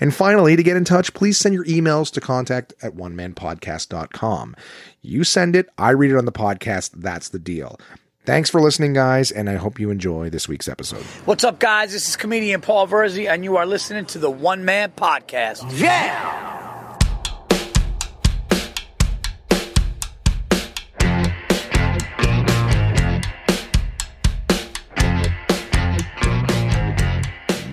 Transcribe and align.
And 0.00 0.14
finally, 0.14 0.56
to 0.56 0.62
get 0.62 0.76
in 0.76 0.84
touch, 0.84 1.14
please 1.14 1.36
send 1.38 1.54
your 1.54 1.64
emails 1.64 2.10
to 2.12 2.20
contact 2.20 2.74
at 2.82 2.94
onemanpodcast.com. 2.94 4.56
You 5.02 5.24
send 5.24 5.56
it, 5.56 5.68
I 5.78 5.90
read 5.90 6.10
it 6.10 6.16
on 6.16 6.24
the 6.24 6.32
podcast. 6.32 6.90
That's 6.96 7.28
the 7.30 7.38
deal. 7.38 7.78
Thanks 8.26 8.50
for 8.50 8.60
listening, 8.60 8.92
guys, 8.92 9.30
and 9.30 9.48
I 9.48 9.56
hope 9.56 9.80
you 9.80 9.90
enjoy 9.90 10.28
this 10.28 10.46
week's 10.46 10.68
episode. 10.68 11.02
What's 11.24 11.42
up, 11.42 11.58
guys? 11.58 11.92
This 11.92 12.08
is 12.08 12.16
comedian 12.16 12.60
Paul 12.60 12.86
Virzi, 12.86 13.28
and 13.28 13.44
you 13.44 13.56
are 13.56 13.66
listening 13.66 14.04
to 14.06 14.18
the 14.18 14.30
One 14.30 14.64
Man 14.64 14.92
Podcast. 14.92 15.64
Yeah! 15.80 16.59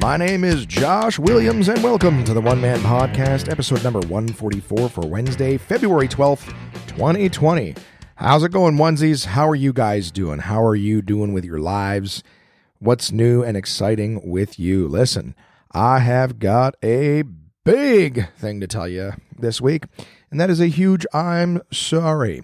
My 0.08 0.16
name 0.16 0.46
is 0.46 0.66
Josh 0.66 1.20
Williams, 1.20 1.68
and 1.68 1.84
welcome 1.84 2.24
to 2.24 2.34
the 2.34 2.40
One 2.40 2.62
Man 2.62 2.80
Podcast, 2.80 3.52
episode 3.52 3.84
number 3.84 4.00
144 4.00 4.88
for 4.88 5.06
Wednesday, 5.06 5.58
February 5.58 6.08
12th, 6.08 6.46
2020. 6.88 7.76
How's 8.16 8.42
it 8.42 8.54
going, 8.54 8.78
onesies? 8.78 9.26
How 9.26 9.50
are 9.50 9.54
you 9.54 9.74
guys 9.74 10.10
doing? 10.10 10.40
How 10.40 10.64
are 10.64 10.78
you 10.78 11.02
doing 11.02 11.34
with 11.34 11.44
your 11.44 11.60
lives? 11.60 12.24
What's 12.80 13.12
new 13.12 13.44
and 13.44 13.58
exciting 13.58 14.22
with 14.24 14.58
you? 14.58 14.88
Listen, 14.88 15.36
I 15.74 16.00
have 16.00 16.40
got 16.40 16.76
a 16.82 17.24
big 17.66 18.30
thing 18.32 18.62
to 18.62 18.68
tell 18.68 18.88
you 18.88 19.12
this 19.38 19.60
week, 19.60 19.88
and 20.32 20.40
that 20.40 20.50
is 20.50 20.62
a 20.62 20.68
huge 20.68 21.06
I'm 21.14 21.62
sorry. 21.74 22.44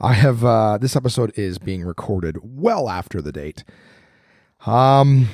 I 0.00 0.14
have, 0.14 0.42
uh, 0.42 0.78
this 0.78 0.96
episode 0.96 1.38
is 1.38 1.58
being 1.58 1.82
recorded 1.82 2.38
well 2.42 2.88
after 2.88 3.20
the 3.20 3.30
date. 3.30 3.62
Um, 4.64 5.28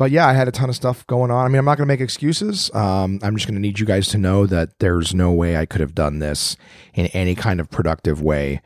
but 0.00 0.10
yeah, 0.10 0.26
I 0.26 0.32
had 0.32 0.48
a 0.48 0.50
ton 0.50 0.70
of 0.70 0.74
stuff 0.74 1.06
going 1.08 1.30
on. 1.30 1.44
I 1.44 1.48
mean, 1.48 1.58
I'm 1.58 1.66
not 1.66 1.76
going 1.76 1.86
to 1.86 1.92
make 1.92 2.00
excuses. 2.00 2.74
Um, 2.74 3.20
I'm 3.22 3.36
just 3.36 3.46
going 3.46 3.56
to 3.56 3.60
need 3.60 3.78
you 3.78 3.84
guys 3.84 4.08
to 4.08 4.16
know 4.16 4.46
that 4.46 4.78
there's 4.78 5.14
no 5.14 5.30
way 5.30 5.58
I 5.58 5.66
could 5.66 5.82
have 5.82 5.94
done 5.94 6.20
this 6.20 6.56
in 6.94 7.08
any 7.08 7.34
kind 7.34 7.60
of 7.60 7.70
productive 7.70 8.22
way 8.22 8.62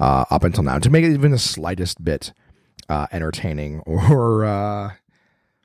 uh, 0.00 0.24
up 0.28 0.42
until 0.42 0.64
now 0.64 0.80
to 0.80 0.90
make 0.90 1.04
it 1.04 1.12
even 1.12 1.30
the 1.30 1.38
slightest 1.38 2.04
bit 2.04 2.32
uh, 2.88 3.06
entertaining 3.12 3.78
or 3.86 4.44
uh, 4.44 4.90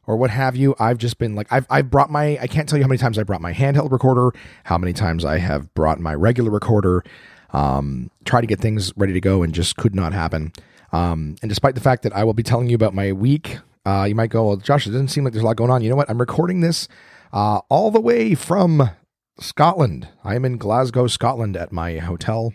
or 0.05 0.17
what 0.17 0.29
have 0.29 0.55
you. 0.55 0.75
I've 0.79 0.99
just 0.99 1.17
been 1.17 1.33
like 1.33 1.47
I've 1.49 1.65
I've 1.67 1.89
brought 1.89 2.11
my 2.11 2.38
I 2.39 2.45
can't 2.45 2.69
tell 2.69 2.77
you 2.77 2.83
how 2.83 2.89
many 2.89 2.99
times 2.99 3.17
I 3.17 3.23
brought 3.23 3.41
my 3.41 3.53
handheld 3.53 3.91
recorder, 3.91 4.38
how 4.65 4.77
many 4.77 4.93
times 4.93 5.25
I 5.25 5.39
have 5.39 5.73
brought 5.73 5.99
my 5.99 6.13
regular 6.13 6.51
recorder, 6.51 7.03
um, 7.53 8.11
try 8.25 8.39
to 8.39 8.45
get 8.45 8.59
things 8.59 8.95
ready 8.95 9.13
to 9.13 9.21
go, 9.21 9.41
and 9.41 9.51
just 9.51 9.77
could 9.77 9.95
not 9.95 10.13
happen. 10.13 10.53
Um, 10.91 11.38
and 11.41 11.49
despite 11.49 11.73
the 11.73 11.81
fact 11.81 12.03
that 12.03 12.15
I 12.15 12.23
will 12.23 12.35
be 12.35 12.43
telling 12.43 12.69
you 12.69 12.75
about 12.75 12.93
my 12.93 13.13
week 13.13 13.57
uh, 13.88 14.03
you 14.03 14.16
might 14.16 14.30
go, 14.30 14.47
well, 14.47 14.57
Josh, 14.57 14.85
it 14.85 14.89
doesn't 14.89 15.07
seem 15.07 15.23
like 15.23 15.31
there's 15.31 15.43
a 15.43 15.45
lot 15.45 15.55
going 15.55 15.71
on. 15.71 15.81
You 15.81 15.89
know 15.89 15.95
what? 15.95 16.09
I'm 16.09 16.19
recording 16.19 16.59
this 16.59 16.89
uh, 17.31 17.61
all 17.69 17.89
the 17.89 18.02
way 18.02 18.35
from 18.35 18.89
Scotland. 19.39 20.09
I 20.25 20.35
am 20.35 20.44
in 20.44 20.57
Glasgow, 20.57 21.07
Scotland 21.07 21.55
at 21.55 21.71
my 21.71 21.99
hotel. 21.99 22.53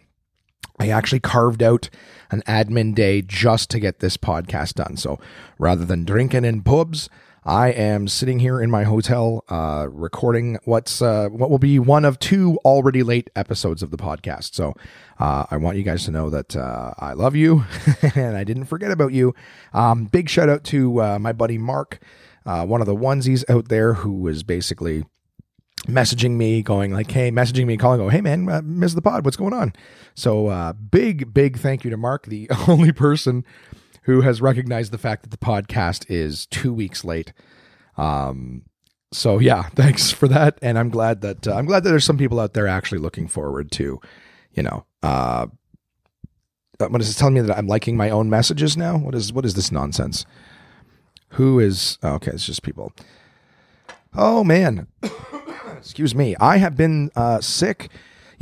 I 0.78 0.90
actually 0.90 1.20
carved 1.20 1.62
out 1.62 1.88
an 2.30 2.42
admin 2.46 2.94
day 2.94 3.22
just 3.22 3.70
to 3.70 3.80
get 3.80 4.00
this 4.00 4.18
podcast 4.18 4.74
done. 4.74 4.98
So 4.98 5.18
rather 5.58 5.86
than 5.86 6.04
drinking 6.04 6.44
in 6.44 6.60
pubs, 6.60 7.08
I 7.44 7.70
am 7.70 8.06
sitting 8.06 8.38
here 8.38 8.60
in 8.60 8.70
my 8.70 8.84
hotel, 8.84 9.44
uh, 9.48 9.88
recording 9.90 10.58
what's 10.64 11.02
uh, 11.02 11.28
what 11.28 11.50
will 11.50 11.58
be 11.58 11.80
one 11.80 12.04
of 12.04 12.20
two 12.20 12.56
already 12.64 13.02
late 13.02 13.30
episodes 13.34 13.82
of 13.82 13.90
the 13.90 13.96
podcast. 13.96 14.54
So 14.54 14.74
uh, 15.18 15.46
I 15.50 15.56
want 15.56 15.76
you 15.76 15.82
guys 15.82 16.04
to 16.04 16.12
know 16.12 16.30
that 16.30 16.54
uh, 16.54 16.94
I 16.98 17.14
love 17.14 17.34
you 17.34 17.64
and 18.14 18.36
I 18.36 18.44
didn't 18.44 18.66
forget 18.66 18.92
about 18.92 19.12
you. 19.12 19.34
Um, 19.72 20.04
big 20.04 20.28
shout 20.28 20.48
out 20.48 20.62
to 20.64 21.02
uh, 21.02 21.18
my 21.18 21.32
buddy 21.32 21.58
Mark, 21.58 21.98
uh, 22.46 22.64
one 22.64 22.80
of 22.80 22.86
the 22.86 22.94
onesies 22.94 23.48
out 23.50 23.68
there 23.68 23.94
who 23.94 24.12
was 24.12 24.44
basically 24.44 25.04
messaging 25.88 26.36
me, 26.36 26.62
going 26.62 26.92
like, 26.92 27.10
"Hey," 27.10 27.32
messaging 27.32 27.66
me, 27.66 27.76
calling, 27.76 27.98
"Go, 27.98 28.08
hey 28.08 28.20
man, 28.20 28.48
uh, 28.48 28.62
miss 28.62 28.94
the 28.94 29.02
pod. 29.02 29.24
What's 29.24 29.36
going 29.36 29.52
on?" 29.52 29.72
So 30.14 30.46
uh, 30.46 30.74
big, 30.74 31.34
big 31.34 31.58
thank 31.58 31.82
you 31.82 31.90
to 31.90 31.96
Mark, 31.96 32.26
the 32.26 32.48
only 32.68 32.92
person 32.92 33.44
who 34.02 34.20
has 34.22 34.40
recognized 34.40 34.92
the 34.92 34.98
fact 34.98 35.22
that 35.22 35.30
the 35.30 35.36
podcast 35.36 36.04
is 36.08 36.46
two 36.46 36.72
weeks 36.72 37.04
late. 37.04 37.32
Um, 37.96 38.62
so 39.12 39.38
yeah, 39.38 39.62
thanks 39.74 40.10
for 40.10 40.28
that, 40.28 40.58
and 40.62 40.78
I'm 40.78 40.90
glad 40.90 41.20
that 41.22 41.46
uh, 41.46 41.54
I'm 41.54 41.66
glad 41.66 41.84
that 41.84 41.90
there's 41.90 42.04
some 42.04 42.18
people 42.18 42.40
out 42.40 42.54
there 42.54 42.66
actually 42.66 42.98
looking 42.98 43.28
forward 43.28 43.70
to, 43.72 44.00
you 44.52 44.62
know, 44.62 44.84
uh, 45.02 45.46
uh 46.80 46.88
what 46.88 47.00
is 47.00 47.10
it 47.10 47.18
telling 47.18 47.34
me 47.34 47.40
that 47.40 47.56
I'm 47.56 47.66
liking 47.66 47.96
my 47.96 48.10
own 48.10 48.28
messages 48.30 48.76
now? 48.76 48.96
What 48.96 49.14
is 49.14 49.32
what 49.32 49.44
is 49.44 49.54
this 49.54 49.70
nonsense? 49.70 50.26
Who 51.30 51.58
is 51.58 51.98
oh, 52.02 52.14
okay? 52.14 52.32
It's 52.32 52.46
just 52.46 52.62
people. 52.62 52.92
Oh 54.14 54.44
man, 54.44 54.88
excuse 55.76 56.14
me. 56.14 56.36
I 56.40 56.58
have 56.58 56.76
been 56.76 57.10
uh, 57.16 57.40
sick 57.40 57.88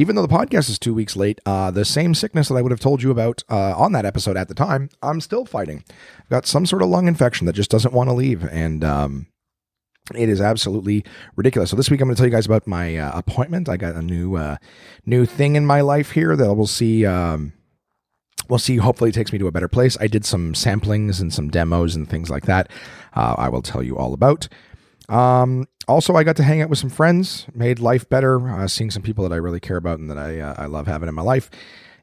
even 0.00 0.16
though 0.16 0.27
the 0.27 0.34
podcast 0.34 0.71
is 0.71 0.78
two 0.78 0.94
weeks 0.94 1.15
late, 1.15 1.43
uh, 1.44 1.71
the 1.71 1.84
same 1.84 2.15
sickness 2.15 2.49
that 2.49 2.55
I 2.55 2.62
would 2.62 2.72
have 2.72 2.81
told 2.81 3.03
you 3.03 3.11
about 3.11 3.44
uh, 3.50 3.75
on 3.77 3.93
that 3.93 4.06
episode 4.06 4.34
at 4.34 4.49
the 4.49 4.55
time, 4.55 4.88
I'm 5.03 5.21
still 5.21 5.44
fighting. 5.44 5.84
Got 6.31 6.47
some 6.47 6.65
sort 6.65 6.81
of 6.81 6.88
lung 6.88 7.06
infection 7.06 7.47
that 7.47 7.53
just 7.53 7.71
doesn't 7.71 7.93
want 7.93 8.09
to 8.09 8.15
leave. 8.15 8.43
And, 8.44 8.83
um, 8.83 9.27
it 10.15 10.31
is 10.31 10.41
absolutely 10.41 11.05
ridiculous. 11.37 11.69
So 11.69 11.77
this 11.77 11.91
week 11.91 12.00
I'm 12.00 12.09
going 12.09 12.16
to 12.16 12.19
tell 12.19 12.27
you 12.27 12.33
guys 12.33 12.47
about 12.47 12.66
my 12.66 12.97
uh, 12.97 13.12
appointment. 13.16 13.69
I 13.69 13.77
got 13.77 13.94
a 13.94 14.00
new 14.03 14.37
uh, 14.37 14.56
new 15.05 15.27
thing 15.27 15.55
in 15.55 15.66
my 15.66 15.83
life 15.83 16.12
here 16.12 16.34
that 16.34 16.55
we'll 16.55 16.66
see. 16.66 17.05
Um, 17.05 17.53
we'll 18.49 18.59
see. 18.59 18.78
Hopefully, 18.78 19.10
it 19.10 19.12
takes 19.12 19.33
me 19.33 19.39
to 19.39 19.47
a 19.47 19.53
better 19.53 19.69
place. 19.69 19.97
I 20.00 20.09
did 20.09 20.25
some 20.25 20.55
samplings 20.55 21.21
and 21.21 21.33
some 21.33 21.49
demos 21.49 21.94
and 21.94 22.09
things 22.09 22.28
like 22.28 22.47
that. 22.47 22.71
Uh, 23.15 23.37
I 23.39 23.50
will 23.50 23.62
tell 23.62 23.84
you 23.84 23.97
all 23.97 24.12
about. 24.12 24.49
Um, 25.10 25.66
also, 25.88 26.15
I 26.15 26.22
got 26.22 26.37
to 26.37 26.43
hang 26.44 26.62
out 26.62 26.71
with 26.71 26.78
some 26.78 26.88
friends, 26.88 27.47
made 27.53 27.81
life 27.81 28.09
better, 28.09 28.48
uh, 28.48 28.69
seeing 28.69 28.91
some 28.91 29.03
people 29.03 29.28
that 29.28 29.34
I 29.34 29.38
really 29.38 29.60
care 29.60 29.76
about 29.76 29.98
and 29.98 30.09
that 30.10 30.19
I 30.19 30.38
uh, 30.38 30.54
I 30.56 30.66
love 30.66 30.87
having 30.87 31.09
in 31.09 31.15
my 31.15 31.22
life. 31.22 31.50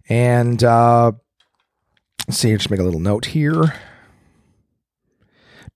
And 0.09 0.63
uh, 0.63 1.13
let's 2.27 2.37
see, 2.37 2.53
just 2.55 2.69
make 2.69 2.79
a 2.79 2.83
little 2.83 2.99
note 2.99 3.27
here. 3.27 3.73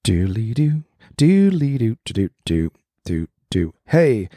Doodly 0.04 0.54
doo, 0.54 0.84
doodly 1.18 1.78
doo, 1.78 1.98
do 2.06 2.30
do 2.46 2.72
do 3.06 3.28
do. 3.50 3.74
Hey, 3.86 4.30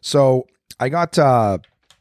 so 0.00 0.46
I 0.78 0.88
got. 0.88 1.18
uh 1.18 1.58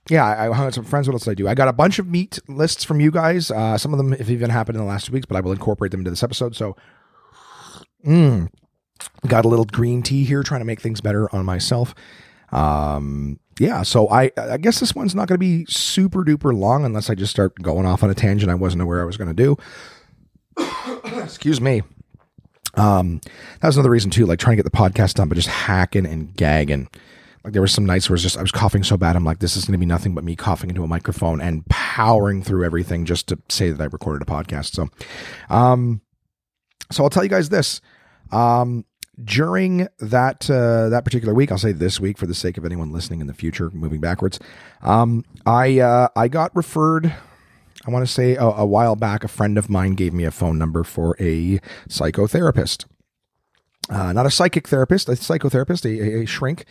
yeah, 0.08 0.24
I 0.24 0.46
hung 0.54 0.60
out 0.62 0.66
with 0.68 0.76
some 0.76 0.84
friends. 0.84 1.08
What 1.08 1.16
else 1.16 1.24
did 1.24 1.32
I 1.32 1.34
do? 1.34 1.48
I 1.48 1.56
got 1.56 1.68
a 1.68 1.74
bunch 1.74 1.98
of 1.98 2.06
meat 2.08 2.38
lists 2.48 2.84
from 2.84 3.00
you 3.00 3.10
guys. 3.10 3.50
Uh, 3.50 3.76
some 3.76 3.92
of 3.92 3.98
them 3.98 4.12
have 4.12 4.30
even 4.30 4.52
happened 4.52 4.76
in 4.78 4.84
the 4.84 4.88
last 4.88 5.08
two 5.08 5.14
weeks, 5.14 5.26
but 5.26 5.36
I 5.36 5.42
will 5.42 5.52
incorporate 5.52 5.90
them 5.90 6.02
into 6.02 6.12
this 6.12 6.22
episode. 6.22 6.56
So, 6.56 6.76
mm, 8.06 8.48
Got 9.28 9.46
a 9.46 9.48
little 9.48 9.66
green 9.66 10.04
tea 10.04 10.24
here, 10.24 10.44
trying 10.44 10.62
to 10.62 10.66
make 10.66 10.82
things 10.82 11.02
better 11.02 11.34
on 11.36 11.46
myself. 11.46 11.96
Um, 12.52 13.40
yeah, 13.60 13.84
so 13.84 14.10
I 14.10 14.32
I 14.38 14.58
guess 14.58 14.80
this 14.80 14.94
one's 14.94 15.16
not 15.16 15.28
going 15.28 15.36
to 15.36 15.40
be 15.40 15.66
super 15.68 16.24
duper 16.24 16.58
long 16.58 16.86
unless 16.86 17.10
I 17.10 17.16
just 17.16 17.32
start 17.32 17.56
going 17.62 17.86
off 17.86 18.04
on 18.04 18.10
a 18.10 18.14
tangent 18.14 18.52
I 18.52 18.56
wasn't 18.56 18.82
aware 18.82 19.02
I 19.02 19.06
was 19.06 19.18
going 19.18 19.34
to 19.34 19.34
do. 19.34 19.58
Excuse 21.24 21.62
me. 21.62 21.82
Um, 22.76 23.22
that 23.62 23.68
was 23.68 23.78
another 23.78 23.90
reason 23.90 24.12
too, 24.12 24.26
like 24.26 24.40
trying 24.40 24.58
to 24.58 24.64
get 24.64 24.70
the 24.70 24.78
podcast 24.78 25.16
done, 25.16 25.30
but 25.30 25.36
just 25.36 25.48
hacking 25.48 26.06
and 26.06 26.36
gagging. 26.36 26.90
Like 27.44 27.54
there 27.54 27.62
were 27.62 27.68
some 27.68 27.86
nights 27.86 28.10
where 28.10 28.16
it 28.16 28.18
was 28.18 28.24
just 28.24 28.38
I 28.38 28.42
was 28.42 28.52
coughing 28.52 28.84
so 28.84 28.98
bad. 28.98 29.16
I'm 29.16 29.24
like, 29.24 29.40
this 29.40 29.56
is 29.56 29.66
going 29.66 29.74
to 29.74 29.80
be 29.80 29.86
nothing 29.86 30.14
but 30.14 30.24
me 30.24 30.36
coughing 30.36 30.70
into 30.70 30.84
a 30.84 30.88
microphone 30.88 31.40
and 31.40 31.66
powering 31.68 32.44
through 32.44 32.66
everything 32.66 33.06
just 33.06 33.28
to 33.28 33.40
say 33.50 33.70
that 33.70 33.82
I 33.82 33.86
recorded 33.86 34.28
a 34.28 34.32
podcast. 34.32 34.74
So, 34.74 34.90
um, 35.50 36.02
so 36.92 37.04
I'll 37.04 37.10
tell 37.10 37.24
you 37.24 37.30
guys 37.30 37.50
this. 37.50 37.82
Um, 38.32 38.86
during 39.24 39.88
that 40.00 40.50
uh, 40.50 40.90
that 40.90 41.06
particular 41.06 41.34
week, 41.34 41.52
I'll 41.52 41.58
say 41.58 41.72
this 41.72 42.00
week 42.00 42.18
for 42.18 42.28
the 42.28 42.34
sake 42.34 42.58
of 42.58 42.66
anyone 42.66 42.92
listening 42.92 43.22
in 43.22 43.28
the 43.28 43.34
future, 43.34 43.70
moving 43.72 44.02
backwards. 44.02 44.40
Um, 44.82 45.24
I 45.46 45.80
uh, 45.80 46.10
I 46.16 46.28
got 46.28 46.56
referred. 46.56 47.14
I 47.88 47.92
want 47.92 48.06
to 48.06 48.12
say 48.12 48.36
a, 48.36 48.44
a, 48.44 48.66
while 48.66 48.96
back, 48.96 49.24
a 49.24 49.28
friend 49.28 49.60
of 49.60 49.70
mine 49.70 49.94
gave 49.94 50.12
me 50.12 50.24
a 50.24 50.32
phone 50.32 50.58
number 50.58 50.84
for 50.84 51.16
a 51.20 51.60
psychotherapist, 51.88 52.86
uh, 53.92 54.12
not 54.12 54.26
a 54.26 54.32
psychic 54.32 54.68
therapist, 54.68 55.08
a 55.08 55.12
psychotherapist, 55.12 55.86
a, 55.86 56.24
a 56.24 56.26
shrink. 56.26 56.66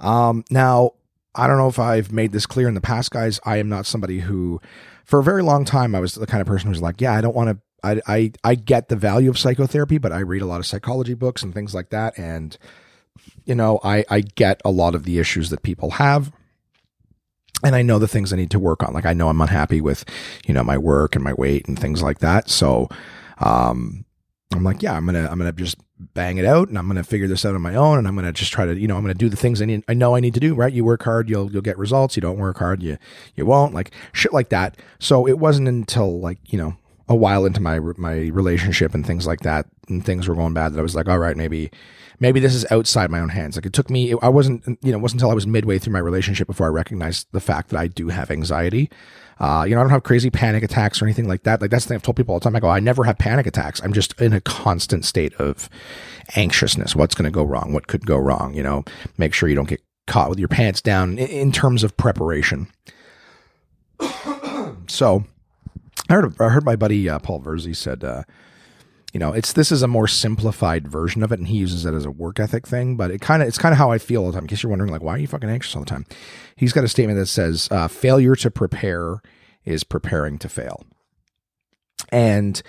Um, 0.00 0.44
now, 0.50 0.94
I 1.36 1.46
don't 1.46 1.58
know 1.58 1.68
if 1.68 1.78
I've 1.78 2.10
made 2.10 2.32
this 2.32 2.44
clear 2.44 2.66
in 2.66 2.74
the 2.74 2.80
past, 2.80 3.12
guys. 3.12 3.38
I 3.44 3.58
am 3.58 3.68
not 3.68 3.86
somebody 3.86 4.20
who, 4.20 4.60
for 5.04 5.20
a 5.20 5.22
very 5.22 5.42
long 5.42 5.64
time, 5.64 5.94
I 5.94 6.00
was 6.00 6.14
the 6.14 6.26
kind 6.26 6.40
of 6.40 6.48
person 6.48 6.68
who's 6.68 6.82
like, 6.82 7.00
yeah, 7.00 7.14
I 7.14 7.20
don't 7.20 7.36
want 7.36 7.50
to 7.50 7.58
I, 7.82 8.00
I 8.06 8.32
I 8.44 8.54
get 8.54 8.88
the 8.88 8.96
value 8.96 9.30
of 9.30 9.38
psychotherapy, 9.38 9.98
but 9.98 10.12
I 10.12 10.20
read 10.20 10.42
a 10.42 10.46
lot 10.46 10.60
of 10.60 10.66
psychology 10.66 11.14
books 11.14 11.42
and 11.42 11.54
things 11.54 11.74
like 11.74 11.90
that, 11.90 12.18
and 12.18 12.56
you 13.44 13.54
know, 13.54 13.80
I, 13.82 14.04
I 14.08 14.20
get 14.20 14.60
a 14.64 14.70
lot 14.70 14.94
of 14.94 15.04
the 15.04 15.18
issues 15.18 15.50
that 15.50 15.62
people 15.62 15.92
have. 15.92 16.32
And 17.64 17.74
I 17.74 17.82
know 17.82 17.98
the 17.98 18.06
things 18.06 18.32
I 18.32 18.36
need 18.36 18.52
to 18.52 18.58
work 18.60 18.84
on. 18.84 18.94
Like 18.94 19.06
I 19.06 19.14
know 19.14 19.28
I'm 19.28 19.40
unhappy 19.40 19.80
with, 19.80 20.04
you 20.46 20.54
know, 20.54 20.62
my 20.62 20.78
work 20.78 21.16
and 21.16 21.24
my 21.24 21.32
weight 21.32 21.66
and 21.66 21.76
things 21.76 22.00
like 22.00 22.20
that. 22.20 22.48
So, 22.48 22.88
um, 23.40 24.04
I'm 24.54 24.62
like, 24.62 24.80
yeah, 24.80 24.92
I'm 24.92 25.04
gonna, 25.04 25.28
I'm 25.28 25.38
gonna 25.38 25.50
just 25.52 25.76
bang 25.98 26.38
it 26.38 26.44
out, 26.44 26.68
and 26.68 26.78
I'm 26.78 26.86
gonna 26.86 27.02
figure 27.02 27.26
this 27.26 27.44
out 27.44 27.56
on 27.56 27.60
my 27.60 27.74
own, 27.74 27.98
and 27.98 28.06
I'm 28.06 28.14
gonna 28.14 28.32
just 28.32 28.52
try 28.52 28.64
to, 28.64 28.78
you 28.78 28.86
know, 28.86 28.96
I'm 28.96 29.02
gonna 29.02 29.14
do 29.14 29.28
the 29.28 29.36
things 29.36 29.60
I 29.60 29.64
need, 29.64 29.82
I 29.88 29.94
know 29.94 30.14
I 30.14 30.20
need 30.20 30.34
to 30.34 30.40
do. 30.40 30.54
Right? 30.54 30.72
You 30.72 30.84
work 30.84 31.02
hard, 31.02 31.28
you'll, 31.28 31.50
you'll 31.50 31.62
get 31.62 31.76
results. 31.78 32.16
You 32.16 32.20
don't 32.20 32.38
work 32.38 32.58
hard, 32.58 32.80
you, 32.80 32.96
you 33.34 33.44
won't. 33.44 33.74
Like 33.74 33.90
shit 34.12 34.32
like 34.32 34.50
that. 34.50 34.76
So 35.00 35.26
it 35.26 35.40
wasn't 35.40 35.66
until 35.66 36.20
like, 36.20 36.38
you 36.46 36.58
know, 36.58 36.76
a 37.08 37.16
while 37.16 37.46
into 37.46 37.60
my 37.60 37.78
my 37.96 38.28
relationship 38.28 38.94
and 38.94 39.06
things 39.06 39.26
like 39.26 39.40
that, 39.40 39.66
and 39.88 40.04
things 40.04 40.28
were 40.28 40.34
going 40.34 40.54
bad 40.54 40.72
that 40.72 40.78
I 40.78 40.82
was 40.82 40.94
like, 40.94 41.08
all 41.08 41.18
right, 41.18 41.36
maybe 41.36 41.70
maybe 42.20 42.40
this 42.40 42.54
is 42.54 42.66
outside 42.70 43.10
my 43.10 43.20
own 43.20 43.28
hands. 43.28 43.56
Like 43.56 43.66
it 43.66 43.72
took 43.72 43.90
me, 43.90 44.14
I 44.22 44.28
wasn't, 44.28 44.64
you 44.82 44.92
know, 44.92 44.98
it 44.98 45.02
wasn't 45.02 45.20
until 45.20 45.30
I 45.30 45.34
was 45.34 45.46
midway 45.46 45.78
through 45.78 45.92
my 45.92 45.98
relationship 45.98 46.46
before 46.46 46.66
I 46.66 46.70
recognized 46.70 47.28
the 47.32 47.40
fact 47.40 47.70
that 47.70 47.78
I 47.78 47.86
do 47.86 48.08
have 48.08 48.30
anxiety. 48.30 48.90
Uh, 49.40 49.64
you 49.68 49.74
know, 49.74 49.80
I 49.80 49.84
don't 49.84 49.90
have 49.90 50.02
crazy 50.02 50.30
panic 50.30 50.64
attacks 50.64 51.00
or 51.00 51.04
anything 51.04 51.28
like 51.28 51.44
that. 51.44 51.60
Like 51.60 51.70
that's 51.70 51.84
the 51.84 51.90
thing 51.90 51.96
I've 51.96 52.02
told 52.02 52.16
people 52.16 52.32
all 52.32 52.40
the 52.40 52.44
time. 52.44 52.56
I 52.56 52.60
go, 52.60 52.68
I 52.68 52.80
never 52.80 53.04
have 53.04 53.18
panic 53.18 53.46
attacks. 53.46 53.80
I'm 53.82 53.92
just 53.92 54.20
in 54.20 54.32
a 54.32 54.40
constant 54.40 55.04
state 55.04 55.32
of 55.34 55.68
anxiousness. 56.34 56.96
What's 56.96 57.14
going 57.14 57.24
to 57.24 57.30
go 57.30 57.44
wrong? 57.44 57.72
What 57.72 57.86
could 57.86 58.04
go 58.04 58.16
wrong? 58.16 58.54
You 58.54 58.64
know, 58.64 58.84
make 59.16 59.34
sure 59.34 59.48
you 59.48 59.54
don't 59.54 59.68
get 59.68 59.82
caught 60.08 60.28
with 60.28 60.40
your 60.40 60.48
pants 60.48 60.80
down 60.80 61.18
in, 61.18 61.28
in 61.28 61.52
terms 61.52 61.84
of 61.84 61.96
preparation. 61.96 62.66
so 64.88 65.24
I 66.08 66.14
heard, 66.14 66.40
I 66.40 66.48
heard 66.48 66.64
my 66.64 66.76
buddy 66.76 67.08
uh, 67.08 67.18
Paul 67.18 67.40
Virzi 67.40 67.76
said, 67.76 68.02
uh, 68.04 68.22
you 69.12 69.20
know, 69.20 69.32
it's 69.32 69.54
this 69.54 69.72
is 69.72 69.82
a 69.82 69.88
more 69.88 70.06
simplified 70.06 70.86
version 70.86 71.22
of 71.22 71.32
it, 71.32 71.38
and 71.38 71.48
he 71.48 71.56
uses 71.56 71.86
it 71.86 71.94
as 71.94 72.04
a 72.04 72.10
work 72.10 72.38
ethic 72.38 72.66
thing. 72.66 72.96
But 72.96 73.10
it 73.10 73.20
kind 73.20 73.42
of 73.42 73.48
it's 73.48 73.58
kind 73.58 73.72
of 73.72 73.78
how 73.78 73.90
I 73.90 73.98
feel 73.98 74.22
all 74.22 74.26
the 74.28 74.34
time. 74.34 74.44
In 74.44 74.48
case 74.48 74.62
you're 74.62 74.70
wondering, 74.70 74.92
like, 74.92 75.02
why 75.02 75.14
are 75.14 75.18
you 75.18 75.26
fucking 75.26 75.48
anxious 75.48 75.74
all 75.74 75.82
the 75.82 75.90
time? 75.90 76.04
He's 76.56 76.72
got 76.72 76.84
a 76.84 76.88
statement 76.88 77.18
that 77.18 77.26
says, 77.26 77.68
uh, 77.70 77.88
"Failure 77.88 78.36
to 78.36 78.50
prepare 78.50 79.22
is 79.64 79.82
preparing 79.82 80.38
to 80.40 80.48
fail," 80.48 80.84
and 82.12 82.62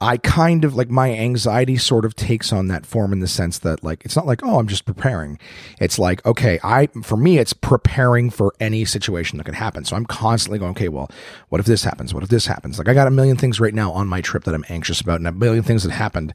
I 0.00 0.16
kind 0.16 0.64
of 0.64 0.76
like 0.76 0.90
my 0.90 1.12
anxiety 1.12 1.76
sort 1.76 2.04
of 2.04 2.14
takes 2.14 2.52
on 2.52 2.68
that 2.68 2.86
form 2.86 3.12
in 3.12 3.18
the 3.18 3.26
sense 3.26 3.58
that 3.60 3.82
like 3.82 4.04
it's 4.04 4.14
not 4.14 4.26
like 4.26 4.44
oh 4.44 4.60
I'm 4.60 4.68
just 4.68 4.84
preparing. 4.84 5.38
It's 5.80 5.98
like 5.98 6.24
okay, 6.24 6.60
I 6.62 6.86
for 7.02 7.16
me 7.16 7.38
it's 7.38 7.52
preparing 7.52 8.30
for 8.30 8.54
any 8.60 8.84
situation 8.84 9.38
that 9.38 9.44
could 9.44 9.56
happen. 9.56 9.84
So 9.84 9.96
I'm 9.96 10.06
constantly 10.06 10.60
going 10.60 10.70
okay, 10.72 10.88
well, 10.88 11.10
what 11.48 11.60
if 11.60 11.66
this 11.66 11.82
happens? 11.82 12.14
What 12.14 12.22
if 12.22 12.28
this 12.28 12.46
happens? 12.46 12.78
Like 12.78 12.88
I 12.88 12.94
got 12.94 13.08
a 13.08 13.10
million 13.10 13.36
things 13.36 13.58
right 13.58 13.74
now 13.74 13.90
on 13.90 14.06
my 14.06 14.20
trip 14.20 14.44
that 14.44 14.54
I'm 14.54 14.64
anxious 14.68 15.00
about 15.00 15.16
and 15.16 15.26
a 15.26 15.32
million 15.32 15.64
things 15.64 15.82
that 15.82 15.90
happened 15.90 16.32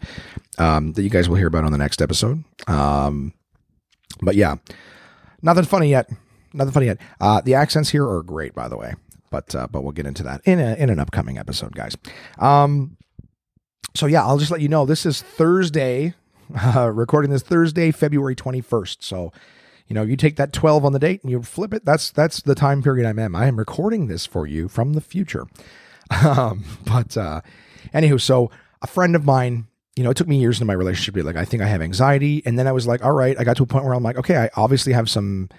um, 0.57 0.92
that 0.94 1.04
you 1.04 1.10
guys 1.10 1.30
will 1.30 1.38
hear 1.38 1.48
about 1.48 1.63
on 1.63 1.71
the 1.71 1.77
next 1.77 2.01
episode. 2.01 2.44
Um, 2.68 3.33
but 4.21 4.36
yeah, 4.36 4.56
nothing 5.42 5.63
funny 5.63 5.89
yet. 5.89 6.10
Nothing 6.54 6.74
funny 6.74 6.86
yet. 6.88 7.00
Uh, 7.21 7.39
the 7.39 7.56
accents 7.56 7.89
here 7.89 8.07
are 8.07 8.24
great, 8.24 8.54
by 8.54 8.68
the 8.68 8.77
way. 8.77 8.94
But 9.30 9.56
uh, 9.56 9.68
but 9.71 9.83
we'll 9.83 9.94
get 9.94 10.06
into 10.06 10.21
that 10.24 10.42
in 10.45 10.60
a, 10.60 10.75
in 10.75 10.89
an 10.92 11.00
upcoming 11.00 11.39
episode, 11.39 11.74
guys. 11.74 11.98
Um, 12.38 12.98
so 13.94 14.06
yeah, 14.06 14.25
I'll 14.25 14.38
just 14.38 14.51
let 14.51 14.62
you 14.62 14.69
know 14.69 14.85
this 14.85 15.06
is 15.06 15.21
Thursday, 15.21 16.13
uh, 16.75 16.91
recording 16.91 17.31
this 17.31 17.44
Thursday, 17.44 17.91
February 17.91 18.35
21st. 18.35 18.97
So, 19.01 19.31
you 19.88 19.94
know, 19.94 20.03
you 20.03 20.15
take 20.15 20.35
that 20.38 20.53
12 20.53 20.85
on 20.85 20.94
the 20.94 21.00
date 21.00 21.21
and 21.24 21.31
you 21.31 21.41
flip 21.44 21.74
it. 21.74 21.85
That's 21.85 22.12
that's 22.12 22.41
the 22.41 22.56
time 22.56 22.81
period 22.81 23.07
I'm 23.07 23.19
in. 23.19 23.35
I 23.35 23.47
am 23.47 23.57
recording 23.57 24.07
this 24.07 24.25
for 24.25 24.47
you 24.47 24.68
from 24.68 24.94
the 24.94 25.01
future. 25.01 25.47
Um, 26.24 26.65
but 26.85 27.18
uh, 27.18 27.41
anywho, 27.91 28.21
so 28.21 28.51
a 28.83 28.88
friend 28.88 29.15
of 29.15 29.25
mine, 29.25 29.65
you 29.95 30.03
know, 30.03 30.12
it 30.12 30.18
took 30.18 30.27
me 30.27 30.38
years 30.39 30.62
in 30.62 30.68
my 30.68 30.74
relationship 30.74 31.13
to 31.13 31.19
be 31.19 31.24
like, 31.24 31.38
I 31.38 31.45
think 31.45 31.63
I 31.63 31.65
have 31.65 31.81
anxiety, 31.81 32.44
and 32.45 32.59
then 32.59 32.68
I 32.68 32.71
was 32.71 32.86
like, 32.86 33.03
all 33.03 33.13
right, 33.13 33.36
I 33.39 33.44
got 33.44 33.57
to 33.57 33.63
a 33.63 33.65
point 33.65 33.86
where 33.86 33.95
I'm 33.95 34.03
like, 34.03 34.18
okay, 34.18 34.38
I 34.38 34.50
obviously 34.56 34.94
have 34.94 35.09
some 35.09 35.50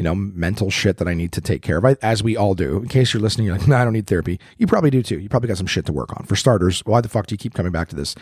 you 0.00 0.04
know, 0.04 0.14
mental 0.14 0.70
shit 0.70 0.96
that 0.96 1.06
I 1.06 1.12
need 1.12 1.30
to 1.32 1.42
take 1.42 1.60
care 1.60 1.76
of, 1.76 1.84
as 2.00 2.22
we 2.22 2.34
all 2.34 2.54
do. 2.54 2.78
In 2.78 2.88
case 2.88 3.12
you're 3.12 3.20
listening, 3.20 3.46
you're 3.46 3.58
like, 3.58 3.68
no, 3.68 3.76
I 3.76 3.84
don't 3.84 3.92
need 3.92 4.06
therapy. 4.06 4.40
You 4.56 4.66
probably 4.66 4.88
do 4.88 5.02
too. 5.02 5.18
You 5.18 5.28
probably 5.28 5.48
got 5.48 5.58
some 5.58 5.66
shit 5.66 5.84
to 5.84 5.92
work 5.92 6.16
on. 6.18 6.24
For 6.24 6.36
starters, 6.36 6.80
why 6.86 7.02
the 7.02 7.10
fuck 7.10 7.26
do 7.26 7.34
you 7.34 7.36
keep 7.36 7.52
coming 7.52 7.70
back 7.70 7.90
to 7.90 7.96
this 7.96 8.14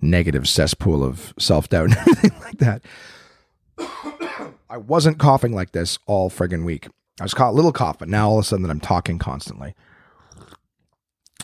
negative 0.00 0.48
cesspool 0.48 1.04
of 1.04 1.32
self 1.38 1.68
doubt 1.68 1.90
and 1.90 1.98
everything 1.98 2.32
like 2.40 2.58
that? 2.58 2.82
I 4.68 4.76
wasn't 4.76 5.20
coughing 5.20 5.54
like 5.54 5.70
this 5.70 6.00
all 6.06 6.30
friggin' 6.30 6.64
week. 6.64 6.88
I 7.20 7.22
was 7.22 7.32
caught 7.32 7.50
a 7.50 7.54
little 7.54 7.70
cough, 7.70 8.00
but 8.00 8.08
now 8.08 8.28
all 8.28 8.38
of 8.40 8.44
a 8.44 8.48
sudden 8.48 8.64
that 8.64 8.70
I'm 8.72 8.80
talking 8.80 9.20
constantly. 9.20 9.76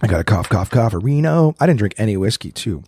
I 0.02 0.08
got 0.08 0.18
a 0.20 0.24
cough, 0.24 0.48
cough, 0.48 0.68
cough, 0.68 0.94
Reno. 0.94 1.54
I 1.60 1.66
didn't 1.66 1.78
drink 1.78 1.94
any 1.96 2.16
whiskey 2.16 2.50
too. 2.50 2.82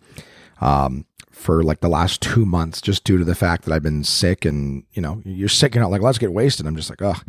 Um, 0.59 1.05
for 1.39 1.63
like 1.63 1.79
the 1.79 1.89
last 1.89 2.21
two 2.21 2.45
months 2.45 2.81
just 2.81 3.05
due 3.05 3.17
to 3.17 3.23
the 3.23 3.33
fact 3.33 3.63
that 3.63 3.73
I've 3.73 3.81
been 3.81 4.03
sick 4.03 4.43
and, 4.43 4.83
you 4.91 5.01
know, 5.01 5.21
you're 5.23 5.47
sick 5.47 5.73
and 5.73 5.81
not 5.81 5.89
like, 5.89 6.01
let's 6.01 6.17
get 6.17 6.33
wasted. 6.33 6.67
I'm 6.67 6.75
just 6.75 6.89
like, 6.89 7.01
ugh. 7.01 7.23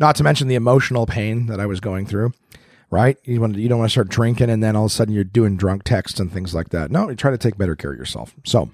Not 0.00 0.16
to 0.16 0.24
mention 0.24 0.48
the 0.48 0.56
emotional 0.56 1.06
pain 1.06 1.46
that 1.46 1.60
I 1.60 1.66
was 1.66 1.78
going 1.78 2.04
through, 2.04 2.32
right? 2.90 3.16
You 3.24 3.40
want 3.40 3.56
you 3.56 3.68
don't 3.68 3.78
want 3.78 3.88
to 3.88 3.92
start 3.92 4.08
drinking 4.08 4.50
and 4.50 4.62
then 4.62 4.74
all 4.74 4.86
of 4.86 4.90
a 4.90 4.94
sudden 4.94 5.14
you're 5.14 5.22
doing 5.22 5.56
drunk 5.56 5.84
texts 5.84 6.18
and 6.18 6.32
things 6.32 6.54
like 6.54 6.70
that. 6.70 6.90
No, 6.90 7.08
you 7.08 7.14
try 7.14 7.30
to 7.30 7.38
take 7.38 7.56
better 7.56 7.76
care 7.76 7.92
of 7.92 7.98
yourself. 7.98 8.34
So 8.44 8.70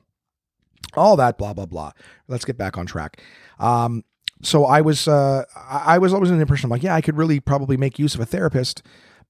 all 0.94 1.16
that, 1.16 1.36
blah, 1.36 1.52
blah, 1.52 1.66
blah. 1.66 1.92
Let's 2.26 2.46
get 2.46 2.56
back 2.56 2.78
on 2.78 2.86
track. 2.86 3.22
Um, 3.58 4.04
so 4.42 4.64
I 4.64 4.80
was, 4.80 5.06
uh, 5.06 5.44
I 5.68 5.98
was 5.98 6.14
always 6.14 6.30
in 6.30 6.36
the 6.36 6.42
impression, 6.42 6.68
I'm 6.68 6.70
like, 6.70 6.82
yeah, 6.82 6.94
I 6.94 7.00
could 7.02 7.16
really 7.16 7.40
probably 7.40 7.76
make 7.76 7.98
use 7.98 8.14
of 8.14 8.20
a 8.20 8.26
therapist 8.26 8.82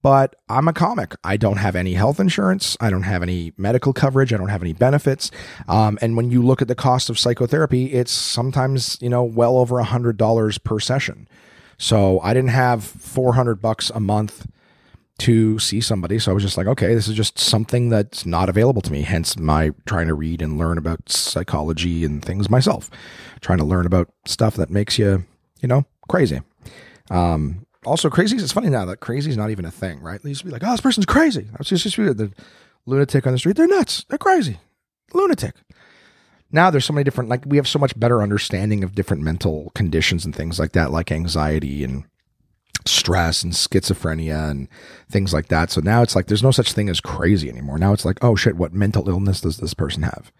but 0.02 0.36
I'm 0.48 0.68
a 0.68 0.72
comic. 0.72 1.14
I 1.24 1.36
don't 1.36 1.56
have 1.56 1.74
any 1.74 1.94
health 1.94 2.20
insurance. 2.20 2.76
I 2.80 2.90
don't 2.90 3.02
have 3.02 3.22
any 3.22 3.52
medical 3.56 3.92
coverage. 3.92 4.32
I 4.32 4.36
don't 4.36 4.48
have 4.48 4.62
any 4.62 4.72
benefits. 4.72 5.30
Um, 5.66 5.98
and 6.00 6.16
when 6.16 6.30
you 6.30 6.42
look 6.42 6.62
at 6.62 6.68
the 6.68 6.74
cost 6.74 7.10
of 7.10 7.18
psychotherapy, 7.18 7.92
it's 7.92 8.12
sometimes, 8.12 8.98
you 9.00 9.08
know, 9.08 9.24
well 9.24 9.56
over 9.56 9.78
a 9.78 9.84
hundred 9.84 10.16
dollars 10.16 10.58
per 10.58 10.78
session. 10.78 11.28
So 11.78 12.20
I 12.20 12.34
didn't 12.34 12.50
have 12.50 12.84
400 12.84 13.60
bucks 13.60 13.90
a 13.90 14.00
month 14.00 14.46
to 15.18 15.58
see 15.58 15.80
somebody. 15.80 16.18
So 16.18 16.30
I 16.30 16.34
was 16.34 16.44
just 16.44 16.56
like, 16.56 16.66
okay, 16.68 16.94
this 16.94 17.08
is 17.08 17.16
just 17.16 17.38
something 17.38 17.88
that's 17.88 18.24
not 18.24 18.48
available 18.48 18.82
to 18.82 18.92
me. 18.92 19.02
Hence 19.02 19.36
my 19.36 19.72
trying 19.84 20.06
to 20.06 20.14
read 20.14 20.40
and 20.40 20.58
learn 20.58 20.78
about 20.78 21.08
psychology 21.10 22.04
and 22.04 22.24
things 22.24 22.48
myself, 22.48 22.88
trying 23.40 23.58
to 23.58 23.64
learn 23.64 23.86
about 23.86 24.10
stuff 24.26 24.54
that 24.56 24.70
makes 24.70 24.98
you, 24.98 25.24
you 25.60 25.68
know, 25.68 25.84
crazy. 26.08 26.40
Um, 27.10 27.66
also 27.84 28.10
crazy. 28.10 28.36
It's 28.36 28.52
funny 28.52 28.68
now 28.68 28.84
that 28.86 29.00
crazy 29.00 29.30
is 29.30 29.36
not 29.36 29.50
even 29.50 29.64
a 29.64 29.70
thing, 29.70 30.00
right? 30.00 30.22
They 30.22 30.30
used 30.30 30.40
to 30.40 30.46
be 30.46 30.52
like, 30.52 30.62
oh, 30.64 30.70
this 30.72 30.80
person's 30.80 31.06
crazy. 31.06 31.48
I 31.52 31.56
was 31.58 31.68
just, 31.68 31.84
just 31.84 31.96
the 31.96 32.32
lunatic 32.86 33.26
on 33.26 33.32
the 33.32 33.38
street. 33.38 33.56
They're 33.56 33.66
nuts. 33.66 34.04
They're 34.08 34.18
crazy. 34.18 34.58
Lunatic. 35.12 35.54
Now 36.50 36.70
there's 36.70 36.84
so 36.84 36.92
many 36.92 37.04
different, 37.04 37.28
like 37.28 37.44
we 37.46 37.58
have 37.58 37.68
so 37.68 37.78
much 37.78 37.98
better 37.98 38.22
understanding 38.22 38.82
of 38.82 38.94
different 38.94 39.22
mental 39.22 39.70
conditions 39.74 40.24
and 40.24 40.34
things 40.34 40.58
like 40.58 40.72
that, 40.72 40.90
like 40.90 41.12
anxiety 41.12 41.84
and 41.84 42.04
stress 42.86 43.42
and 43.42 43.52
schizophrenia 43.52 44.50
and 44.50 44.68
things 45.10 45.34
like 45.34 45.48
that. 45.48 45.70
So 45.70 45.80
now 45.80 46.02
it's 46.02 46.16
like 46.16 46.26
there's 46.26 46.42
no 46.42 46.50
such 46.50 46.72
thing 46.72 46.88
as 46.88 47.00
crazy 47.00 47.50
anymore. 47.50 47.78
Now 47.78 47.92
it's 47.92 48.04
like, 48.04 48.18
oh 48.22 48.34
shit, 48.34 48.56
what 48.56 48.72
mental 48.72 49.08
illness 49.08 49.42
does 49.42 49.58
this 49.58 49.74
person 49.74 50.02
have? 50.02 50.32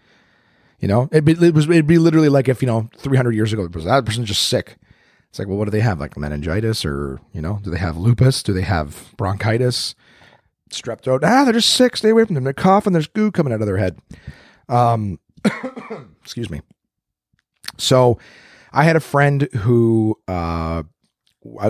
You 0.80 0.88
know, 0.88 1.08
it'd 1.12 1.24
be, 1.24 1.32
it 1.32 1.54
was, 1.54 1.68
it'd 1.68 1.86
be 1.86 1.98
literally 1.98 2.28
like 2.28 2.48
if, 2.48 2.62
you 2.62 2.68
know, 2.68 2.88
300 2.96 3.34
years 3.34 3.52
ago, 3.52 3.68
ah, 3.68 3.78
that 3.78 4.06
person's 4.06 4.28
just 4.28 4.48
sick. 4.48 4.76
It's 5.30 5.38
like, 5.38 5.48
well, 5.48 5.58
what 5.58 5.66
do 5.66 5.70
they 5.70 5.80
have? 5.80 6.00
Like 6.00 6.16
meningitis 6.16 6.84
or, 6.84 7.20
you 7.32 7.40
know, 7.42 7.60
do 7.62 7.70
they 7.70 7.78
have 7.78 7.96
lupus? 7.96 8.42
Do 8.42 8.52
they 8.52 8.62
have 8.62 9.12
bronchitis? 9.16 9.94
Strep 10.70 11.00
throat? 11.00 11.22
Ah, 11.24 11.44
they're 11.44 11.52
just 11.52 11.70
sick. 11.70 11.96
Stay 11.96 12.10
away 12.10 12.24
from 12.24 12.34
them. 12.34 12.44
They're 12.44 12.52
coughing. 12.52 12.92
there's 12.92 13.06
goo 13.06 13.30
coming 13.30 13.52
out 13.52 13.60
of 13.60 13.66
their 13.66 13.76
head. 13.76 13.98
Um, 14.68 15.18
excuse 16.22 16.50
me. 16.50 16.62
So 17.76 18.18
I 18.72 18.84
had 18.84 18.96
a 18.96 19.00
friend 19.00 19.48
who, 19.54 20.18
uh, 20.26 20.82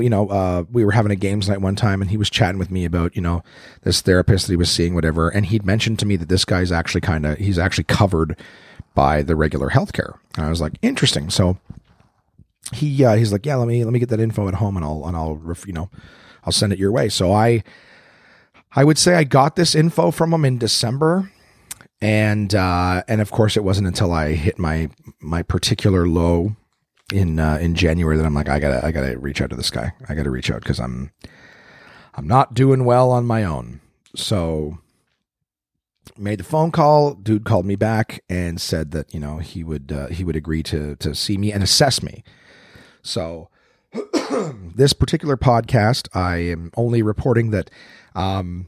you 0.01 0.11
know, 0.11 0.29
uh, 0.29 0.65
we 0.71 0.85
were 0.85 0.93
having 0.93 1.13
a 1.13 1.17
games 1.17 1.49
night 1.49 1.61
one 1.61 1.77
time 1.77 2.01
and 2.01 2.11
he 2.11 2.17
was 2.17 2.31
chatting 2.31 2.59
with 2.59 2.71
me 2.71 2.85
about, 2.85 3.15
you 3.15 3.23
know, 3.23 3.43
this 3.83 4.01
therapist 4.01 4.47
that 4.47 4.53
he 4.53 4.57
was 4.57 4.71
seeing, 4.71 4.95
whatever. 4.95 5.29
And 5.29 5.47
he'd 5.47 5.67
mentioned 5.67 5.99
to 6.01 6.07
me 6.07 6.17
that 6.17 6.29
this 6.29 6.45
guy's 6.45 6.73
actually 6.73 7.03
kind 7.03 7.27
of, 7.27 7.39
he's 7.39 7.59
actually 7.59 7.85
covered 7.85 8.39
by 8.95 9.23
the 9.23 9.37
regular 9.37 9.71
healthcare. 9.71 10.19
And 10.37 10.47
I 10.47 10.49
was 10.49 10.61
like, 10.61 10.75
interesting. 10.83 11.31
So 11.31 11.59
he 12.75 13.05
uh, 13.05 13.17
he's 13.17 13.33
like, 13.33 13.47
yeah, 13.47 13.57
let 13.57 13.69
me 13.69 13.85
let 13.85 13.93
me 13.93 13.99
get 13.99 14.09
that 14.11 14.21
info 14.21 14.49
at 14.49 14.55
home, 14.55 14.77
and 14.77 14.85
I'll 14.85 15.05
and 15.07 15.17
I'll 15.17 15.41
you 15.67 15.73
know 15.73 15.91
I'll 16.45 16.53
send 16.53 16.73
it 16.73 16.79
your 16.79 16.93
way. 16.93 17.09
So 17.09 17.33
I 17.33 17.63
I 18.73 18.85
would 18.85 18.99
say 18.99 19.15
I 19.15 19.25
got 19.25 19.57
this 19.57 19.75
info 19.75 20.11
from 20.11 20.33
him 20.33 20.45
in 20.45 20.59
December, 20.59 21.31
and 22.01 22.55
uh, 22.55 23.03
and 23.09 23.21
of 23.21 23.31
course 23.31 23.57
it 23.57 23.65
wasn't 23.65 23.89
until 23.89 24.13
I 24.13 24.33
hit 24.33 24.59
my 24.59 24.91
my 25.21 25.43
particular 25.43 26.07
low 26.07 26.57
in 27.13 27.39
uh, 27.39 27.59
in 27.61 27.75
January 27.75 28.17
that 28.17 28.27
I'm 28.27 28.35
like, 28.35 28.49
I 28.49 28.59
gotta 28.59 28.85
I 28.85 28.93
gotta 28.93 29.19
reach 29.19 29.41
out 29.41 29.51
to 29.51 29.57
this 29.57 29.71
guy. 29.71 29.93
I 30.09 30.15
gotta 30.15 30.31
reach 30.31 30.51
out 30.51 30.61
because 30.61 30.81
I'm 30.81 31.11
I'm 32.15 32.27
not 32.27 32.55
doing 32.55 32.85
well 32.85 33.11
on 33.11 33.25
my 33.25 33.45
own. 33.45 33.81
So 34.15 34.79
made 36.17 36.41
the 36.41 36.45
phone 36.45 36.71
call. 36.71 37.15
Dude 37.15 37.45
called 37.45 37.65
me 37.65 37.77
back 37.77 38.23
and 38.29 38.61
said 38.61 38.91
that 38.91 39.13
you 39.15 39.21
know 39.21 39.39
he 39.39 39.65
would 39.65 39.93
uh, 39.93 40.09
he 40.09 40.25
would 40.25 40.37
agree 40.37 40.63
to 40.65 40.97
to 40.97 41.15
see 41.15 41.39
me 41.39 41.53
and 41.53 41.63
assess 41.63 42.03
me. 42.03 42.23
So, 43.09 43.49
this 44.75 44.93
particular 44.93 45.39
podcast, 45.39 46.15
I 46.15 46.37
am 46.37 46.71
only 46.77 47.01
reporting 47.03 47.51
that 47.51 47.71
um, 48.15 48.67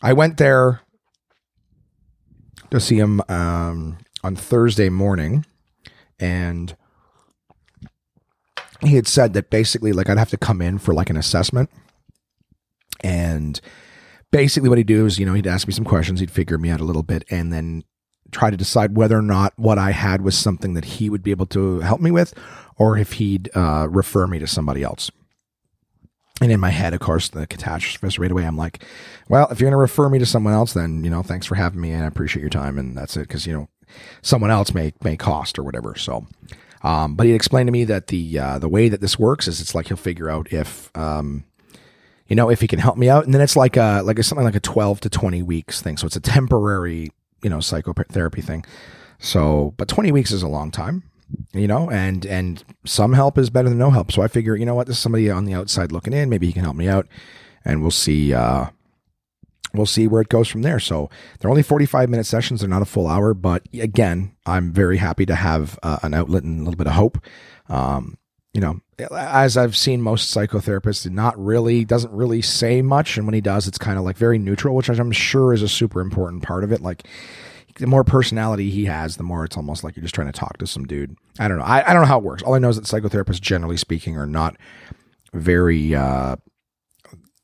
I 0.00 0.14
went 0.14 0.38
there 0.38 0.80
to 2.70 2.80
see 2.80 2.96
him 2.96 3.20
um, 3.28 3.98
on 4.24 4.34
Thursday 4.34 4.88
morning, 4.88 5.44
and 6.18 6.74
he 8.80 8.96
had 8.96 9.06
said 9.06 9.34
that 9.34 9.50
basically 9.50 9.92
like 9.92 10.08
I'd 10.08 10.18
have 10.18 10.30
to 10.30 10.38
come 10.38 10.62
in 10.62 10.78
for 10.78 10.94
like 10.94 11.10
an 11.10 11.16
assessment. 11.16 11.70
And 13.02 13.60
basically 14.32 14.70
what 14.70 14.78
he'd 14.78 14.86
do 14.86 15.04
is, 15.04 15.18
you 15.18 15.26
know, 15.26 15.34
he'd 15.34 15.46
ask 15.46 15.66
me 15.66 15.74
some 15.74 15.84
questions, 15.84 16.20
he'd 16.20 16.30
figure 16.30 16.58
me 16.58 16.70
out 16.70 16.80
a 16.80 16.84
little 16.84 17.02
bit. 17.02 17.24
And 17.30 17.52
then 17.52 17.84
try 18.32 18.50
to 18.50 18.56
decide 18.56 18.96
whether 18.96 19.18
or 19.18 19.22
not 19.22 19.52
what 19.56 19.78
I 19.78 19.92
had 19.92 20.22
was 20.22 20.36
something 20.36 20.74
that 20.74 20.84
he 20.84 21.10
would 21.10 21.22
be 21.22 21.30
able 21.30 21.46
to 21.46 21.80
help 21.80 22.00
me 22.00 22.10
with 22.10 22.34
or 22.78 22.98
if 22.98 23.14
he'd 23.14 23.50
uh, 23.54 23.88
refer 23.90 24.26
me 24.26 24.38
to 24.38 24.46
somebody 24.46 24.82
else. 24.82 25.10
And 26.40 26.52
in 26.52 26.60
my 26.60 26.70
head, 26.70 26.92
of 26.92 27.00
course, 27.00 27.30
the 27.30 27.46
catastrophe 27.46 28.20
right 28.20 28.30
away, 28.30 28.44
I'm 28.44 28.58
like, 28.58 28.84
well, 29.28 29.48
if 29.50 29.58
you're 29.58 29.70
going 29.70 29.78
to 29.78 29.80
refer 29.80 30.10
me 30.10 30.18
to 30.18 30.26
someone 30.26 30.52
else, 30.52 30.74
then, 30.74 31.02
you 31.02 31.08
know, 31.08 31.22
thanks 31.22 31.46
for 31.46 31.54
having 31.54 31.80
me 31.80 31.92
and 31.92 32.04
I 32.04 32.06
appreciate 32.06 32.42
your 32.42 32.50
time. 32.50 32.78
And 32.78 32.96
that's 32.96 33.16
it. 33.16 33.26
Cause, 33.28 33.46
you 33.46 33.54
know, 33.54 33.68
someone 34.20 34.50
else 34.50 34.74
may, 34.74 34.92
may 35.02 35.16
cost 35.16 35.58
or 35.58 35.62
whatever. 35.62 35.94
So, 35.96 36.26
um, 36.82 37.14
but 37.14 37.24
he 37.24 37.32
explained 37.32 37.68
to 37.68 37.72
me 37.72 37.84
that 37.84 38.08
the, 38.08 38.38
uh, 38.38 38.58
the 38.58 38.68
way 38.68 38.90
that 38.90 39.00
this 39.00 39.18
works 39.18 39.48
is 39.48 39.62
it's 39.62 39.74
like 39.74 39.88
he'll 39.88 39.96
figure 39.96 40.28
out 40.28 40.52
if, 40.52 40.90
um, 40.94 41.44
you 42.26 42.36
know, 42.36 42.50
if 42.50 42.60
he 42.60 42.66
can 42.66 42.80
help 42.80 42.98
me 42.98 43.08
out. 43.08 43.24
And 43.24 43.32
then 43.32 43.40
it's 43.40 43.56
like 43.56 43.78
a, 43.78 44.02
like 44.04 44.18
a, 44.18 44.22
something 44.22 44.44
like 44.44 44.56
a 44.56 44.60
12 44.60 45.00
to 45.00 45.08
20 45.08 45.42
weeks 45.42 45.80
thing. 45.80 45.96
So 45.96 46.06
it's 46.06 46.16
a 46.16 46.20
temporary, 46.20 47.12
you 47.46 47.50
know, 47.50 47.60
psychotherapy 47.60 48.42
thing. 48.42 48.64
So, 49.20 49.72
but 49.76 49.86
20 49.86 50.10
weeks 50.10 50.32
is 50.32 50.42
a 50.42 50.48
long 50.48 50.72
time 50.72 51.04
you 51.52 51.66
know, 51.66 51.90
and 51.90 52.24
and 52.26 52.62
some 52.84 53.12
help 53.12 53.38
is 53.38 53.50
better 53.50 53.68
than 53.68 53.78
no 53.78 53.90
help. 53.90 54.12
So 54.12 54.22
I 54.22 54.28
figure, 54.28 54.56
you 54.56 54.64
know 54.64 54.74
what, 54.74 54.86
there's 54.86 54.98
somebody 54.98 55.30
on 55.30 55.44
the 55.44 55.54
outside 55.54 55.92
looking 55.92 56.12
in. 56.12 56.28
Maybe 56.28 56.46
he 56.46 56.52
can 56.52 56.64
help 56.64 56.76
me 56.76 56.88
out, 56.88 57.06
and 57.64 57.82
we'll 57.82 57.90
see. 57.90 58.32
Uh, 58.32 58.66
we'll 59.74 59.86
see 59.86 60.06
where 60.06 60.22
it 60.22 60.28
goes 60.28 60.48
from 60.48 60.62
there. 60.62 60.80
So 60.80 61.10
they're 61.38 61.50
only 61.50 61.62
45 61.62 62.08
minute 62.08 62.26
sessions; 62.26 62.60
they're 62.60 62.68
not 62.68 62.82
a 62.82 62.86
full 62.86 63.06
hour. 63.06 63.34
But 63.34 63.66
again, 63.74 64.36
I'm 64.46 64.72
very 64.72 64.98
happy 64.98 65.26
to 65.26 65.34
have 65.34 65.78
uh, 65.82 65.98
an 66.02 66.14
outlet 66.14 66.44
and 66.44 66.60
a 66.60 66.64
little 66.64 66.78
bit 66.78 66.86
of 66.86 66.94
hope. 66.94 67.18
Um, 67.68 68.16
you 68.56 68.62
know, 68.62 68.80
as 69.12 69.58
I've 69.58 69.76
seen 69.76 70.00
most 70.00 70.34
psychotherapists, 70.34 71.08
not 71.10 71.38
really 71.38 71.84
doesn't 71.84 72.10
really 72.10 72.40
say 72.40 72.80
much, 72.80 73.18
and 73.18 73.26
when 73.26 73.34
he 73.34 73.42
does, 73.42 73.68
it's 73.68 73.76
kind 73.76 73.98
of 73.98 74.04
like 74.04 74.16
very 74.16 74.38
neutral, 74.38 74.74
which 74.74 74.88
I'm 74.88 75.12
sure 75.12 75.52
is 75.52 75.60
a 75.60 75.68
super 75.68 76.00
important 76.00 76.42
part 76.42 76.64
of 76.64 76.72
it. 76.72 76.80
Like 76.80 77.06
the 77.78 77.86
more 77.86 78.02
personality 78.02 78.70
he 78.70 78.86
has, 78.86 79.18
the 79.18 79.22
more 79.22 79.44
it's 79.44 79.58
almost 79.58 79.84
like 79.84 79.94
you're 79.94 80.02
just 80.02 80.14
trying 80.14 80.32
to 80.32 80.32
talk 80.32 80.56
to 80.56 80.66
some 80.66 80.86
dude. 80.86 81.18
I 81.38 81.48
don't 81.48 81.58
know. 81.58 81.64
I, 81.64 81.82
I 81.86 81.92
don't 81.92 82.00
know 82.00 82.08
how 82.08 82.16
it 82.16 82.24
works. 82.24 82.42
All 82.42 82.54
I 82.54 82.58
know 82.58 82.70
is 82.70 82.76
that 82.76 82.86
psychotherapists, 82.86 83.42
generally 83.42 83.76
speaking, 83.76 84.16
are 84.16 84.26
not 84.26 84.56
very, 85.34 85.94
uh, 85.94 86.36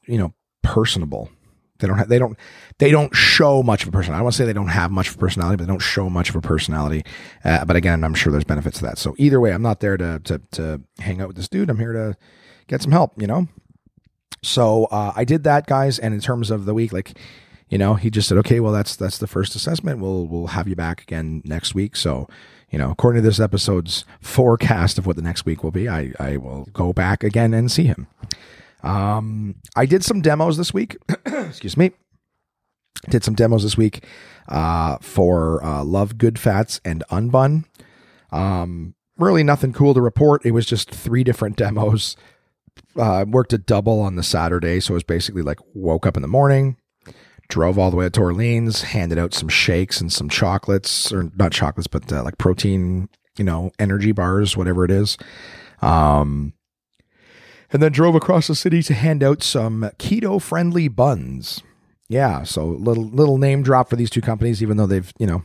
you 0.07 0.17
know, 0.17 0.33
personable. 0.63 1.29
They 1.83 1.89
don't 1.89 1.99
have, 1.99 2.09
they 2.09 2.19
don't, 2.19 2.39
they 2.79 2.91
don't 2.91 3.15
show 3.15 3.63
much 3.63 3.83
of 3.83 3.89
a 3.89 3.93
personality. 3.93 4.21
I 4.21 4.23
want 4.23 4.33
to 4.33 4.39
say 4.39 4.47
they 4.47 4.55
don't 4.55 4.69
have 4.69 4.91
much 4.91 5.11
of 5.11 5.17
a 5.17 5.19
personality, 5.19 5.57
but 5.57 5.65
they 5.65 5.71
don't 5.71 5.83
show 5.83 6.09
much 6.09 6.31
of 6.31 6.37
a 6.37 6.41
personality. 6.41 7.05
Uh, 7.45 7.67
but 7.67 7.77
again, 7.77 8.03
I'm 8.03 8.15
sure 8.15 8.33
there's 8.33 8.45
benefits 8.45 8.79
to 8.79 8.85
that. 8.87 8.97
So 8.97 9.15
either 9.19 9.39
way, 9.39 9.53
I'm 9.53 9.61
not 9.61 9.81
there 9.81 9.99
to, 9.99 10.21
to, 10.25 10.41
to 10.53 10.81
hang 10.99 11.21
out 11.21 11.29
with 11.29 11.37
this 11.37 11.49
dude. 11.49 11.69
I'm 11.69 11.79
here 11.79 11.93
to 11.93 12.17
get 12.69 12.81
some 12.81 12.93
help, 12.93 13.21
you 13.21 13.27
know? 13.27 13.49
So, 14.43 14.87
uh, 14.87 15.13
I 15.15 15.25
did 15.25 15.45
that 15.45 15.67
guys. 15.67 15.99
And 15.99 16.15
in 16.15 16.21
terms 16.21 16.51
of 16.51 16.65
the 16.65 16.75
week, 16.75 16.93
like, 16.93 17.19
you 17.69 17.79
know, 17.79 17.95
he 17.95 18.11
just 18.11 18.29
said, 18.29 18.37
okay, 18.39 18.61
well, 18.61 18.73
that's 18.73 18.97
that's 18.97 19.17
the 19.17 19.27
first 19.27 19.55
assessment. 19.55 19.99
We'll 19.99 20.27
we'll 20.27 20.49
have 20.49 20.69
you 20.69 20.77
back 20.77 21.01
again 21.01 21.41
next 21.45 21.75
week. 21.75 21.97
So, 21.97 22.29
you 22.71 22.79
know, 22.79 22.91
according 22.91 23.23
to 23.23 23.27
this 23.27 23.41
episode's 23.41 24.05
forecast 24.21 24.99
of 24.99 25.07
what 25.07 25.17
the 25.17 25.23
next 25.23 25.47
week 25.47 25.65
will 25.65 25.71
be, 25.71 25.89
I 25.89 26.13
I 26.19 26.37
will 26.37 26.69
go 26.75 26.93
back 26.93 27.25
again 27.25 27.55
and 27.55 27.71
see 27.71 27.85
him. 27.85 28.09
Um, 28.83 29.57
I 29.77 29.87
did 29.87 30.05
some 30.05 30.21
demos 30.21 30.57
this 30.57 30.75
week. 30.75 30.97
Excuse 31.27 31.77
me. 31.77 31.93
Did 33.09 33.25
some 33.25 33.35
demos 33.35 33.63
this 33.63 33.77
week 33.77 34.05
uh, 34.49 34.99
for 35.01 35.65
uh, 35.65 35.83
Love 35.85 36.19
Good 36.19 36.39
Fats 36.39 36.81
and 36.85 37.03
Unbun. 37.11 37.65
Um, 38.31 38.95
really 39.19 39.43
nothing 39.43 39.73
cool 39.73 39.95
to 39.95 40.01
report. 40.01 40.45
It 40.45 40.53
was 40.53 40.67
just 40.67 40.91
three 40.91 41.25
different 41.25 41.57
demos. 41.57 42.17
Uh, 42.97 43.25
worked 43.29 43.53
a 43.53 43.59
double 43.59 44.01
on 44.01 44.17
the 44.17 44.23
Saturday, 44.23 44.81
so 44.81 44.93
it 44.93 44.95
was 44.95 45.03
basically 45.03 45.43
like 45.43 45.59
woke 45.75 46.07
up 46.07 46.17
in 46.17 46.23
the 46.23 46.29
morning, 46.29 46.77
drove 47.49 47.79
all 47.79 47.91
the 47.91 47.97
way 47.97 48.09
to 48.09 48.21
Orleans, 48.21 48.83
handed 48.83 49.19
out 49.19 49.35
some 49.35 49.49
shakes 49.49 50.01
and 50.01 50.13
some 50.13 50.29
chocolates, 50.29 51.13
or 51.13 51.31
not 51.37 51.53
chocolates, 51.53 51.87
but 51.87 52.11
uh, 52.13 52.23
like 52.23 52.39
protein, 52.39 53.09
you 53.37 53.45
know, 53.45 53.73
energy 53.79 54.13
bars, 54.13 54.57
whatever 54.57 54.85
it 54.85 54.91
is. 54.91 55.19
Um, 55.81 56.55
and 57.73 57.83
then 57.83 57.93
drove 57.93 58.15
across 58.15 58.47
the 58.47 58.55
city 58.55 58.83
to 58.83 58.95
hand 58.95 59.23
out 59.23 59.43
some 59.43 59.91
keto 59.99 60.41
friendly 60.41 60.89
buns. 60.89 61.63
Yeah, 62.09 62.43
so 62.43 62.67
little 62.67 63.05
little 63.05 63.39
name 63.39 63.63
drop 63.63 63.89
for 63.89 63.97
these 63.97 64.11
two 64.11 64.21
companies, 64.21 64.63
even 64.63 64.77
though 64.77 64.87
they've 64.87 65.13
you 65.19 65.27
know 65.27 65.43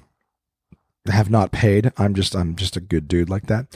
have 1.07 1.29
not 1.29 1.51
paid. 1.51 1.91
I'm 1.97 2.13
just 2.13 2.35
I'm 2.35 2.55
just 2.55 2.75
a 2.75 2.81
good 2.81 3.07
dude 3.07 3.29
like 3.29 3.47
that. 3.47 3.67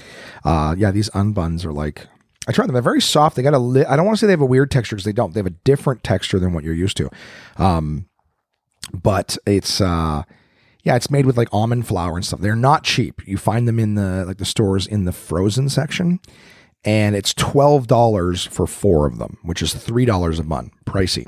Uh, 0.43 0.75
yeah, 0.77 0.91
these 0.91 1.09
unbuns 1.11 1.65
are 1.65 1.71
like 1.73 2.07
I 2.47 2.51
tried 2.51 2.67
them. 2.67 2.73
They're 2.73 2.81
very 2.81 3.01
soft. 3.01 3.35
They 3.35 3.43
got 3.43 3.53
a 3.53 3.59
li- 3.59 3.85
I 3.85 3.95
don't 3.95 4.05
want 4.05 4.17
to 4.17 4.19
say 4.19 4.27
they 4.27 4.33
have 4.33 4.41
a 4.41 4.45
weird 4.45 4.71
texture 4.71 4.95
because 4.95 5.05
they 5.05 5.13
don't. 5.13 5.33
They 5.33 5.39
have 5.39 5.47
a 5.47 5.51
different 5.51 6.03
texture 6.03 6.39
than 6.39 6.53
what 6.53 6.63
you're 6.63 6.73
used 6.73 6.97
to. 6.97 7.09
Um, 7.57 8.07
but 8.93 9.37
it's 9.45 9.79
uh 9.79 10.23
yeah, 10.83 10.95
it's 10.95 11.11
made 11.11 11.25
with 11.27 11.37
like 11.37 11.49
almond 11.53 11.87
flour 11.87 12.15
and 12.15 12.25
stuff. 12.25 12.41
They're 12.41 12.55
not 12.55 12.83
cheap. 12.83 13.21
You 13.27 13.37
find 13.37 13.67
them 13.67 13.79
in 13.79 13.95
the 13.95 14.25
like 14.25 14.37
the 14.37 14.45
stores 14.45 14.87
in 14.87 15.05
the 15.05 15.11
frozen 15.11 15.69
section, 15.69 16.19
and 16.83 17.15
it's 17.15 17.33
twelve 17.33 17.87
dollars 17.87 18.45
for 18.45 18.67
four 18.67 19.05
of 19.05 19.17
them, 19.17 19.37
which 19.43 19.61
is 19.61 19.73
three 19.73 20.05
dollars 20.05 20.39
a 20.39 20.43
month. 20.43 20.73
Pricey, 20.85 21.27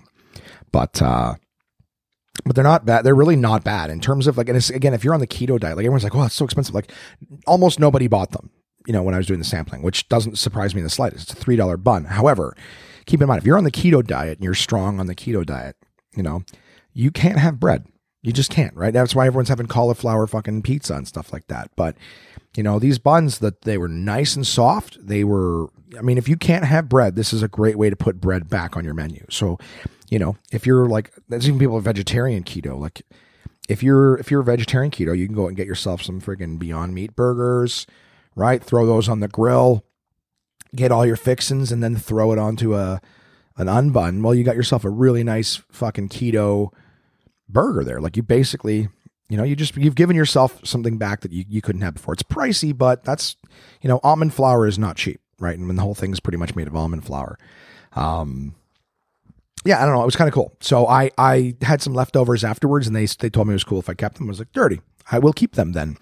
but 0.71 1.01
uh, 1.01 1.35
but 2.45 2.55
they're 2.55 2.63
not 2.63 2.85
bad. 2.85 3.03
They're 3.03 3.15
really 3.15 3.35
not 3.35 3.63
bad 3.63 3.89
in 3.89 3.99
terms 3.99 4.27
of 4.27 4.37
like. 4.37 4.49
And 4.49 4.69
again, 4.71 4.93
if 4.93 5.03
you're 5.03 5.13
on 5.13 5.19
the 5.19 5.27
keto 5.27 5.59
diet, 5.59 5.77
like 5.77 5.85
everyone's 5.85 6.03
like, 6.03 6.15
oh, 6.15 6.23
it's 6.23 6.35
so 6.35 6.45
expensive. 6.45 6.75
Like 6.75 6.91
almost 7.45 7.79
nobody 7.79 8.07
bought 8.07 8.31
them. 8.31 8.49
You 8.85 8.93
know, 8.93 9.03
when 9.03 9.13
I 9.13 9.17
was 9.17 9.27
doing 9.27 9.39
the 9.39 9.45
sampling, 9.45 9.81
which 9.81 10.09
doesn't 10.09 10.37
surprise 10.37 10.75
me 10.75 10.81
in 10.81 10.83
the 10.83 10.89
slightest. 10.89 11.31
It's 11.31 11.39
a 11.39 11.41
three 11.41 11.55
dollar 11.55 11.77
bun. 11.77 12.05
However, 12.05 12.55
keep 13.05 13.21
in 13.21 13.27
mind 13.27 13.39
if 13.39 13.45
you're 13.45 13.57
on 13.57 13.63
the 13.63 13.71
keto 13.71 14.05
diet 14.05 14.39
and 14.39 14.43
you're 14.43 14.53
strong 14.53 14.99
on 14.99 15.07
the 15.07 15.15
keto 15.15 15.45
diet, 15.45 15.77
you 16.15 16.23
know 16.23 16.43
you 16.93 17.11
can't 17.11 17.39
have 17.39 17.59
bread. 17.59 17.85
You 18.23 18.31
just 18.31 18.49
can't, 18.49 18.75
right? 18.75 18.93
That's 18.93 19.13
why 19.13 19.27
everyone's 19.27 19.49
having 19.49 19.67
cauliflower 19.67 20.25
fucking 20.27 20.61
pizza 20.61 20.95
and 20.95 21.07
stuff 21.07 21.33
like 21.33 21.47
that. 21.47 21.69
But 21.75 21.97
you 22.55 22.63
know, 22.63 22.79
these 22.79 22.97
buns 22.97 23.39
that 23.39 23.63
they 23.63 23.77
were 23.77 23.89
nice 23.89 24.35
and 24.35 24.47
soft. 24.47 24.97
They 25.05 25.23
were 25.23 25.67
I 25.97 26.01
mean, 26.01 26.17
if 26.17 26.29
you 26.29 26.37
can't 26.37 26.65
have 26.65 26.89
bread, 26.89 27.15
this 27.15 27.33
is 27.33 27.43
a 27.43 27.47
great 27.47 27.77
way 27.77 27.89
to 27.89 27.95
put 27.95 28.21
bread 28.21 28.49
back 28.49 28.75
on 28.75 28.85
your 28.85 28.93
menu. 28.93 29.25
So, 29.29 29.59
you 30.09 30.17
know, 30.17 30.37
if 30.51 30.65
you're 30.65 30.87
like 30.87 31.11
there's 31.27 31.47
even 31.47 31.59
people 31.59 31.79
vegetarian 31.81 32.43
keto, 32.43 32.79
like 32.79 33.01
if 33.67 33.83
you're 33.83 34.17
if 34.17 34.31
you're 34.31 34.41
a 34.41 34.45
vegetarian 34.45 34.91
keto, 34.91 35.17
you 35.17 35.25
can 35.25 35.35
go 35.35 35.47
and 35.47 35.57
get 35.57 35.67
yourself 35.67 36.01
some 36.01 36.21
friggin' 36.21 36.57
Beyond 36.57 36.93
Meat 36.93 37.15
burgers, 37.17 37.85
right? 38.35 38.63
Throw 38.63 38.85
those 38.85 39.09
on 39.09 39.19
the 39.19 39.27
grill, 39.27 39.83
get 40.73 40.93
all 40.93 41.05
your 41.05 41.17
fixins, 41.17 41.73
and 41.73 41.83
then 41.83 41.97
throw 41.97 42.31
it 42.31 42.39
onto 42.39 42.73
a 42.75 43.01
an 43.57 43.67
unbun. 43.67 44.23
Well, 44.23 44.33
you 44.33 44.45
got 44.45 44.55
yourself 44.55 44.85
a 44.85 44.89
really 44.89 45.23
nice 45.23 45.61
fucking 45.71 46.09
keto 46.09 46.71
burger 47.49 47.83
there. 47.83 48.01
Like 48.01 48.17
you 48.17 48.23
basically, 48.23 48.89
you 49.29 49.37
know, 49.37 49.43
you 49.43 49.55
just 49.55 49.75
you've 49.75 49.95
given 49.95 50.15
yourself 50.15 50.59
something 50.65 50.97
back 50.97 51.21
that 51.21 51.31
you, 51.31 51.45
you 51.47 51.61
couldn't 51.61 51.81
have 51.81 51.95
before. 51.95 52.13
It's 52.13 52.23
pricey, 52.23 52.77
but 52.77 53.03
that's 53.03 53.35
you 53.81 53.87
know, 53.87 53.99
almond 54.03 54.33
flour 54.33 54.67
is 54.67 54.79
not 54.79 54.95
cheap, 54.95 55.21
right? 55.39 55.57
And 55.57 55.77
the 55.77 55.81
whole 55.81 55.95
thing 55.95 56.11
is 56.11 56.19
pretty 56.19 56.37
much 56.37 56.55
made 56.55 56.67
of 56.67 56.75
almond 56.75 57.05
flour. 57.05 57.37
Um 57.93 58.55
yeah, 59.65 59.81
I 59.81 59.85
don't 59.85 59.95
know. 59.95 60.01
It 60.01 60.05
was 60.05 60.15
kind 60.15 60.27
of 60.27 60.33
cool. 60.33 60.55
So 60.59 60.87
I 60.87 61.11
I 61.17 61.55
had 61.61 61.81
some 61.81 61.93
leftovers 61.93 62.43
afterwards, 62.43 62.87
and 62.87 62.95
they 62.95 63.05
they 63.05 63.29
told 63.29 63.47
me 63.47 63.53
it 63.53 63.55
was 63.55 63.63
cool 63.63 63.79
if 63.79 63.89
I 63.89 63.93
kept 63.93 64.17
them. 64.17 64.27
I 64.27 64.29
was 64.29 64.39
like, 64.39 64.51
dirty. 64.51 64.81
I 65.11 65.19
will 65.19 65.33
keep 65.33 65.53
them 65.53 65.73
then. 65.73 65.97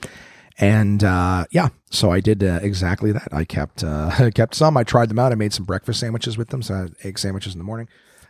And 0.58 1.04
uh, 1.04 1.46
yeah, 1.52 1.70
so 1.90 2.12
I 2.12 2.20
did 2.20 2.44
uh, 2.44 2.60
exactly 2.62 3.12
that. 3.12 3.30
I 3.32 3.46
kept 3.46 3.84
uh, 3.84 4.32
kept 4.36 4.56
some. 4.56 4.78
I 4.78 4.84
tried 4.84 5.10
them 5.10 5.20
out. 5.20 5.32
I 5.32 5.36
made 5.36 5.54
some 5.54 5.66
breakfast 5.66 6.00
sandwiches 6.00 6.38
with 6.38 6.50
them, 6.50 6.62
so 6.62 6.74
I 6.74 7.08
egg 7.08 7.20
sandwiches 7.20 7.54
in 7.54 7.60
the 7.60 7.66
morning, 7.66 7.88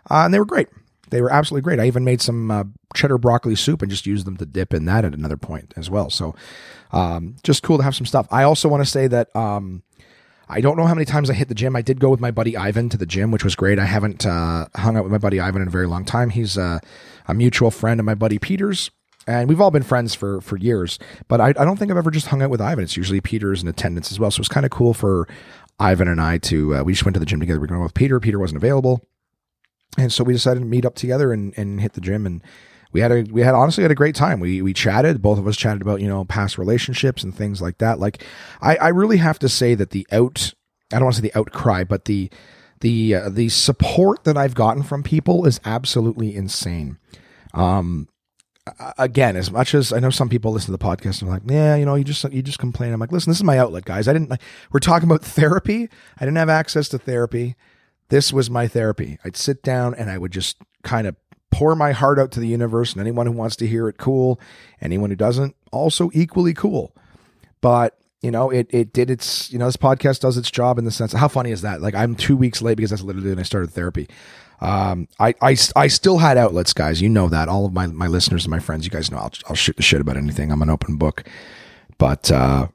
uh, 0.10 0.24
and 0.26 0.34
they 0.34 0.40
were 0.40 0.46
great. 0.46 0.70
They 1.12 1.22
were 1.22 1.32
absolutely 1.32 1.64
great. 1.64 1.80
I 1.80 1.88
even 1.88 2.04
made 2.04 2.22
some 2.22 2.50
uh, 2.50 2.64
cheddar 2.96 3.18
broccoli 3.18 3.56
soup 3.56 3.82
and 3.82 3.92
just 3.92 4.06
used 4.06 4.26
them 4.26 4.38
to 4.38 4.46
dip 4.46 4.74
in 4.74 4.86
that 4.86 5.06
at 5.06 5.14
another 5.14 5.38
point 5.38 5.74
as 5.78 5.90
well. 5.90 6.10
So, 6.10 6.36
um, 6.92 7.36
just 7.44 7.64
cool 7.64 7.78
to 7.78 7.84
have 7.84 7.96
some 7.96 8.06
stuff. 8.06 8.28
I 8.32 8.44
also 8.44 8.68
want 8.68 8.84
to 8.84 8.90
say 8.90 9.08
that 9.08 9.34
um, 9.36 9.84
I 10.50 10.60
don't 10.60 10.76
know 10.76 10.86
how 10.86 10.94
many 10.94 11.06
times 11.06 11.30
I 11.30 11.34
hit 11.34 11.48
the 11.48 11.56
gym. 11.56 11.76
I 11.76 11.82
did 11.82 12.00
go 12.00 12.10
with 12.10 12.20
my 12.20 12.32
buddy 12.32 12.58
Ivan 12.58 12.90
to 12.90 12.98
the 12.98 13.06
gym, 13.06 13.32
which 13.32 13.44
was 13.44 13.56
great. 13.56 13.80
I 13.80 13.86
haven't 13.86 14.26
uh, 14.26 14.68
hung 14.76 14.98
out 14.98 15.04
with 15.04 15.12
my 15.12 15.18
buddy 15.18 15.40
Ivan 15.40 15.62
in 15.62 15.68
a 15.68 15.72
very 15.72 15.88
long 15.88 16.04
time. 16.04 16.30
He's 16.30 16.58
uh, 16.58 16.80
a 17.28 17.34
mutual 17.34 17.72
friend 17.72 18.00
of 18.00 18.06
my 18.06 18.16
buddy 18.16 18.40
Peter's. 18.40 18.90
And 19.28 19.48
we've 19.48 19.62
all 19.62 19.70
been 19.70 19.84
friends 19.84 20.16
for 20.16 20.42
for 20.42 20.58
years, 20.58 20.98
but 21.28 21.40
I, 21.40 21.50
I 21.50 21.64
don't 21.64 21.78
think 21.78 21.92
I've 21.92 21.98
ever 21.98 22.10
just 22.10 22.28
hung 22.28 22.42
out 22.42 22.50
with 22.50 22.60
Ivan. 22.60 22.84
It's 22.84 22.98
usually 22.98 23.22
Peter's 23.22 23.62
in 23.62 23.68
attendance 23.68 24.12
as 24.12 24.20
well. 24.20 24.32
So 24.32 24.40
it's 24.40 24.50
kind 24.50 24.66
of 24.66 24.72
cool 24.72 24.96
for 24.96 25.28
Ivan 25.80 26.08
and 26.08 26.20
I 26.20 26.40
to 26.40 26.78
uh, 26.78 26.84
we 26.84 26.94
just 26.94 27.06
went 27.06 27.14
to 27.14 27.20
the 27.20 27.26
gym 27.28 27.40
together. 27.40 27.60
We 27.60 27.66
are 27.66 27.68
going 27.68 27.84
with 27.84 27.94
Peter. 27.94 28.20
Peter 28.20 28.40
wasn't 28.40 28.58
available, 28.58 29.06
and 29.98 30.12
so 30.12 30.24
we 30.24 30.34
decided 30.34 30.62
to 30.62 30.66
meet 30.66 30.86
up 30.86 30.96
together 30.96 31.34
and, 31.34 31.54
and 31.58 31.82
hit 31.82 31.94
the 31.94 32.02
gym 32.02 32.26
and 32.26 32.42
we 32.94 33.00
had 33.00 33.12
a 33.12 33.24
we 33.32 33.42
had 33.42 33.56
honestly 33.56 33.84
had 33.84 33.92
a 33.92 33.96
great 33.96 34.16
time. 34.16 34.40
We 34.40 34.62
we 34.62 34.74
chatted. 34.74 35.22
Both 35.22 35.40
of 35.40 35.48
us 35.48 35.56
chatted 35.56 35.82
about 35.82 36.02
you 36.02 36.10
know 36.10 36.26
past 36.26 36.58
relationships 36.58 37.24
and 37.24 37.34
things 37.34 37.62
like 37.62 37.78
that. 37.78 38.00
Like 38.00 38.26
I 38.62 38.76
I 38.76 38.88
really 38.90 39.18
have 39.18 39.40
to 39.40 39.50
say 39.50 39.76
that 39.76 39.92
the 39.92 40.06
out 40.12 40.54
I 40.92 40.98
don't 40.98 41.06
want 41.06 41.16
to 41.16 41.22
say 41.22 41.30
the 41.30 41.40
outcry, 41.40 41.84
but 41.84 42.06
the 42.06 42.30
the 42.82 43.16
uh, 43.16 43.30
the 43.30 43.50
support 43.50 44.24
that 44.26 44.38
I've 44.38 44.56
gotten 44.56 44.84
from 44.84 45.04
people 45.04 45.46
is 45.46 45.62
absolutely 45.64 46.36
insane. 46.36 46.98
Um, 47.54 48.10
again, 48.98 49.36
as 49.36 49.52
much 49.52 49.74
as 49.74 49.94
I 49.94 50.00
know 50.00 50.10
some 50.10 50.30
people 50.30 50.52
listen 50.52 50.68
to 50.68 50.78
the 50.78 50.78
podcast 50.78 51.22
and 51.22 51.30
are 51.30 51.34
like, 51.34 51.44
yeah, 51.46 51.76
you 51.76 51.86
know, 51.86 51.96
you 51.96 52.04
just 52.04 52.24
you 52.32 52.42
just 52.42 52.60
complain. 52.60 52.94
I'm 52.94 53.00
like, 53.00 53.12
listen, 53.12 53.32
this 53.32 53.38
is 53.38 53.44
my 53.44 53.58
outlet, 53.58 53.86
guys. 53.86 54.08
I 54.08 54.14
didn't. 54.14 54.30
like, 54.30 54.42
We're 54.72 54.80
talking 54.80 55.08
about 55.10 55.24
therapy. 55.24 55.90
I 56.18 56.26
didn't 56.26 56.38
have 56.38 56.50
access 56.50 56.90
to 56.90 56.98
therapy. 56.98 57.56
This 58.12 58.34
was 58.34 58.50
my 58.50 58.68
therapy. 58.68 59.18
I'd 59.24 59.38
sit 59.38 59.64
down 59.64 59.96
and 59.96 60.12
I 60.12 60.18
would 60.18 60.34
just 60.34 60.58
kind 60.84 61.08
of 61.08 61.16
pour 61.50 61.78
my 61.78 61.94
heart 61.94 62.20
out 62.20 62.30
to 62.32 62.42
the 62.42 62.48
universe, 62.48 62.92
and 62.92 63.00
anyone 63.00 63.26
who 63.26 63.32
wants 63.32 63.56
to 63.56 63.68
hear 63.68 63.88
it, 63.88 63.98
cool. 63.98 64.38
Anyone 64.82 65.12
who 65.12 65.16
doesn't, 65.16 65.56
also 65.72 66.12
equally 66.14 66.54
cool. 66.54 66.94
But 67.62 67.98
you 68.22 68.30
know, 68.30 68.50
it 68.50 68.68
it 68.70 68.92
did 68.92 69.10
its 69.10 69.50
you 69.50 69.58
know 69.58 69.66
this 69.66 69.78
podcast 69.78 70.20
does 70.20 70.36
its 70.36 70.52
job 70.52 70.78
in 70.78 70.84
the 70.84 70.92
sense. 70.92 71.14
How 71.14 71.30
funny 71.30 71.52
is 71.52 71.62
that? 71.62 71.82
Like 71.82 71.96
I'm 71.96 72.16
two 72.16 72.36
weeks 72.36 72.62
late 72.62 72.76
because 72.76 72.90
that's 72.90 73.02
literally 73.02 73.30
when 73.30 73.40
I 73.40 73.44
started 73.44 73.72
therapy. 73.72 74.10
Um, 74.60 75.08
I, 75.18 75.34
I, 75.42 75.56
I 75.76 75.88
still 75.88 76.18
had 76.20 76.38
outlets, 76.38 76.74
guys. 76.74 77.02
You 77.02 77.10
know 77.10 77.30
that. 77.30 77.48
All 77.48 77.66
of 77.66 77.74
my, 77.74 77.88
my 77.88 78.08
listeners 78.08 78.44
and 78.44 78.52
my 78.52 78.60
friends, 78.60 78.86
you 78.86 78.92
guys 78.92 79.10
know 79.10 79.18
I'll, 79.18 79.32
I'll 79.48 79.56
shoot 79.56 79.76
the 79.76 79.82
shit 79.82 80.02
about 80.02 80.18
anything. 80.18 80.52
I'm 80.52 80.62
an 80.62 80.70
open 80.70 80.98
book. 80.98 81.28
But, 81.98 82.30
uh, 82.30 82.68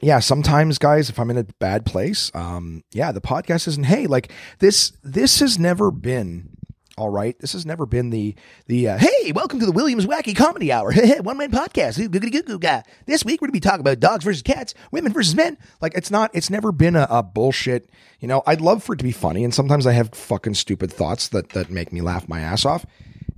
yeah, 0.00 0.18
sometimes 0.20 0.78
guys, 0.78 1.10
if 1.10 1.18
I'm 1.18 1.30
in 1.30 1.38
a 1.38 1.44
bad 1.58 1.84
place, 1.84 2.30
um, 2.34 2.82
yeah, 2.92 3.12
the 3.12 3.20
podcast 3.20 3.66
isn't, 3.68 3.84
hey, 3.84 4.06
like 4.06 4.32
this, 4.58 4.92
this 5.02 5.40
has 5.40 5.58
never 5.58 5.90
been 5.90 6.50
all 6.98 7.10
right. 7.10 7.38
This 7.38 7.52
has 7.52 7.64
never 7.64 7.86
been 7.86 8.10
the 8.10 8.34
the 8.66 8.88
uh, 8.88 8.98
hey, 8.98 9.30
welcome 9.30 9.60
to 9.60 9.66
the 9.66 9.72
Williams 9.72 10.04
Wacky 10.04 10.36
Comedy 10.36 10.72
Hour, 10.72 10.92
one 11.22 11.38
man 11.38 11.52
podcast. 11.52 12.44
Goo 12.44 12.58
guy. 12.58 12.82
This 13.06 13.24
week 13.24 13.40
we're 13.40 13.46
gonna 13.46 13.52
be 13.52 13.60
talking 13.60 13.80
about 13.80 14.00
dogs 14.00 14.24
versus 14.24 14.42
cats, 14.42 14.74
women 14.90 15.12
versus 15.12 15.36
men. 15.36 15.56
Like 15.80 15.94
it's 15.94 16.10
not. 16.10 16.32
It's 16.34 16.50
never 16.50 16.72
been 16.72 16.96
a, 16.96 17.06
a 17.08 17.22
bullshit. 17.22 17.88
You 18.18 18.26
know, 18.26 18.42
I'd 18.48 18.60
love 18.60 18.82
for 18.82 18.94
it 18.94 18.96
to 18.96 19.04
be 19.04 19.12
funny, 19.12 19.44
and 19.44 19.54
sometimes 19.54 19.86
I 19.86 19.92
have 19.92 20.12
fucking 20.12 20.54
stupid 20.54 20.92
thoughts 20.92 21.28
that 21.28 21.50
that 21.50 21.70
make 21.70 21.92
me 21.92 22.00
laugh 22.00 22.28
my 22.28 22.40
ass 22.40 22.64
off. 22.64 22.84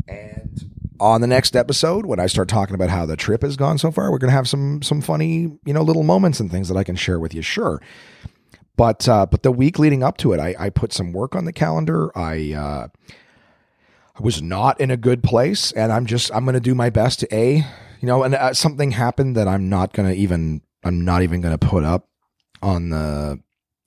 And 0.08 0.69
on 1.00 1.20
the 1.20 1.26
next 1.26 1.56
episode, 1.56 2.06
when 2.06 2.20
I 2.20 2.26
start 2.26 2.48
talking 2.48 2.74
about 2.74 2.90
how 2.90 3.06
the 3.06 3.16
trip 3.16 3.42
has 3.42 3.56
gone 3.56 3.78
so 3.78 3.90
far, 3.90 4.10
we're 4.10 4.18
gonna 4.18 4.32
have 4.32 4.48
some 4.48 4.82
some 4.82 5.00
funny 5.00 5.58
you 5.64 5.72
know 5.72 5.82
little 5.82 6.04
moments 6.04 6.40
and 6.40 6.50
things 6.50 6.68
that 6.68 6.76
I 6.76 6.84
can 6.84 6.96
share 6.96 7.18
with 7.18 7.34
you. 7.34 7.42
Sure. 7.42 7.80
But 8.76 9.08
uh, 9.08 9.26
but 9.26 9.42
the 9.42 9.52
week 9.52 9.78
leading 9.78 10.02
up 10.02 10.16
to 10.18 10.32
it, 10.32 10.40
I, 10.40 10.54
I 10.58 10.70
put 10.70 10.92
some 10.92 11.12
work 11.12 11.34
on 11.34 11.44
the 11.44 11.52
calendar. 11.52 12.16
I 12.16 12.52
uh, 12.52 12.88
I 14.20 14.22
was 14.22 14.40
not 14.40 14.80
in 14.80 14.90
a 14.90 14.96
good 14.96 15.22
place 15.22 15.72
and 15.72 15.92
I'm 15.92 16.06
just 16.06 16.34
I'm 16.34 16.44
going 16.44 16.54
to 16.54 16.60
do 16.60 16.74
my 16.74 16.90
best 16.90 17.20
to 17.20 17.34
a, 17.34 17.56
you 17.56 18.06
know, 18.06 18.22
and 18.22 18.34
uh, 18.34 18.54
something 18.54 18.92
happened 18.92 19.36
that 19.36 19.48
I'm 19.48 19.68
not 19.68 19.92
going 19.92 20.08
to 20.08 20.14
even 20.14 20.62
I'm 20.84 21.04
not 21.04 21.22
even 21.22 21.40
going 21.40 21.56
to 21.56 21.66
put 21.66 21.84
up 21.84 22.08
on 22.62 22.90
the 22.90 23.40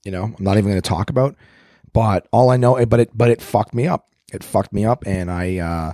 you 0.06 0.12
know, 0.12 0.26
I'm 0.38 0.44
not 0.44 0.58
even 0.58 0.70
going 0.70 0.82
to 0.82 0.88
talk 0.88 1.10
about. 1.10 1.36
But 1.92 2.28
all 2.32 2.50
I 2.50 2.58
know 2.58 2.84
but 2.86 3.00
it 3.00 3.10
but 3.18 3.32
it 3.32 3.42
fucked 3.42 3.74
me 3.74 3.88
up. 3.88 4.10
It 4.32 4.44
fucked 4.44 4.74
me 4.74 4.86
up 4.86 5.06
and 5.08 5.32
I 5.32 5.58
uh 5.58 5.94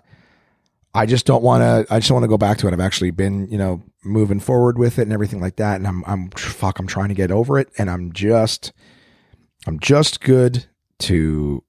I 0.94 1.06
just 1.06 1.26
don't 1.26 1.44
want 1.44 1.62
to 1.62 1.94
I 1.94 2.00
just 2.00 2.12
want 2.12 2.24
to 2.24 2.28
go 2.28 2.38
back 2.38 2.58
to 2.60 2.68
it. 2.68 2.74
I've 2.74 2.80
actually 2.80 3.12
been, 3.12 3.48
you 3.50 3.58
know, 3.58 3.82
moving 4.04 4.40
forward 4.40 4.78
with 4.78 4.98
it 4.98 5.04
and 5.04 5.14
everything 5.14 5.40
like 5.40 5.58
that 5.58 5.76
and 5.76 5.88
I'm 5.88 6.04
I'm 6.08 6.30
fuck 6.32 6.80
I'm 6.80 6.88
trying 6.88 7.10
to 7.10 7.16
get 7.16 7.32
over 7.32 7.60
it 7.60 7.70
and 7.78 7.90
I'm 7.90 8.12
just 8.12 8.72
I'm 9.68 9.80
just 9.80 10.22
good 10.22 10.66
to 11.00 11.64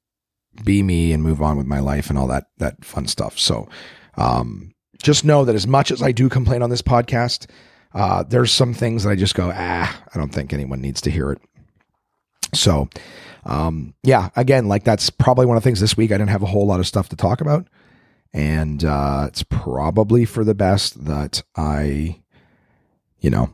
be 0.65 0.83
me 0.83 1.12
and 1.12 1.23
move 1.23 1.43
on 1.43 1.57
with 1.57 1.67
my 1.67 1.81
life 1.81 2.09
and 2.09 2.19
all 2.19 2.27
that 2.29 2.47
that 2.59 2.85
fun 2.85 3.07
stuff. 3.07 3.39
So 3.39 3.69
um, 4.17 4.73
just 5.03 5.25
know 5.25 5.45
that 5.45 5.55
as 5.55 5.67
much 5.67 5.91
as 5.91 6.03
I 6.03 6.12
do 6.12 6.29
complain 6.29 6.62
on 6.62 6.71
this 6.71 6.83
podcast, 6.83 7.49
uh, 7.95 8.23
there's 8.23 8.53
some 8.53 8.75
things 8.75 9.05
that 9.05 9.11
I 9.11 9.17
just 9.17 9.35
go, 9.35 9.53
ah, 9.55 10.03
I 10.15 10.19
don't 10.19 10.33
think 10.33 10.53
anyone 10.53 10.81
needs 10.81 11.00
to 11.03 11.11
hear 11.11 11.33
it. 11.33 11.41
So 12.55 12.89
um, 13.45 13.95
yeah, 14.03 14.31
again, 14.37 14.69
like 14.69 14.85
that's 14.85 15.11
probably 15.11 15.47
one 15.47 15.57
of 15.57 15.62
the 15.62 15.67
things 15.67 15.81
this 15.81 15.97
week 15.97 16.11
I 16.11 16.19
didn't 16.19 16.31
have 16.31 16.43
a 16.43 16.47
whole 16.47 16.67
lot 16.67 16.81
of 16.81 16.87
stuff 16.87 17.09
to 17.11 17.17
talk 17.17 17.41
about. 17.41 17.67
And 18.32 18.84
uh, 18.84 19.25
it's 19.28 19.42
probably 19.42 20.25
for 20.25 20.44
the 20.44 20.54
best 20.54 21.04
that 21.04 21.42
I, 21.56 22.20
you 23.20 23.30
know, 23.30 23.50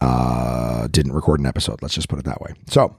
uh, 0.00 0.88
didn't 0.88 1.12
record 1.12 1.40
an 1.40 1.46
episode. 1.46 1.82
Let's 1.82 1.94
just 1.94 2.08
put 2.08 2.18
it 2.18 2.24
that 2.24 2.40
way. 2.40 2.54
So, 2.68 2.96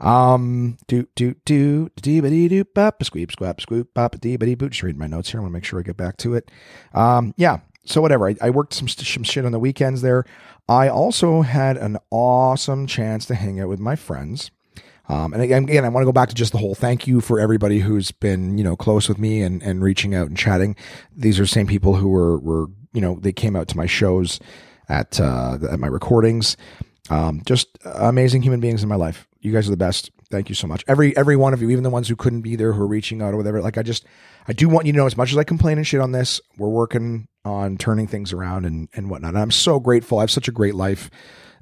um, 0.00 0.78
do 0.88 1.06
do 1.14 1.34
do 1.44 1.90
dee 2.00 2.20
dee 2.20 2.48
doo 2.48 2.64
bop 2.64 3.00
squeep 3.00 3.30
squap 3.30 3.60
squoop 3.60 3.94
bop 3.94 4.20
dee 4.20 4.36
dee 4.36 4.54
boot. 4.56 4.72
Just 4.72 4.82
read 4.82 4.98
my 4.98 5.06
notes 5.06 5.30
here. 5.30 5.40
I 5.40 5.42
want 5.42 5.52
to 5.52 5.54
make 5.54 5.64
sure 5.64 5.78
I 5.78 5.82
get 5.82 5.96
back 5.96 6.16
to 6.18 6.34
it. 6.34 6.50
Um, 6.92 7.34
yeah. 7.36 7.60
So 7.84 8.00
whatever. 8.00 8.28
I, 8.28 8.36
I 8.40 8.50
worked 8.50 8.74
some 8.74 8.88
some 8.88 9.22
shit 9.22 9.44
on 9.44 9.52
the 9.52 9.58
weekends 9.58 10.02
there. 10.02 10.24
I 10.68 10.88
also 10.88 11.42
had 11.42 11.76
an 11.76 11.98
awesome 12.10 12.86
chance 12.86 13.26
to 13.26 13.34
hang 13.34 13.60
out 13.60 13.68
with 13.68 13.80
my 13.80 13.96
friends. 13.96 14.50
Um, 15.08 15.32
and 15.32 15.42
again, 15.42 15.64
again, 15.64 15.84
I 15.84 15.88
want 15.88 16.02
to 16.02 16.06
go 16.06 16.12
back 16.12 16.28
to 16.28 16.34
just 16.34 16.52
the 16.52 16.58
whole 16.58 16.74
thank 16.74 17.06
you 17.06 17.20
for 17.20 17.40
everybody 17.40 17.80
who's 17.80 18.12
been, 18.12 18.56
you 18.56 18.64
know, 18.64 18.76
close 18.76 19.08
with 19.08 19.18
me 19.18 19.42
and, 19.42 19.62
and 19.62 19.82
reaching 19.82 20.14
out 20.14 20.28
and 20.28 20.36
chatting. 20.36 20.76
These 21.14 21.38
are 21.38 21.42
the 21.42 21.48
same 21.48 21.66
people 21.66 21.96
who 21.96 22.08
were, 22.08 22.38
were, 22.38 22.66
you 22.92 23.00
know, 23.00 23.18
they 23.20 23.32
came 23.32 23.56
out 23.56 23.68
to 23.68 23.76
my 23.76 23.86
shows 23.86 24.38
at, 24.88 25.20
uh, 25.20 25.58
at 25.70 25.80
my 25.80 25.88
recordings. 25.88 26.56
Um, 27.10 27.42
just 27.44 27.78
amazing 27.84 28.42
human 28.42 28.60
beings 28.60 28.82
in 28.82 28.88
my 28.88 28.94
life. 28.96 29.26
You 29.40 29.52
guys 29.52 29.66
are 29.66 29.72
the 29.72 29.76
best. 29.76 30.12
Thank 30.30 30.48
you 30.48 30.54
so 30.54 30.66
much. 30.66 30.84
Every 30.86 31.14
every 31.16 31.36
one 31.36 31.52
of 31.52 31.60
you, 31.60 31.68
even 31.68 31.82
the 31.82 31.90
ones 31.90 32.08
who 32.08 32.16
couldn't 32.16 32.40
be 32.42 32.56
there, 32.56 32.72
who 32.72 32.82
are 32.82 32.86
reaching 32.86 33.20
out 33.20 33.34
or 33.34 33.36
whatever. 33.36 33.60
Like 33.60 33.76
I 33.76 33.82
just, 33.82 34.06
I 34.48 34.52
do 34.52 34.68
want 34.68 34.86
you 34.86 34.92
to 34.92 34.96
know, 34.96 35.06
as 35.06 35.16
much 35.16 35.32
as 35.32 35.36
I 35.36 35.44
complain 35.44 35.76
and 35.76 35.86
shit 35.86 36.00
on 36.00 36.12
this, 36.12 36.40
we're 36.56 36.70
working 36.70 37.28
on 37.44 37.76
turning 37.76 38.06
things 38.06 38.32
around 38.32 38.64
and 38.64 38.88
and 38.94 39.10
whatnot. 39.10 39.30
And 39.30 39.38
I'm 39.38 39.50
so 39.50 39.80
grateful. 39.80 40.18
I 40.18 40.22
have 40.22 40.30
such 40.30 40.48
a 40.48 40.52
great 40.52 40.74
life. 40.74 41.10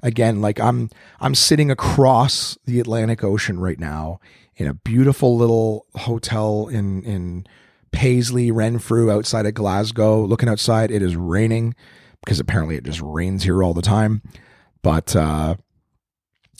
Again, 0.03 0.41
like 0.41 0.59
I'm 0.59 0.89
I'm 1.19 1.35
sitting 1.35 1.69
across 1.69 2.57
the 2.65 2.79
Atlantic 2.79 3.23
Ocean 3.23 3.59
right 3.59 3.79
now 3.79 4.19
in 4.55 4.67
a 4.67 4.73
beautiful 4.73 5.37
little 5.37 5.85
hotel 5.95 6.67
in 6.67 7.03
in 7.03 7.45
Paisley, 7.91 8.51
Renfrew, 8.51 9.11
outside 9.11 9.45
of 9.45 9.53
Glasgow. 9.53 10.23
Looking 10.23 10.49
outside, 10.49 10.91
it 10.91 11.01
is 11.01 11.15
raining 11.15 11.75
because 12.23 12.39
apparently 12.39 12.75
it 12.75 12.83
just 12.83 13.01
rains 13.01 13.43
here 13.43 13.63
all 13.63 13.73
the 13.73 13.81
time. 13.81 14.21
But 14.81 15.15
uh, 15.15 15.55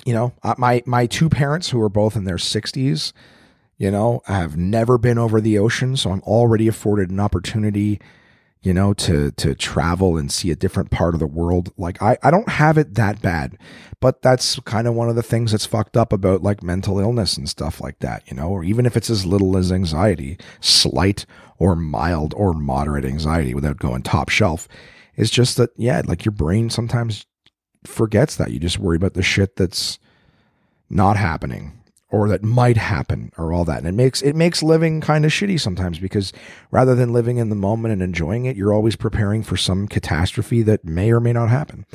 you 0.05 0.13
know, 0.13 0.33
uh, 0.43 0.55
my 0.57 0.83
my 0.85 1.05
two 1.05 1.29
parents 1.29 1.69
who 1.69 1.81
are 1.81 1.89
both 1.89 2.15
in 2.15 2.25
their 2.25 2.37
60s, 2.37 3.13
you 3.77 3.91
know, 3.91 4.21
have 4.25 4.57
never 4.57 4.97
been 4.97 5.17
over 5.17 5.41
the 5.41 5.57
ocean, 5.57 5.95
so 5.95 6.11
I'm 6.11 6.21
already 6.21 6.67
afforded 6.67 7.09
an 7.09 7.19
opportunity, 7.19 7.99
you 8.63 8.73
know, 8.73 8.93
to 8.93 9.31
to 9.31 9.55
travel 9.55 10.17
and 10.17 10.31
see 10.31 10.51
a 10.51 10.55
different 10.55 10.91
part 10.91 11.13
of 11.13 11.19
the 11.19 11.27
world. 11.27 11.73
Like 11.77 12.01
I 12.01 12.17
I 12.21 12.29
don't 12.31 12.49
have 12.49 12.77
it 12.77 12.95
that 12.95 13.21
bad, 13.21 13.57
but 13.99 14.21
that's 14.21 14.59
kind 14.61 14.87
of 14.87 14.93
one 14.93 15.09
of 15.09 15.15
the 15.15 15.23
things 15.23 15.51
that's 15.51 15.65
fucked 15.65 15.97
up 15.97 16.13
about 16.13 16.43
like 16.43 16.61
mental 16.61 16.99
illness 16.99 17.37
and 17.37 17.49
stuff 17.49 17.81
like 17.81 17.99
that, 17.99 18.29
you 18.29 18.37
know, 18.37 18.49
or 18.49 18.63
even 18.63 18.85
if 18.85 18.95
it's 18.95 19.09
as 19.09 19.25
little 19.25 19.57
as 19.57 19.71
anxiety, 19.71 20.37
slight 20.59 21.25
or 21.57 21.75
mild 21.75 22.33
or 22.37 22.53
moderate 22.53 23.05
anxiety 23.05 23.53
without 23.53 23.77
going 23.77 24.03
top 24.03 24.29
shelf. 24.29 24.67
It's 25.15 25.31
just 25.31 25.57
that 25.57 25.71
yeah, 25.75 26.01
like 26.05 26.23
your 26.23 26.31
brain 26.31 26.69
sometimes 26.69 27.25
forgets 27.83 28.35
that. 28.35 28.51
You 28.51 28.59
just 28.59 28.79
worry 28.79 28.95
about 28.95 29.15
the 29.15 29.23
shit 29.23 29.55
that's 29.55 29.97
not 30.89 31.17
happening 31.17 31.80
or 32.11 32.27
that 32.27 32.43
might 32.43 32.75
happen 32.75 33.31
or 33.37 33.53
all 33.53 33.63
that. 33.65 33.79
And 33.79 33.87
it 33.87 33.93
makes 33.93 34.21
it 34.21 34.35
makes 34.35 34.61
living 34.61 34.99
kind 34.99 35.23
of 35.25 35.31
shitty 35.31 35.59
sometimes 35.59 35.97
because 35.97 36.33
rather 36.69 36.93
than 36.93 37.13
living 37.13 37.37
in 37.37 37.49
the 37.49 37.55
moment 37.55 37.93
and 37.93 38.03
enjoying 38.03 38.45
it, 38.45 38.57
you're 38.57 38.73
always 38.73 38.97
preparing 38.97 39.43
for 39.43 39.55
some 39.55 39.87
catastrophe 39.87 40.61
that 40.63 40.83
may 40.83 41.11
or 41.11 41.21
may 41.21 41.31
not 41.31 41.49
happen. 41.49 41.85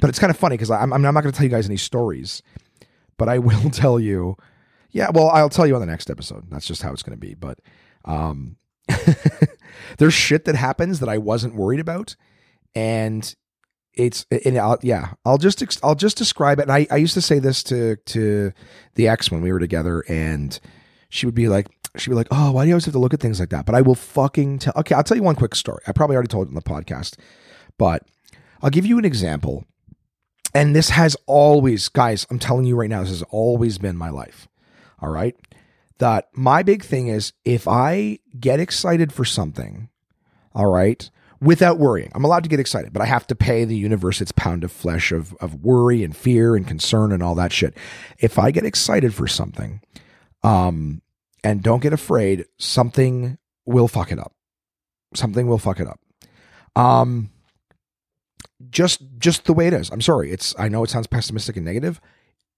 But 0.00 0.08
it's 0.08 0.18
kind 0.20 0.30
of 0.30 0.38
funny 0.38 0.56
because 0.56 0.70
I'm, 0.70 0.92
I'm 0.92 1.02
not 1.02 1.12
going 1.12 1.32
to 1.32 1.36
tell 1.36 1.44
you 1.44 1.50
guys 1.50 1.66
any 1.66 1.76
stories, 1.76 2.40
but 3.18 3.28
I 3.28 3.38
will 3.40 3.70
tell 3.70 4.00
you. 4.00 4.36
Yeah, 4.92 5.10
well, 5.12 5.28
I'll 5.30 5.50
tell 5.50 5.66
you 5.66 5.74
on 5.74 5.80
the 5.80 5.86
next 5.86 6.08
episode. 6.08 6.48
That's 6.50 6.66
just 6.66 6.82
how 6.82 6.92
it's 6.92 7.02
going 7.02 7.18
to 7.18 7.26
be. 7.26 7.34
But 7.34 7.58
um, 8.04 8.56
there's 9.98 10.14
shit 10.14 10.44
that 10.44 10.54
happens 10.54 11.00
that 11.00 11.08
I 11.08 11.18
wasn't 11.18 11.56
worried 11.56 11.80
about, 11.80 12.14
and 12.76 13.34
it's 13.96 14.26
and 14.44 14.58
I'll, 14.58 14.78
yeah 14.82 15.14
i'll 15.24 15.38
just 15.38 15.62
i'll 15.82 15.94
just 15.94 16.16
describe 16.16 16.58
it. 16.58 16.62
And 16.62 16.72
I, 16.72 16.86
I 16.90 16.96
used 16.96 17.14
to 17.14 17.20
say 17.20 17.38
this 17.38 17.62
to 17.64 17.96
to 17.96 18.52
the 18.94 19.08
ex 19.08 19.30
when 19.30 19.42
we 19.42 19.52
were 19.52 19.60
together 19.60 20.04
and 20.08 20.58
she 21.08 21.26
would 21.26 21.34
be 21.34 21.48
like 21.48 21.68
she'd 21.96 22.10
be 22.10 22.16
like 22.16 22.28
oh 22.30 22.52
why 22.52 22.64
do 22.64 22.68
you 22.68 22.74
always 22.74 22.84
have 22.84 22.94
to 22.94 22.98
look 22.98 23.14
at 23.14 23.20
things 23.20 23.40
like 23.40 23.50
that? 23.50 23.66
But 23.66 23.74
i 23.74 23.80
will 23.80 23.94
fucking 23.94 24.58
tell 24.58 24.72
okay 24.76 24.94
i'll 24.94 25.04
tell 25.04 25.16
you 25.16 25.22
one 25.22 25.36
quick 25.36 25.54
story. 25.54 25.82
I 25.86 25.92
probably 25.92 26.16
already 26.16 26.28
told 26.28 26.46
it 26.46 26.50
in 26.50 26.54
the 26.54 26.62
podcast 26.62 27.18
but 27.78 28.06
i'll 28.62 28.70
give 28.70 28.86
you 28.86 28.98
an 28.98 29.04
example. 29.04 29.64
And 30.56 30.76
this 30.76 30.90
has 30.90 31.16
always 31.26 31.88
guys 31.88 32.26
i'm 32.30 32.38
telling 32.38 32.64
you 32.64 32.76
right 32.76 32.90
now 32.90 33.00
this 33.00 33.10
has 33.10 33.22
always 33.24 33.78
been 33.78 33.96
my 33.96 34.10
life 34.10 34.48
all 35.00 35.10
right? 35.10 35.36
That 35.98 36.28
my 36.32 36.62
big 36.62 36.82
thing 36.82 37.08
is 37.08 37.32
if 37.44 37.68
i 37.68 38.18
get 38.38 38.58
excited 38.58 39.12
for 39.12 39.24
something 39.24 39.88
all 40.52 40.66
right 40.66 41.10
without 41.44 41.78
worrying. 41.78 42.10
I'm 42.14 42.24
allowed 42.24 42.42
to 42.44 42.48
get 42.48 42.58
excited, 42.58 42.92
but 42.92 43.02
I 43.02 43.06
have 43.06 43.26
to 43.28 43.34
pay 43.34 43.64
the 43.64 43.76
universe 43.76 44.20
its 44.20 44.32
pound 44.32 44.64
of 44.64 44.72
flesh 44.72 45.12
of, 45.12 45.34
of 45.34 45.62
worry 45.62 46.02
and 46.02 46.16
fear 46.16 46.56
and 46.56 46.66
concern 46.66 47.12
and 47.12 47.22
all 47.22 47.34
that 47.34 47.52
shit. 47.52 47.76
If 48.18 48.38
I 48.38 48.50
get 48.50 48.64
excited 48.64 49.14
for 49.14 49.28
something, 49.28 49.80
um, 50.42 51.02
and 51.42 51.62
don't 51.62 51.82
get 51.82 51.92
afraid, 51.92 52.46
something 52.58 53.38
will 53.66 53.88
fuck 53.88 54.10
it 54.10 54.18
up. 54.18 54.32
Something 55.14 55.46
will 55.46 55.58
fuck 55.58 55.78
it 55.78 55.86
up. 55.86 56.00
Um, 56.74 57.30
just 58.70 59.02
just 59.18 59.44
the 59.44 59.52
way 59.52 59.66
it 59.66 59.74
is. 59.74 59.90
I'm 59.90 60.00
sorry. 60.00 60.32
It's 60.32 60.54
I 60.58 60.68
know 60.68 60.82
it 60.82 60.90
sounds 60.90 61.06
pessimistic 61.06 61.56
and 61.56 61.64
negative. 61.64 62.00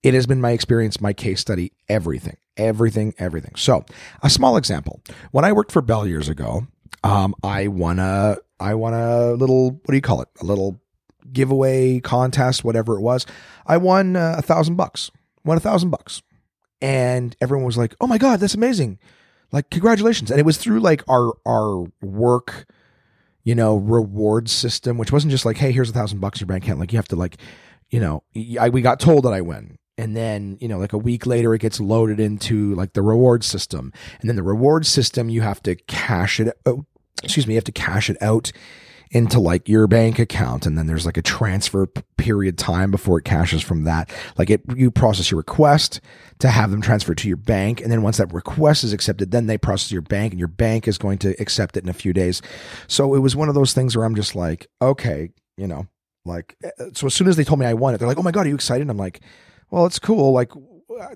It 0.03 0.15
has 0.15 0.27
been 0.27 0.41
my 0.41 0.53
experience, 0.53 1.01
my 1.01 1.13
case 1.13 1.41
study, 1.41 1.73
everything, 1.89 2.37
everything, 2.57 3.15
everything. 3.19 3.57
So, 3.57 3.85
a 4.23 4.31
small 4.31 4.57
example. 4.57 5.01
When 5.33 5.45
I 5.45 5.53
worked 5.53 5.73
for 5.73 5.83
Bell 5.83 6.07
years 6.07 6.29
ago, 6.29 6.69
um, 7.05 7.35
I 7.43 7.69
won 7.69 7.99
a 7.99 8.37
I 8.59 8.75
won 8.75 8.95
a 8.95 9.33
little 9.33 9.71
what 9.71 9.89
do 9.89 9.95
you 9.95 10.03
call 10.03 10.23
it? 10.23 10.29
A 10.41 10.45
little 10.45 10.81
giveaway 11.33 12.01
contest, 12.01 12.65
whatever 12.65 12.97
it 12.97 13.01
was. 13.01 13.27
I 13.67 13.77
won 13.77 14.17
uh, 14.17 14.37
a 14.39 14.43
thousand 14.43 14.77
bucks. 14.77 15.11
Won 15.45 15.57
a 15.57 15.61
thousand 15.61 15.91
bucks, 15.91 16.23
and 16.81 17.37
everyone 17.41 17.67
was 17.67 17.79
like, 17.79 17.95
"Oh 18.01 18.07
my 18.07 18.19
god, 18.19 18.41
that's 18.41 18.55
amazing!" 18.55 18.99
Like, 19.53 19.71
congratulations! 19.71 20.31
And 20.31 20.41
it 20.41 20.47
was 20.47 20.57
through 20.59 20.81
like 20.81 21.05
our 21.09 21.33
our 21.47 21.87
work, 22.03 22.67
you 23.45 23.55
know, 23.55 23.77
reward 23.77 24.49
system, 24.49 24.99
which 24.99 25.13
wasn't 25.13 25.31
just 25.31 25.45
like, 25.45 25.59
"Hey, 25.59 25.71
here's 25.71 25.91
a 25.91 25.93
thousand 25.93 26.21
bucks 26.21 26.41
in 26.41 26.47
your 26.47 26.53
bank 26.53 26.65
account." 26.65 26.81
Like, 26.81 26.93
you 26.93 26.99
have 26.99 27.09
to 27.09 27.17
like, 27.17 27.37
you 27.91 28.01
know, 28.01 28.25
I, 28.59 28.71
we 28.71 28.83
got 28.83 28.99
told 28.99 29.25
that 29.25 29.33
I 29.33 29.41
win 29.41 29.79
and 29.99 30.17
then 30.17 30.59
you 30.61 30.69
know 30.69 30.79
like 30.79 30.93
a 30.93 30.99
week 30.99 31.27
later 31.27 31.55
it 31.55 31.61
gets 31.61 31.81
loaded 31.81 32.21
into 32.21 32.75
like 32.75 32.93
the 32.93 33.03
reward 33.03 33.45
system. 33.45 33.93
And 34.21 34.29
then 34.29 34.37
the 34.37 34.43
reward 34.43 34.87
system 34.87 35.29
you 35.29 35.43
have 35.43 35.63
to 35.65 35.75
cash 35.75 36.41
it 36.41 36.57
out 36.67 36.85
excuse 37.23 37.47
me 37.47 37.55
you 37.55 37.59
have 37.59 37.65
to 37.65 37.73
cash 37.73 38.11
it 38.11 38.21
out 38.21 38.53
into 39.11 39.39
like 39.39 39.69
your 39.69 39.87
bank 39.87 40.19
account. 40.19 40.67
And 40.67 40.77
then 40.77 40.87
there's 40.87 41.07
like 41.07 41.17
a 41.17 41.23
transfer 41.23 41.87
period 42.17 42.59
time 42.59 42.91
before 42.91 43.19
it 43.19 43.25
cashes 43.25 43.63
from 43.63 43.85
that. 43.85 44.11
Like 44.37 44.51
it 44.51 44.63
you 44.75 44.91
process 44.91 45.31
your 45.31 45.39
request 45.39 46.01
to 46.41 46.49
have 46.49 46.71
them 46.71 46.83
transferred 46.83 47.19
to 47.19 47.29
your 47.29 47.37
bank. 47.37 47.81
And 47.81 47.91
then 47.91 48.03
once 48.03 48.17
that 48.19 48.33
request 48.33 48.85
is 48.85 48.93
accepted 48.93 49.31
then 49.31 49.47
they 49.47 49.59
process 49.59 49.93
your 49.93 50.03
bank 50.03 50.33
and 50.33 50.39
your 50.39 50.49
bank 50.49 50.89
is 50.89 50.99
going 50.99 51.19
to 51.19 51.41
accept 51.41 51.77
it 51.77 51.85
in 51.85 51.89
a 51.89 51.95
few 51.95 52.13
days. 52.13 52.43
So 52.89 53.15
it 53.15 53.21
was 53.21 53.37
one 53.37 53.49
of 53.49 53.55
those 53.55 53.73
things 53.73 53.97
where 53.97 54.05
i'm 54.05 54.15
just 54.15 54.35
like 54.35 54.67
okay 54.83 55.31
you 55.57 55.67
know 55.67 55.87
like 56.25 56.57
eh, 56.65 56.71
so 56.93 57.07
as 57.07 57.15
soon 57.15 57.29
as 57.29 57.37
they 57.37 57.45
told 57.45 57.61
me 57.61 57.67
i 57.67 57.75
won 57.75 57.95
it 57.95 57.99
they're 57.99 58.09
like 58.09 58.19
oh 58.19 58.23
my 58.23 58.33
god 58.33 58.47
are 58.47 58.49
you 58.49 58.55
excited? 58.55 58.83
And 58.83 58.91
i'm 58.91 58.99
like 58.99 59.21
well, 59.71 59.87
it's 59.87 59.99
cool. 59.99 60.33
Like, 60.33 60.53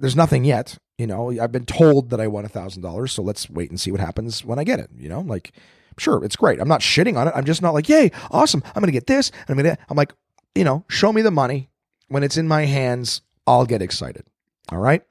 there's 0.01 0.17
nothing 0.17 0.45
yet. 0.45 0.79
You 0.99 1.07
know, 1.07 1.31
I've 1.41 1.53
been 1.53 1.67
told 1.67 2.11
that 2.11 2.21
I 2.21 2.27
won 2.27 2.45
a 2.45 2.49
thousand 2.49 2.83
dollars, 2.83 3.13
so 3.13 3.23
let's 3.23 3.49
wait 3.49 3.71
and 3.71 3.81
see 3.81 3.91
what 3.91 4.01
happens 4.01 4.45
when 4.45 4.59
I 4.59 4.65
get 4.65 4.81
it. 4.81 4.91
You 4.97 5.09
know, 5.09 5.21
like, 5.21 5.53
sure, 5.99 6.23
it's 6.25 6.37
great. 6.37 6.61
I'm 6.61 6.69
not 6.69 6.81
shitting 6.81 7.17
on 7.17 7.29
it. 7.29 7.35
I'm 7.35 7.45
just 7.45 7.63
not 7.63 7.73
like, 7.73 7.89
yay, 7.89 8.11
awesome. 8.31 8.63
I'm 8.75 8.83
gonna 8.83 8.93
get 8.93 9.07
this. 9.07 9.33
I'm 9.49 9.57
gonna. 9.57 9.79
I'm 9.89 9.97
like, 9.97 10.13
you 10.55 10.65
know, 10.65 10.85
show 10.89 11.13
me 11.13 11.23
the 11.23 11.31
money. 11.31 11.71
When 12.09 12.23
it's 12.23 12.37
in 12.37 12.49
my 12.49 12.67
hands, 12.67 13.23
I'll 13.47 13.65
get 13.65 13.83
excited. 13.83 14.25
All 14.71 14.79
right. 14.79 15.03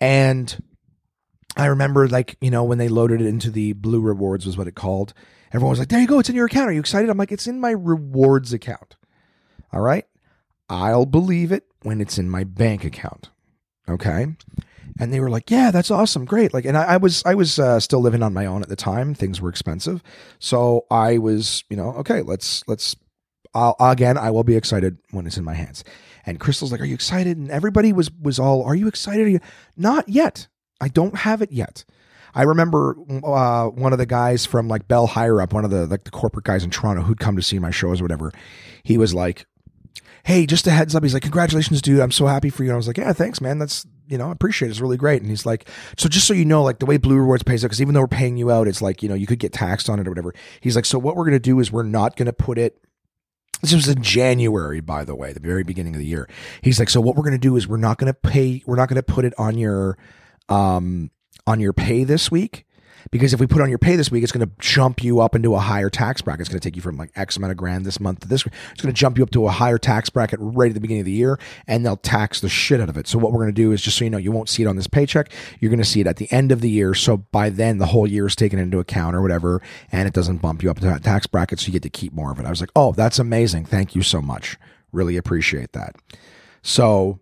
And 0.00 0.62
I 1.56 1.66
remember, 1.66 2.08
like, 2.08 2.36
you 2.40 2.50
know, 2.50 2.64
when 2.64 2.78
they 2.78 2.88
loaded 2.88 3.20
it 3.20 3.26
into 3.26 3.50
the 3.50 3.74
blue 3.74 4.00
rewards, 4.00 4.46
was 4.46 4.56
what 4.56 4.68
it 4.68 4.74
called. 4.74 5.12
Everyone 5.52 5.70
was 5.70 5.78
like, 5.78 5.88
there 5.88 6.00
you 6.00 6.06
go. 6.06 6.18
It's 6.18 6.28
in 6.28 6.34
your 6.34 6.46
account. 6.46 6.70
Are 6.70 6.72
you 6.72 6.80
excited? 6.80 7.08
I'm 7.08 7.18
like, 7.18 7.32
it's 7.32 7.46
in 7.46 7.60
my 7.60 7.70
rewards 7.70 8.52
account. 8.52 8.96
All 9.72 9.80
right. 9.80 10.06
I'll 10.68 11.06
believe 11.06 11.52
it 11.52 11.67
when 11.82 12.00
it's 12.00 12.18
in 12.18 12.28
my 12.30 12.44
bank 12.44 12.84
account. 12.84 13.30
Okay. 13.88 14.26
And 15.00 15.12
they 15.12 15.20
were 15.20 15.30
like, 15.30 15.50
yeah, 15.50 15.70
that's 15.70 15.90
awesome. 15.90 16.24
Great. 16.24 16.52
Like, 16.52 16.64
and 16.64 16.76
I, 16.76 16.84
I 16.84 16.96
was, 16.96 17.22
I 17.24 17.34
was 17.34 17.58
uh, 17.58 17.78
still 17.78 18.00
living 18.00 18.22
on 18.22 18.34
my 18.34 18.46
own 18.46 18.62
at 18.62 18.68
the 18.68 18.76
time. 18.76 19.14
Things 19.14 19.40
were 19.40 19.48
expensive. 19.48 20.02
So 20.40 20.86
I 20.90 21.18
was, 21.18 21.62
you 21.70 21.76
know, 21.76 21.90
okay, 21.98 22.22
let's, 22.22 22.64
let's, 22.66 22.96
I'll, 23.54 23.76
again, 23.80 24.18
I 24.18 24.30
will 24.30 24.44
be 24.44 24.56
excited 24.56 24.98
when 25.12 25.26
it's 25.26 25.38
in 25.38 25.44
my 25.44 25.54
hands. 25.54 25.84
And 26.26 26.40
Crystal's 26.40 26.72
like, 26.72 26.80
are 26.80 26.84
you 26.84 26.94
excited? 26.94 27.36
And 27.38 27.50
everybody 27.50 27.92
was, 27.92 28.10
was 28.10 28.38
all, 28.38 28.64
are 28.64 28.74
you 28.74 28.88
excited? 28.88 29.30
You? 29.30 29.40
Not 29.76 30.08
yet. 30.08 30.48
I 30.80 30.88
don't 30.88 31.16
have 31.16 31.42
it 31.42 31.52
yet. 31.52 31.84
I 32.34 32.42
remember 32.42 32.96
uh, 33.24 33.66
one 33.68 33.92
of 33.92 33.98
the 33.98 34.06
guys 34.06 34.46
from 34.46 34.68
like 34.68 34.86
Bell 34.86 35.06
Higher 35.06 35.40
Up, 35.40 35.52
one 35.52 35.64
of 35.64 35.70
the 35.70 35.86
like 35.86 36.04
the 36.04 36.10
corporate 36.10 36.44
guys 36.44 36.62
in 36.62 36.70
Toronto 36.70 37.02
who'd 37.02 37.18
come 37.18 37.36
to 37.36 37.42
see 37.42 37.58
my 37.58 37.70
shows 37.70 38.00
or 38.00 38.04
whatever. 38.04 38.32
He 38.82 38.98
was 38.98 39.14
like, 39.14 39.46
hey, 40.28 40.44
just 40.44 40.66
a 40.66 40.70
heads 40.70 40.94
up. 40.94 41.02
He's 41.02 41.14
like, 41.14 41.22
congratulations, 41.22 41.80
dude. 41.80 42.00
I'm 42.00 42.12
so 42.12 42.26
happy 42.26 42.50
for 42.50 42.62
you. 42.62 42.68
And 42.68 42.74
I 42.74 42.76
was 42.76 42.86
like, 42.86 42.98
yeah, 42.98 43.14
thanks, 43.14 43.40
man. 43.40 43.58
That's, 43.58 43.86
you 44.08 44.18
know, 44.18 44.28
I 44.28 44.32
appreciate 44.32 44.68
it. 44.68 44.72
It's 44.72 44.80
really 44.80 44.98
great. 44.98 45.22
And 45.22 45.30
he's 45.30 45.46
like, 45.46 45.66
so 45.96 46.06
just 46.06 46.26
so 46.26 46.34
you 46.34 46.44
know, 46.44 46.62
like 46.62 46.80
the 46.80 46.84
way 46.84 46.98
Blue 46.98 47.16
Rewards 47.16 47.42
pays 47.42 47.64
out, 47.64 47.68
because 47.68 47.80
even 47.80 47.94
though 47.94 48.02
we're 48.02 48.08
paying 48.08 48.36
you 48.36 48.50
out, 48.50 48.68
it's 48.68 48.82
like, 48.82 49.02
you 49.02 49.08
know, 49.08 49.14
you 49.14 49.26
could 49.26 49.38
get 49.38 49.54
taxed 49.54 49.88
on 49.88 49.98
it 49.98 50.06
or 50.06 50.10
whatever. 50.10 50.34
He's 50.60 50.76
like, 50.76 50.84
so 50.84 50.98
what 50.98 51.16
we're 51.16 51.24
going 51.24 51.32
to 51.32 51.38
do 51.38 51.58
is 51.60 51.72
we're 51.72 51.82
not 51.82 52.16
going 52.16 52.26
to 52.26 52.34
put 52.34 52.58
it, 52.58 52.76
this 53.62 53.72
was 53.72 53.88
in 53.88 54.02
January, 54.02 54.80
by 54.80 55.02
the 55.02 55.16
way, 55.16 55.32
the 55.32 55.40
very 55.40 55.64
beginning 55.64 55.94
of 55.94 55.98
the 55.98 56.06
year. 56.06 56.28
He's 56.60 56.78
like, 56.78 56.90
so 56.90 57.00
what 57.00 57.16
we're 57.16 57.24
going 57.24 57.32
to 57.32 57.38
do 57.38 57.56
is 57.56 57.66
we're 57.66 57.78
not 57.78 57.96
going 57.96 58.12
to 58.12 58.20
pay, 58.20 58.62
we're 58.66 58.76
not 58.76 58.90
going 58.90 58.96
to 58.96 59.02
put 59.02 59.24
it 59.24 59.32
on 59.38 59.56
your, 59.56 59.96
um, 60.50 61.10
on 61.46 61.58
your 61.58 61.72
pay 61.72 62.04
this 62.04 62.30
week 62.30 62.66
because 63.10 63.32
if 63.32 63.40
we 63.40 63.46
put 63.46 63.62
on 63.62 63.68
your 63.68 63.78
pay 63.78 63.96
this 63.96 64.10
week, 64.10 64.22
it's 64.22 64.32
going 64.32 64.46
to 64.46 64.52
jump 64.58 65.02
you 65.02 65.20
up 65.20 65.34
into 65.34 65.54
a 65.54 65.58
higher 65.58 65.90
tax 65.90 66.20
bracket. 66.20 66.42
It's 66.42 66.48
going 66.48 66.60
to 66.60 66.68
take 66.68 66.76
you 66.76 66.82
from 66.82 66.96
like 66.96 67.10
X 67.16 67.36
amount 67.36 67.50
of 67.50 67.56
grand 67.56 67.84
this 67.84 68.00
month 68.00 68.20
to 68.20 68.28
this. 68.28 68.44
It's 68.46 68.82
going 68.82 68.92
to 68.94 68.98
jump 68.98 69.18
you 69.18 69.24
up 69.24 69.30
to 69.30 69.46
a 69.46 69.50
higher 69.50 69.78
tax 69.78 70.10
bracket 70.10 70.38
right 70.40 70.70
at 70.70 70.74
the 70.74 70.80
beginning 70.80 71.00
of 71.00 71.06
the 71.06 71.12
year, 71.12 71.38
and 71.66 71.84
they'll 71.84 71.96
tax 71.96 72.40
the 72.40 72.48
shit 72.48 72.80
out 72.80 72.88
of 72.88 72.96
it. 72.96 73.06
So 73.06 73.18
what 73.18 73.32
we're 73.32 73.40
going 73.40 73.54
to 73.54 73.62
do 73.62 73.72
is 73.72 73.82
just 73.82 73.98
so 73.98 74.04
you 74.04 74.10
know, 74.10 74.18
you 74.18 74.32
won't 74.32 74.48
see 74.48 74.62
it 74.62 74.66
on 74.66 74.76
this 74.76 74.86
paycheck. 74.86 75.30
You're 75.60 75.70
going 75.70 75.78
to 75.78 75.84
see 75.84 76.00
it 76.00 76.06
at 76.06 76.16
the 76.16 76.30
end 76.32 76.52
of 76.52 76.60
the 76.60 76.70
year. 76.70 76.94
So 76.94 77.18
by 77.18 77.50
then, 77.50 77.78
the 77.78 77.86
whole 77.86 78.06
year 78.06 78.26
is 78.26 78.36
taken 78.36 78.58
into 78.58 78.78
account 78.78 79.16
or 79.16 79.22
whatever, 79.22 79.62
and 79.92 80.06
it 80.06 80.14
doesn't 80.14 80.38
bump 80.38 80.62
you 80.62 80.70
up 80.70 80.78
to 80.80 80.86
that 80.86 81.02
tax 81.02 81.26
bracket, 81.26 81.60
so 81.60 81.66
you 81.66 81.72
get 81.72 81.82
to 81.82 81.90
keep 81.90 82.12
more 82.12 82.32
of 82.32 82.38
it. 82.38 82.46
I 82.46 82.50
was 82.50 82.60
like, 82.60 82.70
oh, 82.76 82.92
that's 82.92 83.18
amazing. 83.18 83.64
Thank 83.64 83.94
you 83.94 84.02
so 84.02 84.20
much. 84.20 84.56
Really 84.92 85.16
appreciate 85.16 85.72
that. 85.72 85.96
So 86.62 87.20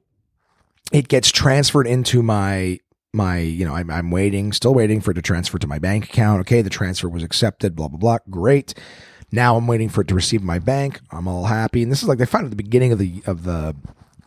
it 0.93 1.09
gets 1.09 1.31
transferred 1.31 1.87
into 1.87 2.23
my 2.23 2.81
my, 3.17 3.39
you 3.39 3.65
know, 3.65 3.75
I'm, 3.75 3.91
I'm 3.91 4.11
waiting, 4.11 4.53
still 4.53 4.75
waiting 4.75 5.01
for 5.01 5.11
it 5.11 5.15
to 5.15 5.23
transfer 5.23 5.59
to 5.59 5.67
my 5.67 5.79
bank 5.79 6.05
account. 6.05 6.41
Okay, 6.43 6.63
the 6.63 6.71
transfer 6.71 7.09
was 7.09 7.23
accepted, 7.23 7.75
blah, 7.75 7.89
blah, 7.89 7.99
blah. 7.99 8.19
Great. 8.31 8.75
Now 9.33 9.57
I'm 9.57 9.67
waiting 9.67 9.89
for 9.89 10.03
it 10.03 10.09
to 10.09 10.15
receive 10.15 10.43
my 10.43 10.59
bank. 10.59 11.01
I'm 11.11 11.27
all 11.27 11.47
happy. 11.47 11.83
And 11.83 11.91
this 11.91 12.03
is 12.03 12.09
like 12.09 12.19
they 12.19 12.27
found 12.27 12.45
at 12.45 12.51
the 12.51 12.57
beginning 12.57 12.93
of 12.93 12.99
the 12.99 13.23
of 13.27 13.43
the 13.45 13.75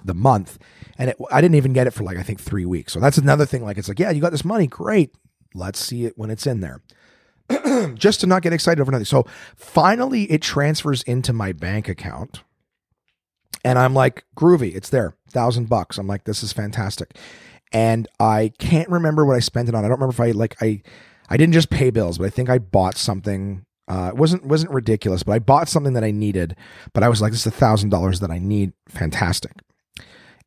the 0.04 0.14
month. 0.14 0.58
And 0.98 1.12
it, 1.12 1.18
I 1.32 1.40
didn't 1.40 1.56
even 1.56 1.72
get 1.74 1.88
it 1.88 1.92
for 1.92 2.04
like 2.04 2.18
I 2.18 2.24
think 2.24 2.42
three 2.42 2.66
weeks. 2.66 2.92
So 2.92 3.00
that's 3.00 3.18
another 3.18 3.46
thing. 3.46 3.64
Like 3.64 3.78
it's 3.78 3.88
like, 3.88 4.00
yeah, 4.00 4.12
you 4.12 4.22
got 4.22 4.32
this 4.32 4.44
money, 4.44 4.68
great. 4.68 5.16
Let's 5.54 5.80
see 5.80 6.06
it 6.06 6.18
when 6.18 6.30
it's 6.30 6.46
in 6.46 6.60
there. 6.60 6.82
Just 7.96 8.20
to 8.22 8.28
not 8.28 8.42
get 8.42 8.54
excited 8.54 8.82
over 8.82 8.92
nothing. 8.92 9.06
So 9.06 9.26
finally 9.56 10.24
it 10.24 10.42
transfers 10.42 11.02
into 11.04 11.32
my 11.32 11.54
bank 11.54 11.88
account. 11.88 12.42
And 13.64 13.78
I'm 13.78 13.94
like, 13.94 14.24
groovy, 14.38 14.76
it's 14.76 14.90
there. 14.90 15.16
Thousand 15.30 15.68
bucks. 15.68 15.98
I'm 15.98 16.08
like, 16.08 16.24
this 16.24 16.44
is 16.44 16.54
fantastic 16.54 17.16
and 17.72 18.08
I 18.20 18.52
can't 18.58 18.90
remember 18.90 19.26
what 19.26 19.36
I 19.36 19.40
spent 19.40 19.70
it 19.70 19.76
on. 19.76 19.86
I 19.86 19.88
don't 19.88 20.00
remember 20.00 20.14
if 20.14 20.20
I 20.20 20.32
like 20.32 20.56
I 20.62 20.82
I 21.30 21.38
didn't 21.38 21.54
just 21.54 21.70
pay 21.70 21.90
bills, 21.90 22.18
but 22.18 22.26
I 22.26 22.30
think 22.30 22.50
I 22.50 22.58
bought 22.58 22.98
something. 22.98 23.66
Uh, 23.88 24.10
it 24.10 24.18
wasn't 24.18 24.46
wasn't 24.46 24.72
ridiculous, 24.72 25.24
but 25.24 25.34
I 25.34 25.40
bought 25.40 25.70
something 25.70 25.94
that 25.94 26.04
I 26.04 26.12
needed. 26.12 26.56
But 26.94 27.04
I 27.04 27.10
was 27.10 27.22
like, 27.22 27.32
this 27.32 27.42
is 27.42 27.48
a 27.48 27.52
thousand 27.52 27.90
dollars 27.90 28.20
that 28.20 28.32
I 28.32 28.40
need. 28.40 28.74
Fantastic. 28.88 29.54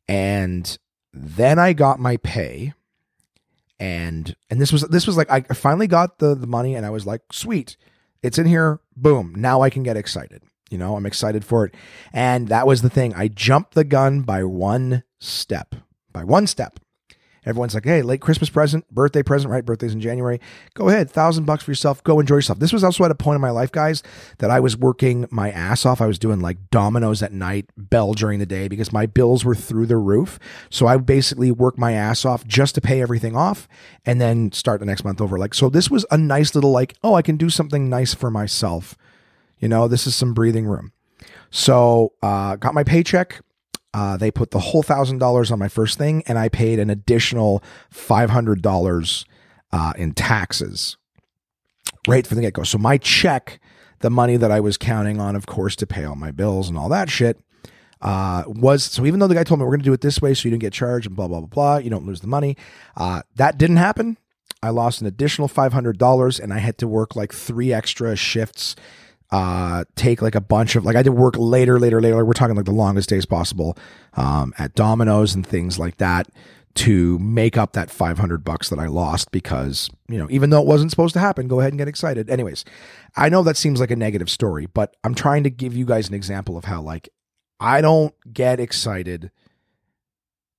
And 0.07 0.77
then 1.13 1.59
I 1.59 1.73
got 1.73 1.99
my 1.99 2.17
pay, 2.17 2.73
and 3.79 4.35
and 4.49 4.59
this 4.61 4.71
was 4.71 4.81
this 4.83 5.07
was 5.07 5.17
like 5.17 5.31
I 5.31 5.41
finally 5.41 5.87
got 5.87 6.19
the 6.19 6.35
the 6.35 6.47
money, 6.47 6.75
and 6.75 6.85
I 6.85 6.89
was 6.89 7.05
like, 7.05 7.21
sweet, 7.31 7.77
it's 8.21 8.37
in 8.37 8.45
here. 8.45 8.79
Boom. 8.95 9.33
Now 9.35 9.61
I 9.61 9.69
can 9.69 9.83
get 9.83 9.97
excited. 9.97 10.43
You 10.69 10.77
know, 10.77 10.95
I'm 10.95 11.05
excited 11.05 11.45
for 11.45 11.65
it. 11.65 11.75
And 12.11 12.47
that 12.47 12.65
was 12.65 12.81
the 12.81 12.89
thing. 12.89 13.13
I 13.13 13.27
jumped 13.27 13.75
the 13.75 13.83
gun 13.83 14.21
by 14.21 14.43
one 14.43 15.03
step. 15.19 15.75
By 16.11 16.23
one 16.23 16.47
step. 16.47 16.79
Everyone's 17.45 17.73
like, 17.73 17.85
hey, 17.85 18.01
late 18.01 18.21
Christmas 18.21 18.49
present, 18.49 18.89
birthday 18.89 19.23
present, 19.23 19.51
right? 19.51 19.65
Birthday's 19.65 19.93
in 19.93 20.01
January. 20.01 20.39
Go 20.73 20.89
ahead, 20.89 21.09
thousand 21.09 21.45
bucks 21.45 21.63
for 21.63 21.71
yourself. 21.71 22.03
Go 22.03 22.19
enjoy 22.19 22.35
yourself. 22.35 22.59
This 22.59 22.71
was 22.71 22.83
also 22.83 23.03
at 23.03 23.11
a 23.11 23.15
point 23.15 23.35
in 23.35 23.41
my 23.41 23.49
life, 23.49 23.71
guys, 23.71 24.01
that 24.37 24.49
I 24.49 24.59
was 24.59 24.77
working 24.77 25.27
my 25.29 25.51
ass 25.51 25.85
off. 25.85 26.01
I 26.01 26.05
was 26.05 26.19
doing 26.19 26.39
like 26.39 26.69
Domino's 26.71 27.21
at 27.21 27.33
night, 27.33 27.69
bell 27.75 28.13
during 28.13 28.39
the 28.39 28.45
day 28.45 28.67
because 28.67 28.93
my 28.93 29.05
bills 29.05 29.43
were 29.43 29.55
through 29.55 29.87
the 29.87 29.97
roof. 29.97 30.39
So 30.69 30.87
I 30.87 30.97
basically 30.97 31.51
worked 31.51 31.77
my 31.77 31.93
ass 31.93 32.25
off 32.25 32.45
just 32.47 32.75
to 32.75 32.81
pay 32.81 33.01
everything 33.01 33.35
off 33.35 33.67
and 34.05 34.21
then 34.21 34.51
start 34.51 34.79
the 34.79 34.85
next 34.85 35.03
month 35.03 35.19
over. 35.19 35.37
Like, 35.37 35.53
so 35.53 35.69
this 35.69 35.89
was 35.89 36.05
a 36.11 36.17
nice 36.17 36.55
little 36.55 36.71
like, 36.71 36.95
oh, 37.03 37.15
I 37.15 37.21
can 37.21 37.37
do 37.37 37.49
something 37.49 37.89
nice 37.89 38.13
for 38.13 38.31
myself. 38.31 38.97
You 39.59 39.67
know, 39.67 39.87
this 39.87 40.07
is 40.07 40.15
some 40.15 40.33
breathing 40.33 40.65
room. 40.65 40.91
So, 41.49 42.13
uh, 42.21 42.55
got 42.55 42.73
my 42.73 42.83
paycheck 42.83 43.41
uh, 43.93 44.17
they 44.17 44.31
put 44.31 44.51
the 44.51 44.59
whole 44.59 44.83
thousand 44.83 45.19
dollars 45.19 45.51
on 45.51 45.59
my 45.59 45.67
first 45.67 45.97
thing, 45.97 46.23
and 46.27 46.37
I 46.37 46.49
paid 46.49 46.79
an 46.79 46.89
additional 46.89 47.63
five 47.89 48.29
hundred 48.29 48.61
dollars 48.61 49.25
uh, 49.71 49.93
in 49.97 50.13
taxes 50.13 50.97
right 52.07 52.25
from 52.25 52.35
the 52.35 52.41
get 52.41 52.53
go. 52.53 52.63
So 52.63 52.77
my 52.77 52.97
check, 52.97 53.59
the 53.99 54.09
money 54.09 54.37
that 54.37 54.51
I 54.51 54.59
was 54.59 54.77
counting 54.77 55.19
on, 55.19 55.35
of 55.35 55.45
course, 55.45 55.75
to 55.77 55.87
pay 55.87 56.03
all 56.05 56.15
my 56.15 56.31
bills 56.31 56.69
and 56.69 56.77
all 56.77 56.89
that 56.89 57.09
shit, 57.09 57.39
uh, 58.01 58.43
was 58.47 58.83
so 58.83 59.05
even 59.05 59.19
though 59.19 59.27
the 59.27 59.35
guy 59.35 59.43
told 59.43 59.59
me 59.59 59.63
we're 59.65 59.71
going 59.71 59.79
to 59.79 59.85
do 59.85 59.93
it 59.93 60.01
this 60.01 60.21
way 60.21 60.33
so 60.33 60.47
you 60.47 60.51
don't 60.51 60.59
get 60.59 60.73
charged 60.73 61.07
and 61.07 61.15
blah 61.15 61.27
blah 61.27 61.39
blah 61.39 61.47
blah, 61.47 61.77
you 61.77 61.89
don't 61.89 62.05
lose 62.05 62.21
the 62.21 62.27
money. 62.27 62.57
Uh, 62.97 63.21
that 63.35 63.57
didn't 63.57 63.77
happen. 63.77 64.17
I 64.61 64.69
lost 64.69 65.01
an 65.01 65.07
additional 65.07 65.47
five 65.47 65.73
hundred 65.73 65.97
dollars, 65.97 66.39
and 66.39 66.53
I 66.53 66.59
had 66.59 66.77
to 66.79 66.87
work 66.87 67.15
like 67.15 67.33
three 67.33 67.71
extra 67.71 68.15
shifts 68.15 68.75
uh, 69.33 69.83
take 69.95 70.21
like 70.21 70.35
a 70.35 70.41
bunch 70.41 70.75
of 70.75 70.85
like 70.85 70.95
I 70.95 71.01
did 71.01 71.09
work 71.09 71.33
later, 71.39 71.79
later, 71.79 71.99
later. 71.99 72.23
We're 72.23 72.33
talking 72.33 72.55
like 72.55 72.65
the 72.65 72.71
longest 72.71 73.09
days 73.09 73.25
possible 73.25 73.75
um, 74.13 74.53
at 74.59 74.75
Domino's 74.75 75.33
and 75.33 75.45
things 75.45 75.79
like 75.79 75.97
that 75.97 76.29
to 76.75 77.17
make 77.17 77.57
up 77.57 77.73
that 77.73 77.89
500 77.89 78.43
bucks 78.43 78.69
that 78.69 78.77
I 78.77 78.85
lost 78.85 79.31
because, 79.31 79.89
you 80.07 80.19
know, 80.19 80.27
even 80.29 80.51
though 80.51 80.61
it 80.61 80.67
wasn't 80.67 80.91
supposed 80.91 81.15
to 81.15 81.19
happen, 81.19 81.47
go 81.47 81.59
ahead 81.59 81.73
and 81.73 81.79
get 81.79 81.87
excited. 81.87 82.29
Anyways, 82.29 82.63
I 83.15 83.29
know 83.29 83.41
that 83.41 83.57
seems 83.57 83.79
like 83.79 83.89
a 83.89 83.95
negative 83.95 84.29
story, 84.29 84.67
but 84.67 84.95
I'm 85.03 85.15
trying 85.15 85.43
to 85.45 85.49
give 85.49 85.75
you 85.75 85.85
guys 85.85 86.07
an 86.07 86.13
example 86.13 86.55
of 86.55 86.65
how 86.65 86.83
like 86.83 87.09
I 87.59 87.81
don't 87.81 88.13
get 88.31 88.59
excited 88.59 89.31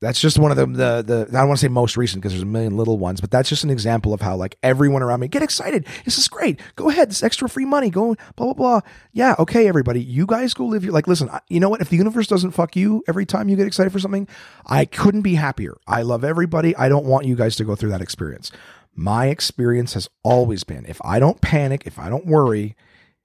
that's 0.04 0.20
just 0.20 0.38
one 0.38 0.50
of 0.50 0.56
the 0.56 0.66
the, 0.66 1.02
the 1.02 1.26
I 1.30 1.40
don't 1.40 1.48
want 1.48 1.58
to 1.58 1.64
say 1.64 1.68
most 1.68 1.96
recent 1.96 2.22
because 2.22 2.32
there's 2.32 2.42
a 2.42 2.46
million 2.46 2.76
little 2.76 2.98
ones, 2.98 3.20
but 3.20 3.30
that's 3.30 3.48
just 3.48 3.64
an 3.64 3.70
example 3.70 4.12
of 4.12 4.20
how 4.20 4.36
like 4.36 4.56
everyone 4.62 5.02
around 5.02 5.20
me 5.20 5.28
get 5.28 5.42
excited. 5.42 5.86
This 6.04 6.18
is 6.18 6.28
great. 6.28 6.60
Go 6.76 6.90
ahead. 6.90 7.10
This 7.10 7.22
extra 7.22 7.48
free 7.48 7.64
money. 7.64 7.90
Go 7.90 8.14
blah 8.36 8.46
blah 8.46 8.54
blah. 8.54 8.80
Yeah, 9.12 9.34
okay, 9.38 9.66
everybody. 9.66 10.02
You 10.02 10.26
guys 10.26 10.54
go 10.54 10.66
live 10.66 10.84
your 10.84 10.92
like. 10.92 11.08
Listen, 11.08 11.30
you 11.48 11.60
know 11.60 11.68
what? 11.68 11.80
If 11.80 11.88
the 11.88 11.96
universe 11.96 12.26
doesn't 12.26 12.52
fuck 12.52 12.76
you 12.76 13.02
every 13.08 13.26
time 13.26 13.48
you 13.48 13.56
get 13.56 13.66
excited 13.66 13.92
for 13.92 13.98
something, 13.98 14.28
I 14.66 14.84
couldn't 14.84 15.22
be 15.22 15.34
happier. 15.34 15.76
I 15.86 16.02
love 16.02 16.22
everybody. 16.22 16.76
I 16.76 16.88
don't 16.88 17.06
want 17.06 17.26
you 17.26 17.34
guys 17.34 17.56
to 17.56 17.64
go 17.64 17.74
through 17.74 17.90
that 17.90 18.02
experience. 18.02 18.50
My 18.94 19.26
experience 19.26 19.94
has 19.94 20.08
always 20.22 20.64
been 20.64 20.84
if 20.86 21.00
I 21.04 21.18
don't 21.18 21.40
panic, 21.40 21.86
if 21.86 21.98
I 21.98 22.08
don't 22.08 22.26
worry, 22.26 22.76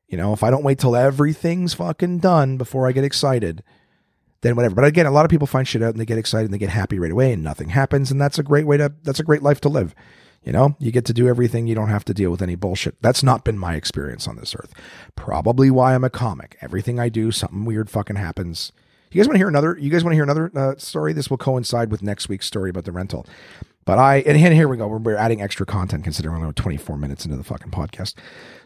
you 0.07 0.17
know, 0.17 0.33
if 0.33 0.43
I 0.43 0.49
don't 0.49 0.63
wait 0.63 0.79
till 0.79 0.95
everything's 0.95 1.73
fucking 1.75 2.19
done 2.19 2.57
before 2.57 2.87
I 2.87 2.91
get 2.91 3.03
excited 3.03 3.63
then 4.41 4.55
whatever. 4.55 4.75
But 4.75 4.85
again, 4.85 5.05
a 5.05 5.11
lot 5.11 5.25
of 5.25 5.31
people 5.31 5.47
find 5.47 5.67
shit 5.67 5.83
out 5.83 5.91
and 5.91 5.99
they 5.99 6.05
get 6.05 6.17
excited 6.17 6.45
and 6.45 6.53
they 6.53 6.57
get 6.57 6.69
happy 6.69 6.99
right 6.99 7.11
away 7.11 7.33
and 7.33 7.43
nothing 7.43 7.69
happens. 7.69 8.11
And 8.11 8.19
that's 8.19 8.39
a 8.39 8.43
great 8.43 8.65
way 8.65 8.77
to, 8.77 8.93
that's 9.03 9.19
a 9.19 9.23
great 9.23 9.43
life 9.43 9.61
to 9.61 9.69
live. 9.69 9.93
You 10.43 10.53
know, 10.53 10.75
you 10.79 10.91
get 10.91 11.03
to 11.05 11.13
do 11.13 11.27
everything. 11.27 11.67
You 11.67 11.75
don't 11.75 11.89
have 11.89 12.05
to 12.05 12.13
deal 12.13 12.31
with 12.31 12.41
any 12.41 12.55
bullshit. 12.55 13.01
That's 13.01 13.23
not 13.23 13.43
been 13.43 13.57
my 13.57 13.75
experience 13.75 14.27
on 14.27 14.37
this 14.37 14.55
earth. 14.55 14.73
Probably 15.15 15.69
why 15.69 15.93
I'm 15.93 16.05
a 16.05 16.09
comic. 16.09 16.57
Everything 16.61 16.99
I 16.99 17.09
do, 17.09 17.31
something 17.31 17.65
weird 17.65 17.89
fucking 17.89 18.15
happens. 18.15 18.71
You 19.11 19.19
guys 19.19 19.27
want 19.27 19.35
to 19.35 19.39
hear 19.39 19.49
another? 19.49 19.77
You 19.77 19.89
guys 19.89 20.03
want 20.03 20.13
to 20.13 20.15
hear 20.15 20.23
another 20.23 20.51
uh, 20.55 20.75
story? 20.77 21.13
This 21.13 21.29
will 21.29 21.37
coincide 21.37 21.91
with 21.91 22.01
next 22.01 22.29
week's 22.29 22.45
story 22.45 22.69
about 22.69 22.85
the 22.85 22.91
rental. 22.91 23.25
But 23.83 23.97
I 23.97 24.17
and 24.17 24.37
here 24.37 24.67
we 24.67 24.77
go. 24.77 24.87
We're, 24.87 24.99
we're 24.99 25.15
adding 25.15 25.41
extra 25.41 25.65
content 25.65 26.03
considering 26.03 26.41
we're 26.41 26.51
24 26.51 26.95
minutes 26.95 27.25
into 27.25 27.35
the 27.35 27.43
fucking 27.43 27.71
podcast. 27.71 28.13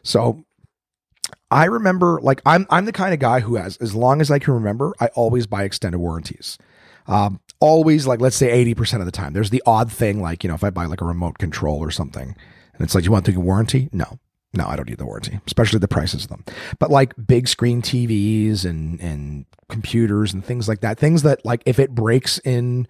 So 0.03 0.45
I 1.51 1.65
remember 1.65 2.19
like 2.21 2.41
I'm 2.45 2.65
I'm 2.69 2.85
the 2.85 2.91
kind 2.91 3.13
of 3.13 3.19
guy 3.19 3.39
who 3.39 3.55
has 3.55 3.77
as 3.77 3.93
long 3.93 4.21
as 4.21 4.31
I 4.31 4.39
can 4.39 4.53
remember, 4.53 4.93
I 4.99 5.07
always 5.07 5.47
buy 5.47 5.63
extended 5.63 5.99
warranties. 5.99 6.57
Um, 7.07 7.39
always 7.59 8.07
like 8.07 8.21
let's 8.21 8.35
say 8.35 8.65
80% 8.65 8.99
of 8.99 9.05
the 9.05 9.11
time. 9.11 9.33
There's 9.33 9.49
the 9.49 9.63
odd 9.65 9.91
thing 9.91 10.21
like, 10.21 10.43
you 10.43 10.47
know, 10.47 10.55
if 10.55 10.63
I 10.63 10.69
buy 10.69 10.85
like 10.85 11.01
a 11.01 11.05
remote 11.05 11.37
control 11.37 11.79
or 11.79 11.91
something 11.91 12.35
and 12.73 12.81
it's 12.81 12.95
like, 12.95 13.05
you 13.05 13.11
want 13.11 13.27
a 13.27 13.39
warranty? 13.39 13.89
No. 13.91 14.19
No, 14.55 14.67
I 14.67 14.75
don't 14.75 14.87
need 14.87 14.99
the 14.99 15.05
warranty, 15.05 15.39
especially 15.47 15.79
the 15.79 15.87
prices 15.87 16.25
of 16.25 16.29
them. 16.29 16.45
But 16.77 16.91
like 16.91 17.13
big 17.25 17.47
screen 17.47 17.81
TVs 17.81 18.65
and 18.65 19.01
and 19.01 19.45
computers 19.67 20.31
and 20.31 20.45
things 20.45 20.67
like 20.67 20.81
that, 20.81 20.99
things 20.99 21.23
that 21.23 21.43
like 21.43 21.63
if 21.65 21.79
it 21.79 21.95
breaks 21.95 22.37
in 22.39 22.87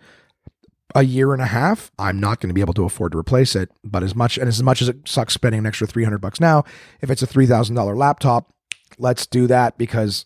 a 0.95 1.03
year 1.03 1.33
and 1.33 1.41
a 1.41 1.47
half, 1.47 1.91
I'm 1.97 2.19
not 2.19 2.39
going 2.39 2.49
to 2.49 2.53
be 2.53 2.61
able 2.61 2.73
to 2.75 2.85
afford 2.85 3.13
to 3.13 3.17
replace 3.17 3.55
it. 3.55 3.69
But 3.83 4.03
as 4.03 4.15
much 4.15 4.37
and 4.37 4.47
as 4.47 4.61
much 4.61 4.81
as 4.81 4.89
it 4.89 5.07
sucks 5.07 5.33
spending 5.33 5.59
an 5.59 5.65
extra 5.65 5.87
300 5.87 6.19
bucks 6.19 6.39
now, 6.39 6.63
if 7.01 7.09
it's 7.09 7.23
a 7.23 7.27
$3,000 7.27 7.95
laptop, 7.95 8.53
let's 8.97 9.25
do 9.25 9.47
that 9.47 9.77
because 9.77 10.25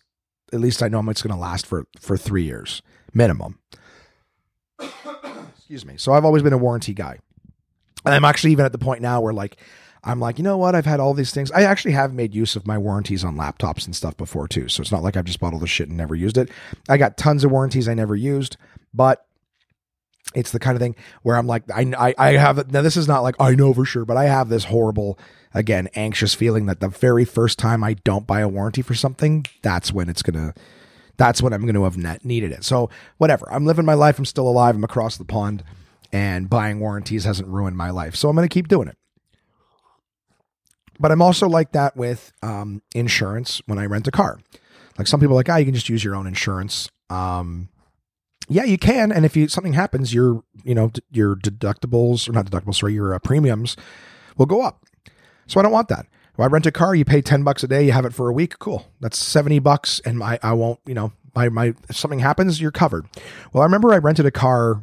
at 0.52 0.60
least 0.60 0.82
I 0.82 0.88
know 0.88 1.00
it's 1.08 1.22
going 1.22 1.34
to 1.34 1.40
last 1.40 1.66
for 1.66 1.86
for 2.00 2.16
3 2.16 2.42
years 2.42 2.82
minimum. 3.14 3.58
Excuse 5.56 5.84
me. 5.84 5.94
So 5.96 6.12
I've 6.12 6.24
always 6.24 6.42
been 6.42 6.52
a 6.52 6.58
warranty 6.58 6.94
guy. 6.94 7.18
And 8.04 8.14
I'm 8.14 8.24
actually 8.24 8.52
even 8.52 8.64
at 8.64 8.72
the 8.72 8.78
point 8.78 9.02
now 9.02 9.20
where 9.20 9.32
like 9.32 9.58
I'm 10.04 10.20
like, 10.20 10.38
you 10.38 10.44
know 10.44 10.56
what? 10.56 10.74
I've 10.74 10.86
had 10.86 11.00
all 11.00 11.12
these 11.12 11.32
things. 11.32 11.50
I 11.50 11.62
actually 11.62 11.92
have 11.92 12.14
made 12.14 12.34
use 12.34 12.56
of 12.56 12.66
my 12.66 12.78
warranties 12.78 13.24
on 13.24 13.36
laptops 13.36 13.84
and 13.84 13.94
stuff 13.94 14.16
before 14.16 14.46
too. 14.46 14.68
So 14.68 14.80
it's 14.80 14.92
not 14.92 15.02
like 15.02 15.16
I've 15.16 15.24
just 15.24 15.40
bought 15.40 15.52
all 15.52 15.58
the 15.58 15.66
shit 15.66 15.88
and 15.88 15.96
never 15.96 16.14
used 16.14 16.38
it. 16.38 16.50
I 16.88 16.96
got 16.96 17.16
tons 17.16 17.44
of 17.44 17.50
warranties 17.50 17.88
I 17.88 17.94
never 17.94 18.14
used, 18.14 18.56
but 18.94 19.26
it's 20.34 20.50
the 20.50 20.58
kind 20.58 20.76
of 20.76 20.80
thing 20.80 20.94
where 21.22 21.36
I'm 21.36 21.46
like, 21.46 21.62
I, 21.70 21.92
I, 21.98 22.14
I 22.18 22.32
have, 22.32 22.70
now 22.70 22.82
this 22.82 22.96
is 22.96 23.08
not 23.08 23.22
like 23.22 23.34
I 23.40 23.54
know 23.54 23.72
for 23.72 23.84
sure, 23.84 24.04
but 24.04 24.16
I 24.16 24.24
have 24.24 24.48
this 24.48 24.64
horrible, 24.64 25.18
again, 25.54 25.88
anxious 25.94 26.34
feeling 26.34 26.66
that 26.66 26.80
the 26.80 26.88
very 26.88 27.24
first 27.24 27.58
time 27.58 27.82
I 27.82 27.94
don't 27.94 28.26
buy 28.26 28.40
a 28.40 28.48
warranty 28.48 28.82
for 28.82 28.94
something, 28.94 29.46
that's 29.62 29.92
when 29.92 30.08
it's 30.08 30.22
going 30.22 30.34
to, 30.34 30.60
that's 31.16 31.42
when 31.42 31.52
I'm 31.52 31.62
going 31.62 31.74
to 31.74 31.84
have 31.84 31.96
net 31.96 32.24
needed 32.24 32.52
it. 32.52 32.64
So 32.64 32.90
whatever, 33.16 33.50
I'm 33.52 33.66
living 33.66 33.84
my 33.84 33.94
life. 33.94 34.18
I'm 34.18 34.24
still 34.24 34.48
alive. 34.48 34.74
I'm 34.74 34.84
across 34.84 35.16
the 35.16 35.24
pond 35.24 35.64
and 36.12 36.48
buying 36.48 36.80
warranties 36.80 37.24
hasn't 37.24 37.48
ruined 37.48 37.76
my 37.76 37.90
life. 37.90 38.14
So 38.14 38.28
I'm 38.28 38.36
going 38.36 38.48
to 38.48 38.52
keep 38.52 38.68
doing 38.68 38.88
it. 38.88 38.96
But 41.00 41.12
I'm 41.12 41.22
also 41.22 41.48
like 41.48 41.72
that 41.72 41.96
with 41.96 42.32
um, 42.42 42.82
insurance 42.94 43.62
when 43.66 43.78
I 43.78 43.86
rent 43.86 44.08
a 44.08 44.10
car. 44.10 44.40
Like 44.98 45.06
some 45.06 45.20
people 45.20 45.34
are 45.34 45.36
like, 45.36 45.48
ah, 45.48 45.56
you 45.56 45.64
can 45.64 45.74
just 45.74 45.88
use 45.88 46.02
your 46.02 46.16
own 46.16 46.26
insurance. 46.26 46.88
Um, 47.08 47.68
yeah, 48.48 48.64
you 48.64 48.78
can. 48.78 49.12
And 49.12 49.24
if 49.24 49.36
you 49.36 49.48
something 49.48 49.74
happens, 49.74 50.14
your 50.14 50.42
you 50.64 50.74
know 50.74 50.90
your 51.10 51.36
deductibles 51.36 52.28
or 52.28 52.32
not 52.32 52.46
deductibles, 52.46 52.76
sorry, 52.76 52.94
your 52.94 53.14
uh, 53.14 53.18
premiums 53.18 53.76
will 54.36 54.46
go 54.46 54.62
up. 54.62 54.84
So 55.46 55.60
I 55.60 55.62
don't 55.62 55.72
want 55.72 55.88
that. 55.88 56.06
If 56.32 56.40
I 56.40 56.46
rent 56.46 56.66
a 56.66 56.72
car, 56.72 56.94
you 56.94 57.04
pay 57.04 57.20
ten 57.20 57.42
bucks 57.42 57.62
a 57.62 57.68
day, 57.68 57.84
you 57.84 57.92
have 57.92 58.04
it 58.04 58.14
for 58.14 58.28
a 58.28 58.32
week. 58.32 58.58
Cool, 58.58 58.86
that's 59.00 59.18
seventy 59.18 59.58
bucks, 59.58 60.00
and 60.04 60.18
my 60.18 60.38
I 60.42 60.52
won't 60.52 60.80
you 60.86 60.94
know 60.94 61.12
my 61.34 61.48
my 61.48 61.74
if 61.88 61.96
something 61.96 62.20
happens, 62.20 62.60
you're 62.60 62.70
covered. 62.70 63.06
Well, 63.52 63.62
I 63.62 63.64
remember 63.64 63.92
I 63.92 63.98
rented 63.98 64.26
a 64.26 64.30
car 64.30 64.82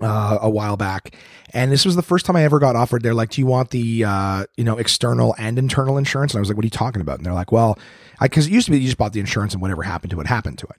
uh, 0.00 0.38
a 0.40 0.48
while 0.48 0.76
back, 0.76 1.16
and 1.52 1.70
this 1.70 1.84
was 1.84 1.96
the 1.96 2.02
first 2.02 2.24
time 2.24 2.36
I 2.36 2.44
ever 2.44 2.58
got 2.58 2.76
offered. 2.76 3.02
They're 3.02 3.14
like, 3.14 3.30
"Do 3.30 3.40
you 3.40 3.46
want 3.46 3.70
the 3.70 4.04
uh, 4.04 4.44
you 4.56 4.64
know 4.64 4.78
external 4.78 5.34
and 5.38 5.58
internal 5.58 5.98
insurance?" 5.98 6.32
And 6.32 6.38
I 6.38 6.40
was 6.40 6.48
like, 6.48 6.56
"What 6.56 6.64
are 6.64 6.66
you 6.66 6.70
talking 6.70 7.02
about?" 7.02 7.18
And 7.18 7.26
they're 7.26 7.34
like, 7.34 7.52
"Well, 7.52 7.78
because 8.20 8.46
it 8.46 8.52
used 8.52 8.66
to 8.66 8.70
be 8.70 8.78
you 8.78 8.86
just 8.86 8.98
bought 8.98 9.12
the 9.12 9.20
insurance 9.20 9.52
and 9.52 9.60
whatever 9.60 9.82
happened 9.82 10.12
to 10.12 10.20
it 10.20 10.26
happened 10.26 10.58
to 10.58 10.66
it." 10.66 10.76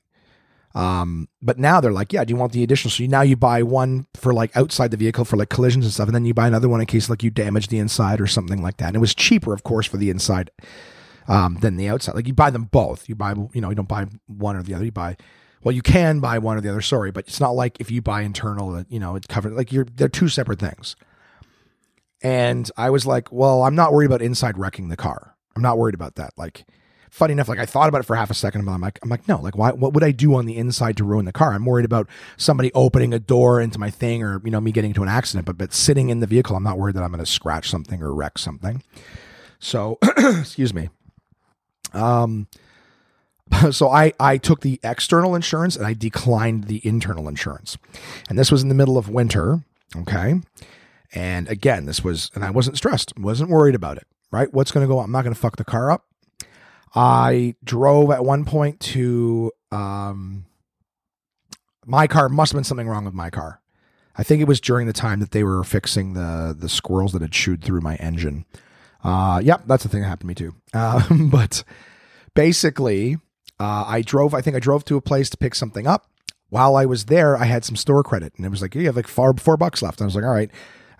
Um, 0.76 1.28
but 1.42 1.60
now 1.60 1.80
they're 1.80 1.92
like, 1.92 2.14
yeah, 2.14 2.24
do 2.24 2.34
you 2.34 2.38
want 2.38 2.52
the 2.52 2.64
additional? 2.64 2.90
So 2.90 3.04
you, 3.04 3.10
now 3.10 3.22
you 3.22 3.36
buy 3.36 3.62
one 3.62 4.08
for 4.16 4.34
like 4.34 4.56
outside 4.58 4.92
the 4.92 4.98
vehicle 4.98 5.24
for 5.24 5.38
like 5.38 5.50
collisions 5.50 5.86
and 5.86 5.94
stuff, 5.94 6.08
and 6.08 6.16
then 6.16 6.26
you 6.26 6.34
buy 6.34 6.48
another 6.48 6.70
one 6.70 6.80
in 6.80 6.88
case 6.88 7.10
like 7.10 7.24
you 7.24 7.30
damage 7.30 7.68
the 7.68 7.78
inside 7.78 8.20
or 8.20 8.28
something 8.28 8.62
like 8.62 8.78
that. 8.78 8.88
And 8.88 8.96
it 8.96 9.00
was 9.00 9.14
cheaper, 9.14 9.54
of 9.54 9.64
course, 9.64 9.86
for 9.86 9.98
the 9.98 10.10
inside 10.10 10.50
um, 11.28 11.58
than 11.62 11.78
the 11.78 11.90
outside. 11.90 12.16
Like 12.16 12.28
you 12.28 12.34
buy 12.34 12.50
them 12.50 12.66
both. 12.66 13.08
You 13.08 13.16
buy, 13.16 13.34
you 13.54 13.62
know, 13.62 13.70
you 13.70 13.76
don't 13.76 13.88
buy 13.88 14.08
one 14.26 14.56
or 14.56 14.64
the 14.64 14.74
other. 14.74 14.86
You 14.86 14.92
buy, 14.92 15.16
well, 15.64 15.74
you 15.74 15.84
can 15.84 16.20
buy 16.20 16.40
one 16.40 16.58
or 16.58 16.62
the 16.62 16.70
other. 16.70 16.82
Sorry, 16.82 17.12
but 17.12 17.28
it's 17.28 17.40
not 17.40 17.52
like 17.52 17.80
if 17.80 17.92
you 17.92 18.02
buy 18.02 18.22
internal, 18.22 18.72
that, 18.72 18.92
you 18.92 19.00
know, 19.00 19.16
it's 19.16 19.28
covered. 19.28 19.54
Like 19.54 19.72
you're, 19.72 19.86
they're 19.86 20.10
two 20.10 20.28
separate 20.28 20.60
things. 20.60 20.96
And 22.24 22.72
I 22.78 22.90
was 22.90 23.06
like, 23.06 23.32
well, 23.32 23.64
I'm 23.64 23.76
not 23.76 23.92
worried 23.92 24.06
about 24.06 24.22
inside 24.22 24.58
wrecking 24.58 24.88
the 24.88 24.96
car. 24.96 25.36
I'm 25.56 25.62
not 25.62 25.78
worried 25.78 25.94
about 25.94 26.16
that. 26.16 26.32
Like 26.38 26.66
funny 27.14 27.34
enough, 27.34 27.48
like 27.48 27.60
I 27.60 27.68
thought 27.68 27.90
about 27.90 28.02
it 28.02 28.06
for 28.06 28.16
half 28.16 28.32
a 28.32 28.34
second, 28.34 28.66
but 28.66 28.72
I'm 28.72 28.82
like, 28.82 28.98
I'm 29.04 29.10
like, 29.10 29.28
no, 29.28 29.40
like 29.40 29.56
why? 29.56 29.72
What 29.72 29.94
would 29.94 30.04
I 30.04 30.10
do 30.10 30.34
on 30.34 30.48
the 30.48 30.58
inside 30.58 30.98
to 30.98 31.04
ruin 31.04 31.26
the 31.26 31.32
car? 31.32 31.54
I'm 31.54 31.64
worried 31.64 31.86
about 31.86 32.10
somebody 32.38 32.72
opening 32.74 33.14
a 33.14 33.20
door 33.20 33.62
into 33.62 33.80
my 33.80 33.92
thing, 33.92 34.24
or 34.24 34.42
you 34.44 34.50
know, 34.50 34.60
me 34.60 34.72
getting 34.72 34.90
into 34.90 35.04
an 35.04 35.10
accident. 35.10 35.46
But 35.46 35.58
but 35.58 35.74
sitting 35.74 36.10
in 36.10 36.22
the 36.22 36.28
vehicle, 36.28 36.56
I'm 36.56 36.64
not 36.64 36.80
worried 36.80 36.96
that 36.96 37.04
I'm 37.04 37.12
going 37.12 37.24
to 37.24 37.30
scratch 37.30 37.70
something 37.70 38.02
or 38.02 38.14
wreck 38.16 38.40
something. 38.40 38.82
So, 39.60 40.00
excuse 40.18 40.74
me. 40.74 40.90
Um, 41.94 42.48
so 43.72 43.90
I 43.90 44.14
I 44.20 44.38
took 44.38 44.62
the 44.62 44.80
external 44.84 45.36
insurance 45.36 45.76
and 45.76 45.86
I 45.86 45.94
declined 45.94 46.64
the 46.64 46.82
internal 46.84 47.28
insurance, 47.28 47.78
and 48.28 48.40
this 48.40 48.52
was 48.52 48.64
in 48.64 48.70
the 48.70 48.76
middle 48.76 48.98
of 48.98 49.08
winter. 49.08 49.60
Okay. 49.96 50.42
And 51.16 51.48
again, 51.48 51.86
this 51.86 52.04
was, 52.04 52.32
and 52.34 52.44
I 52.44 52.50
wasn't 52.50 52.76
stressed, 52.76 53.16
wasn't 53.20 53.52
worried 53.52 53.76
about 53.76 53.98
it, 53.98 54.08
right? 54.32 54.52
What's 54.52 54.72
going 54.72 54.84
to 54.84 54.92
go? 54.92 54.98
on? 54.98 55.06
I'm 55.06 55.12
not 55.12 55.22
going 55.22 55.36
to 55.36 55.40
fuck 55.40 55.58
the 55.58 55.64
car 55.64 55.92
up. 55.92 56.08
I 56.96 57.56
drove 57.64 58.12
at 58.12 58.24
one 58.24 58.46
point 58.46 58.80
to 58.82 59.52
um, 59.72 60.46
my 61.86 62.08
car. 62.08 62.30
Must 62.30 62.52
have 62.52 62.58
been 62.58 62.64
something 62.64 62.88
wrong 62.88 63.06
with 63.06 63.14
my 63.14 63.30
car. 63.30 63.62
I 64.16 64.24
think 64.24 64.42
it 64.42 64.48
was 64.48 64.62
during 64.62 64.86
the 64.86 64.94
time 64.94 65.20
that 65.20 65.32
they 65.32 65.44
were 65.44 65.64
fixing 65.64 66.14
the 66.14 66.56
the 66.58 66.70
squirrels 66.70 67.14
that 67.14 67.22
had 67.22 67.32
chewed 67.32 67.64
through 67.64 67.82
my 67.82 67.96
engine. 67.96 68.46
Uh, 69.04 69.42
yep, 69.44 69.64
that's 69.66 69.84
the 69.84 69.90
thing 69.90 70.02
that 70.02 70.08
happened 70.08 70.38
to 70.38 70.46
me 70.46 70.50
too. 70.50 70.56
Uh, 70.74 71.04
but 71.32 71.64
basically, 72.36 73.16
uh, 73.60 73.86
I 73.88 74.02
drove. 74.02 74.34
I 74.34 74.42
think 74.42 74.56
I 74.56 74.60
drove 74.60 74.86
to 74.86 74.98
a 74.98 75.02
place 75.02 75.30
to 75.32 75.38
pick 75.38 75.56
something 75.56 75.88
up. 75.88 76.08
While 76.50 76.76
I 76.76 76.86
was 76.86 77.06
there, 77.06 77.36
I 77.36 77.46
had 77.46 77.66
some 77.66 77.76
store 77.76 78.04
credit, 78.04 78.34
and 78.38 78.46
it 78.46 78.50
was 78.50 78.62
like, 78.62 78.76
you 78.76 78.86
have 78.86 78.96
like 78.96 79.08
four 79.08 79.34
four 79.34 79.58
bucks 79.58 79.82
left. 79.82 80.00
And 80.00 80.06
I 80.06 80.08
was 80.08 80.16
like, 80.16 80.24
all 80.24 80.30
right, 80.30 80.52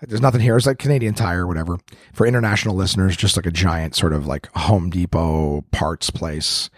there's 0.08 0.20
nothing 0.20 0.40
here. 0.40 0.56
It's 0.56 0.66
like 0.66 0.78
Canadian 0.78 1.14
Tire 1.14 1.44
or 1.44 1.46
whatever. 1.46 1.78
For 2.12 2.26
international 2.26 2.74
listeners, 2.74 3.16
just 3.16 3.36
like 3.36 3.46
a 3.46 3.50
giant 3.50 3.94
sort 3.94 4.12
of 4.12 4.26
like 4.26 4.48
Home 4.54 4.90
Depot 4.90 5.62
parts 5.70 6.10
place. 6.10 6.70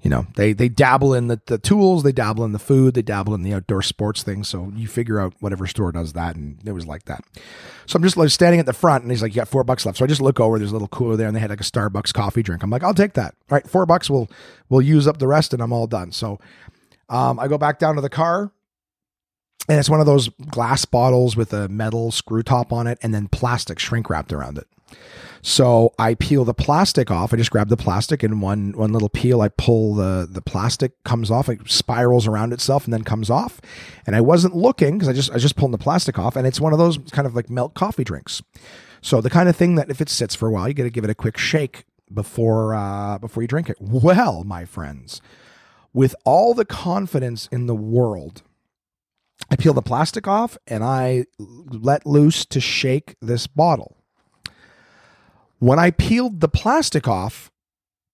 You 0.00 0.10
know, 0.10 0.26
they 0.36 0.52
they 0.52 0.68
dabble 0.68 1.12
in 1.12 1.26
the, 1.26 1.40
the 1.46 1.58
tools, 1.58 2.04
they 2.04 2.12
dabble 2.12 2.44
in 2.44 2.52
the 2.52 2.60
food, 2.60 2.94
they 2.94 3.02
dabble 3.02 3.34
in 3.34 3.42
the 3.42 3.52
outdoor 3.52 3.82
sports 3.82 4.22
things. 4.22 4.48
So 4.48 4.72
you 4.76 4.86
figure 4.86 5.18
out 5.18 5.34
whatever 5.40 5.66
store 5.66 5.90
does 5.90 6.12
that, 6.12 6.36
and 6.36 6.56
it 6.64 6.70
was 6.70 6.86
like 6.86 7.06
that. 7.06 7.24
So 7.86 7.96
I'm 7.96 8.04
just 8.04 8.16
like 8.16 8.30
standing 8.30 8.60
at 8.60 8.66
the 8.66 8.72
front, 8.72 9.02
and 9.02 9.10
he's 9.10 9.22
like, 9.22 9.34
"You 9.34 9.40
got 9.40 9.48
four 9.48 9.64
bucks 9.64 9.84
left." 9.84 9.98
So 9.98 10.04
I 10.04 10.08
just 10.08 10.20
look 10.20 10.38
over. 10.38 10.56
There's 10.56 10.70
a 10.70 10.74
little 10.74 10.88
cooler 10.88 11.16
there, 11.16 11.26
and 11.26 11.34
they 11.34 11.40
had 11.40 11.50
like 11.50 11.60
a 11.60 11.64
Starbucks 11.64 12.14
coffee 12.14 12.44
drink. 12.44 12.62
I'm 12.62 12.70
like, 12.70 12.84
"I'll 12.84 12.94
take 12.94 13.14
that." 13.14 13.34
All 13.50 13.56
right, 13.56 13.68
four 13.68 13.86
bucks. 13.86 14.08
We'll 14.08 14.30
we'll 14.68 14.82
use 14.82 15.08
up 15.08 15.18
the 15.18 15.26
rest, 15.26 15.52
and 15.52 15.60
I'm 15.60 15.72
all 15.72 15.88
done. 15.88 16.12
So 16.12 16.38
um, 17.08 17.40
I 17.40 17.48
go 17.48 17.58
back 17.58 17.80
down 17.80 17.96
to 17.96 18.00
the 18.00 18.08
car 18.08 18.52
and 19.68 19.78
it's 19.78 19.90
one 19.90 20.00
of 20.00 20.06
those 20.06 20.28
glass 20.50 20.84
bottles 20.84 21.36
with 21.36 21.52
a 21.52 21.68
metal 21.68 22.10
screw 22.10 22.42
top 22.42 22.72
on 22.72 22.86
it 22.86 22.98
and 23.02 23.14
then 23.14 23.28
plastic 23.28 23.78
shrink 23.78 24.08
wrapped 24.08 24.32
around 24.32 24.58
it. 24.58 24.66
So 25.42 25.92
I 25.98 26.14
peel 26.14 26.44
the 26.44 26.54
plastic 26.54 27.10
off. 27.10 27.32
I 27.32 27.36
just 27.36 27.50
grab 27.50 27.68
the 27.68 27.76
plastic 27.76 28.22
and 28.22 28.42
one 28.42 28.72
one 28.72 28.92
little 28.92 29.08
peel. 29.08 29.40
I 29.40 29.48
pull 29.48 29.94
the 29.94 30.26
the 30.28 30.42
plastic 30.42 31.02
comes 31.04 31.30
off. 31.30 31.48
It 31.48 31.70
spirals 31.70 32.26
around 32.26 32.52
itself 32.52 32.84
and 32.84 32.92
then 32.92 33.04
comes 33.04 33.30
off. 33.30 33.60
And 34.06 34.16
I 34.16 34.20
wasn't 34.20 34.56
looking 34.56 34.98
because 34.98 35.08
I 35.08 35.12
just 35.12 35.30
I 35.30 35.38
just 35.38 35.56
pulled 35.56 35.72
the 35.72 35.78
plastic 35.78 36.18
off. 36.18 36.34
And 36.34 36.46
it's 36.46 36.60
one 36.60 36.72
of 36.72 36.78
those 36.78 36.98
kind 37.12 37.26
of 37.26 37.34
like 37.36 37.50
milk 37.50 37.74
coffee 37.74 38.04
drinks. 38.04 38.42
So 39.00 39.20
the 39.20 39.30
kind 39.30 39.48
of 39.48 39.56
thing 39.56 39.76
that 39.76 39.90
if 39.90 40.00
it 40.00 40.08
sits 40.08 40.34
for 40.34 40.48
a 40.48 40.50
while, 40.50 40.66
you 40.66 40.74
got 40.74 40.84
to 40.84 40.90
give 40.90 41.04
it 41.04 41.10
a 41.10 41.14
quick 41.14 41.38
shake 41.38 41.84
before 42.12 42.74
uh, 42.74 43.18
before 43.18 43.42
you 43.42 43.48
drink 43.48 43.70
it. 43.70 43.76
Well, 43.80 44.42
my 44.44 44.64
friends, 44.64 45.20
with 45.92 46.16
all 46.24 46.52
the 46.52 46.64
confidence 46.64 47.48
in 47.52 47.66
the 47.66 47.76
world 47.76 48.42
I 49.50 49.56
peel 49.56 49.72
the 49.72 49.82
plastic 49.82 50.26
off 50.26 50.58
and 50.66 50.84
I 50.84 51.24
let 51.38 52.06
loose 52.06 52.44
to 52.46 52.60
shake 52.60 53.16
this 53.20 53.46
bottle. 53.46 53.96
When 55.58 55.78
I 55.78 55.90
peeled 55.90 56.40
the 56.40 56.48
plastic 56.48 57.08
off, 57.08 57.50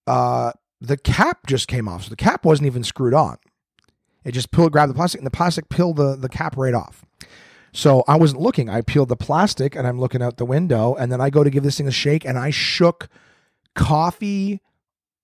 uh, 0.07 0.53
the 0.81 0.97
cap 0.97 1.47
just 1.47 1.67
came 1.67 1.87
off. 1.87 2.03
So 2.03 2.09
the 2.09 2.15
cap 2.15 2.45
wasn't 2.45 2.67
even 2.67 2.83
screwed 2.83 3.13
on. 3.13 3.37
It 4.23 4.31
just 4.31 4.51
pulled, 4.51 4.71
grabbed 4.71 4.89
the 4.89 4.95
plastic, 4.95 5.19
and 5.19 5.25
the 5.27 5.31
plastic 5.31 5.69
peeled 5.69 5.97
the, 5.97 6.15
the 6.15 6.29
cap 6.29 6.57
right 6.57 6.73
off. 6.73 7.05
So 7.71 8.03
I 8.07 8.15
wasn't 8.15 8.41
looking. 8.41 8.69
I 8.69 8.81
peeled 8.81 9.09
the 9.09 9.15
plastic 9.15 9.75
and 9.75 9.85
I'm 9.85 9.99
looking 9.99 10.21
out 10.21 10.37
the 10.37 10.45
window, 10.45 10.95
and 10.95 11.11
then 11.11 11.21
I 11.21 11.29
go 11.29 11.43
to 11.43 11.49
give 11.49 11.63
this 11.63 11.77
thing 11.77 11.87
a 11.87 11.91
shake, 11.91 12.25
and 12.25 12.37
I 12.37 12.49
shook 12.49 13.09
coffee 13.75 14.61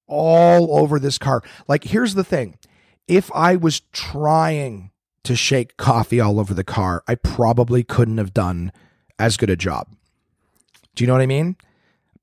all 0.05 0.77
over 0.77 0.99
this 0.99 1.17
car. 1.17 1.41
Like, 1.67 1.85
here's 1.85 2.13
the 2.13 2.23
thing 2.23 2.57
if 3.07 3.31
I 3.33 3.55
was 3.55 3.79
trying 3.91 4.91
to 5.23 5.35
shake 5.35 5.77
coffee 5.77 6.19
all 6.19 6.39
over 6.39 6.53
the 6.53 6.63
car, 6.63 7.03
I 7.07 7.15
probably 7.15 7.83
couldn't 7.83 8.17
have 8.17 8.33
done 8.33 8.71
as 9.19 9.37
good 9.37 9.49
a 9.49 9.55
job. 9.55 9.87
Do 10.95 11.03
you 11.03 11.07
know 11.07 11.13
what 11.13 11.21
I 11.21 11.27
mean? 11.27 11.55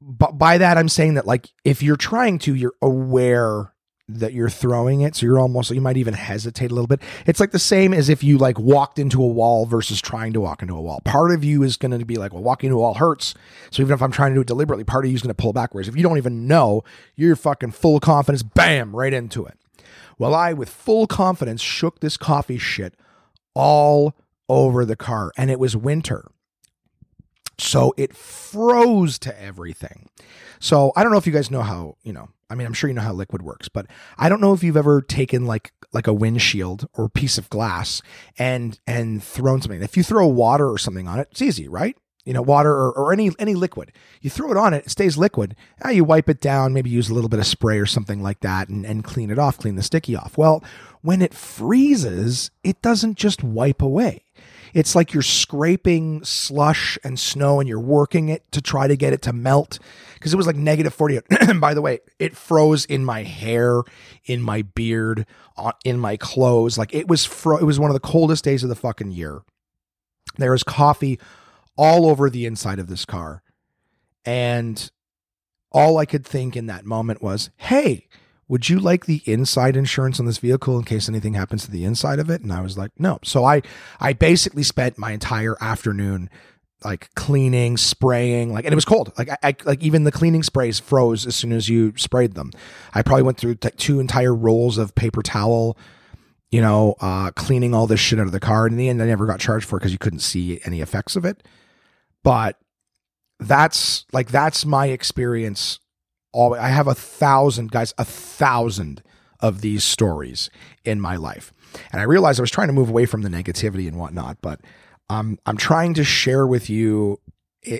But 0.00 0.38
by 0.38 0.58
that, 0.58 0.76
I'm 0.78 0.88
saying 0.88 1.14
that, 1.14 1.26
like, 1.26 1.48
if 1.64 1.82
you're 1.82 1.96
trying 1.96 2.38
to, 2.40 2.54
you're 2.54 2.74
aware 2.82 3.72
that 4.08 4.32
you're 4.32 4.48
throwing 4.48 5.02
it. 5.02 5.14
So 5.14 5.26
you're 5.26 5.38
almost, 5.38 5.70
you 5.70 5.80
might 5.80 5.98
even 5.98 6.14
hesitate 6.14 6.70
a 6.70 6.74
little 6.74 6.86
bit. 6.86 7.02
It's 7.26 7.40
like 7.40 7.50
the 7.50 7.58
same 7.58 7.92
as 7.92 8.08
if 8.08 8.24
you 8.24 8.38
like 8.38 8.58
walked 8.58 8.98
into 8.98 9.22
a 9.22 9.26
wall 9.26 9.66
versus 9.66 10.00
trying 10.00 10.32
to 10.32 10.40
walk 10.40 10.62
into 10.62 10.74
a 10.74 10.80
wall. 10.80 11.02
Part 11.04 11.32
of 11.32 11.44
you 11.44 11.62
is 11.62 11.76
going 11.76 11.98
to 11.98 12.04
be 12.04 12.16
like, 12.16 12.32
well, 12.32 12.42
walking 12.42 12.68
into 12.68 12.78
a 12.78 12.80
wall 12.80 12.94
hurts. 12.94 13.34
So 13.70 13.82
even 13.82 13.92
if 13.92 14.02
I'm 14.02 14.10
trying 14.10 14.30
to 14.30 14.36
do 14.36 14.40
it 14.40 14.46
deliberately, 14.46 14.84
part 14.84 15.04
of 15.04 15.10
you 15.10 15.14
is 15.14 15.22
going 15.22 15.34
to 15.34 15.34
pull 15.34 15.52
backwards. 15.52 15.88
If 15.88 15.96
you 15.96 16.02
don't 16.02 16.16
even 16.16 16.46
know, 16.46 16.84
you're 17.16 17.36
fucking 17.36 17.72
full 17.72 18.00
confidence, 18.00 18.42
bam, 18.42 18.96
right 18.96 19.12
into 19.12 19.44
it. 19.44 19.58
Well, 20.18 20.34
I, 20.34 20.52
with 20.52 20.68
full 20.68 21.06
confidence, 21.06 21.60
shook 21.60 22.00
this 22.00 22.16
coffee 22.16 22.58
shit 22.58 22.94
all 23.54 24.14
over 24.48 24.84
the 24.84 24.96
car 24.96 25.32
and 25.36 25.50
it 25.50 25.58
was 25.58 25.76
winter. 25.76 26.30
So 27.58 27.92
it 27.96 28.16
froze 28.16 29.18
to 29.20 29.42
everything. 29.42 30.08
So 30.60 30.92
I 30.96 31.02
don't 31.02 31.12
know 31.12 31.18
if 31.18 31.26
you 31.26 31.32
guys 31.32 31.50
know 31.50 31.62
how, 31.62 31.96
you 32.02 32.12
know, 32.12 32.28
I 32.50 32.54
mean, 32.54 32.66
I'm 32.66 32.72
sure 32.72 32.88
you 32.88 32.94
know 32.94 33.02
how 33.02 33.12
liquid 33.12 33.42
works, 33.42 33.68
but 33.68 33.86
I 34.16 34.28
don't 34.28 34.40
know 34.40 34.54
if 34.54 34.62
you've 34.62 34.76
ever 34.76 35.02
taken 35.02 35.44
like 35.44 35.72
like 35.92 36.06
a 36.06 36.12
windshield 36.12 36.86
or 36.94 37.06
a 37.06 37.10
piece 37.10 37.36
of 37.36 37.50
glass 37.50 38.00
and 38.38 38.78
and 38.86 39.22
thrown 39.22 39.60
something. 39.60 39.82
If 39.82 39.96
you 39.96 40.02
throw 40.02 40.26
water 40.26 40.70
or 40.70 40.78
something 40.78 41.08
on 41.08 41.18
it, 41.18 41.28
it's 41.30 41.42
easy, 41.42 41.68
right? 41.68 41.96
You 42.28 42.34
know, 42.34 42.42
water 42.42 42.70
or, 42.70 42.92
or 42.92 43.12
any 43.12 43.30
any 43.38 43.54
liquid. 43.54 43.90
You 44.20 44.28
throw 44.28 44.50
it 44.50 44.56
on 44.56 44.74
it, 44.74 44.84
it 44.86 44.90
stays 44.90 45.16
liquid. 45.16 45.56
Now 45.82 45.90
you 45.90 46.04
wipe 46.04 46.28
it 46.28 46.40
down, 46.40 46.74
maybe 46.74 46.90
use 46.90 47.08
a 47.08 47.14
little 47.14 47.30
bit 47.30 47.40
of 47.40 47.46
spray 47.46 47.78
or 47.78 47.86
something 47.86 48.22
like 48.22 48.40
that 48.40 48.68
and, 48.68 48.84
and 48.84 49.02
clean 49.02 49.30
it 49.30 49.38
off, 49.38 49.56
clean 49.56 49.76
the 49.76 49.82
sticky 49.82 50.14
off. 50.14 50.36
Well, 50.36 50.62
when 51.00 51.22
it 51.22 51.32
freezes, 51.32 52.50
it 52.62 52.82
doesn't 52.82 53.16
just 53.16 53.42
wipe 53.42 53.80
away 53.80 54.24
it's 54.74 54.94
like 54.94 55.12
you're 55.12 55.22
scraping 55.22 56.22
slush 56.24 56.98
and 57.04 57.18
snow 57.18 57.60
and 57.60 57.68
you're 57.68 57.80
working 57.80 58.28
it 58.28 58.50
to 58.52 58.60
try 58.60 58.86
to 58.86 58.96
get 58.96 59.12
it 59.12 59.22
to 59.22 59.32
melt 59.32 59.78
because 60.14 60.32
it 60.32 60.36
was 60.36 60.46
like 60.46 60.56
negative 60.56 60.94
40 60.94 61.20
by 61.60 61.74
the 61.74 61.82
way 61.82 62.00
it 62.18 62.36
froze 62.36 62.84
in 62.84 63.04
my 63.04 63.22
hair 63.22 63.82
in 64.24 64.42
my 64.42 64.62
beard 64.62 65.26
uh, 65.56 65.72
in 65.84 65.98
my 65.98 66.16
clothes 66.16 66.78
like 66.78 66.94
it 66.94 67.08
was 67.08 67.24
fro- 67.24 67.58
it 67.58 67.64
was 67.64 67.78
one 67.78 67.90
of 67.90 67.94
the 67.94 68.00
coldest 68.00 68.44
days 68.44 68.62
of 68.62 68.68
the 68.68 68.74
fucking 68.74 69.10
year 69.10 69.40
there 70.36 70.52
was 70.52 70.62
coffee 70.62 71.18
all 71.78 72.06
over 72.06 72.28
the 72.28 72.44
inside 72.44 72.78
of 72.78 72.88
this 72.88 73.06
car. 73.06 73.42
And 74.26 74.90
all 75.70 75.98
i 75.98 76.06
could 76.06 76.24
think 76.24 76.56
in 76.56 76.66
that 76.66 76.84
moment 76.84 77.22
was 77.22 77.50
hey 77.56 78.06
would 78.48 78.68
you 78.68 78.80
like 78.80 79.04
the 79.04 79.22
inside 79.26 79.76
insurance 79.76 80.18
on 80.18 80.24
this 80.24 80.38
vehicle 80.38 80.78
in 80.78 80.84
case 80.84 81.06
anything 81.08 81.34
happens 81.34 81.66
to 81.66 81.70
the 81.70 81.84
inside 81.84 82.18
of 82.18 82.30
it? 82.30 82.40
And 82.40 82.52
i 82.52 82.62
was 82.62 82.78
like 82.78 82.90
no. 82.98 83.18
So 83.22 83.44
i 83.44 83.62
i 84.00 84.12
basically 84.12 84.62
spent 84.62 84.98
my 84.98 85.12
entire 85.12 85.56
afternoon 85.60 86.30
like 86.84 87.12
cleaning 87.14 87.76
spraying 87.76 88.52
like 88.52 88.64
and 88.64 88.72
it 88.72 88.76
was 88.76 88.84
cold. 88.86 89.12
Like 89.18 89.28
I, 89.30 89.36
I 89.42 89.56
like 89.64 89.82
even 89.82 90.04
the 90.04 90.12
cleaning 90.12 90.42
sprays 90.42 90.80
froze 90.80 91.26
as 91.26 91.36
soon 91.36 91.52
as 91.52 91.68
you 91.68 91.92
sprayed 91.96 92.32
them. 92.32 92.50
I 92.94 93.02
probably 93.02 93.24
went 93.24 93.36
through 93.36 93.56
t- 93.56 93.70
two 93.76 94.00
entire 94.00 94.34
rolls 94.34 94.78
of 94.78 94.94
paper 94.94 95.22
towel 95.22 95.76
you 96.50 96.62
know 96.62 96.94
uh 97.00 97.30
cleaning 97.32 97.74
all 97.74 97.86
this 97.86 98.00
shit 98.00 98.18
out 98.18 98.26
of 98.26 98.32
the 98.32 98.40
car. 98.40 98.64
And 98.64 98.72
in 98.72 98.78
the 98.78 98.88
end 98.88 99.02
i 99.02 99.06
never 99.06 99.26
got 99.26 99.40
charged 99.40 99.66
for 99.66 99.76
it 99.76 99.80
because 99.80 99.92
you 99.92 99.98
couldn't 99.98 100.20
see 100.20 100.58
any 100.64 100.80
effects 100.80 101.16
of 101.16 101.26
it 101.26 101.46
but 102.22 102.58
that's 103.40 104.04
like 104.12 104.28
that's 104.28 104.64
my 104.64 104.86
experience 104.86 105.78
all 106.32 106.54
I 106.54 106.68
have 106.68 106.86
a 106.86 106.94
thousand 106.94 107.70
guys, 107.70 107.94
a 107.98 108.04
thousand 108.04 109.02
of 109.40 109.60
these 109.60 109.84
stories 109.84 110.50
in 110.84 111.00
my 111.00 111.16
life. 111.16 111.52
And 111.92 112.00
I 112.00 112.04
realized 112.04 112.40
I 112.40 112.42
was 112.42 112.50
trying 112.50 112.68
to 112.68 112.72
move 112.72 112.88
away 112.88 113.06
from 113.06 113.22
the 113.22 113.28
negativity 113.28 113.86
and 113.86 113.98
whatnot, 113.98 114.38
but 114.40 114.60
um, 115.08 115.38
I'm 115.46 115.56
trying 115.56 115.94
to 115.94 116.04
share 116.04 116.46
with 116.46 116.68
you 116.68 117.20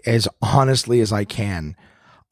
as 0.07 0.29
honestly 0.40 1.01
as 1.01 1.12
I 1.12 1.24
can. 1.24 1.77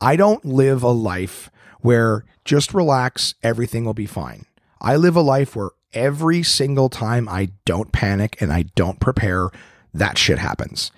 I 0.01 0.17
don't 0.17 0.45
live 0.45 0.83
a 0.83 0.91
life 0.91 1.51
where 1.81 2.25
just 2.45 2.75
relax, 2.75 3.35
everything 3.43 3.85
will 3.85 3.95
be 3.95 4.07
fine. 4.07 4.47
I 4.81 4.97
live 4.97 5.17
a 5.17 5.23
life 5.23 5.57
where 5.57 5.71
every 5.93 6.43
single 6.43 6.89
time 6.89 7.29
I 7.29 7.51
don't 7.65 7.93
panic 7.93 8.41
and 8.41 8.53
I 8.53 8.63
don't 8.75 9.01
prepare, 9.01 9.51
that 9.93 10.19
shit 10.19 10.39
happens. 10.39 10.91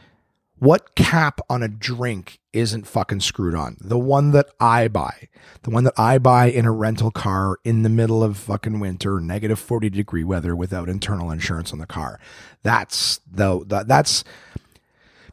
What 0.58 0.96
cap 0.96 1.40
on 1.48 1.62
a 1.62 1.68
drink 1.68 2.40
isn't 2.52 2.86
fucking 2.86 3.20
screwed 3.20 3.54
on? 3.54 3.76
The 3.80 3.98
one 3.98 4.32
that 4.32 4.48
I 4.58 4.88
buy, 4.88 5.28
the 5.62 5.70
one 5.70 5.84
that 5.84 5.98
I 5.98 6.18
buy 6.18 6.46
in 6.46 6.64
a 6.64 6.72
rental 6.72 7.12
car 7.12 7.58
in 7.64 7.82
the 7.82 7.88
middle 7.88 8.24
of 8.24 8.36
fucking 8.36 8.80
winter, 8.80 9.20
negative 9.20 9.60
40 9.60 9.90
degree 9.90 10.24
weather 10.24 10.56
without 10.56 10.88
internal 10.88 11.30
insurance 11.30 11.72
on 11.72 11.78
the 11.78 11.86
car. 11.86 12.18
That's 12.64 13.20
the 13.30 13.84
that's 13.86 14.24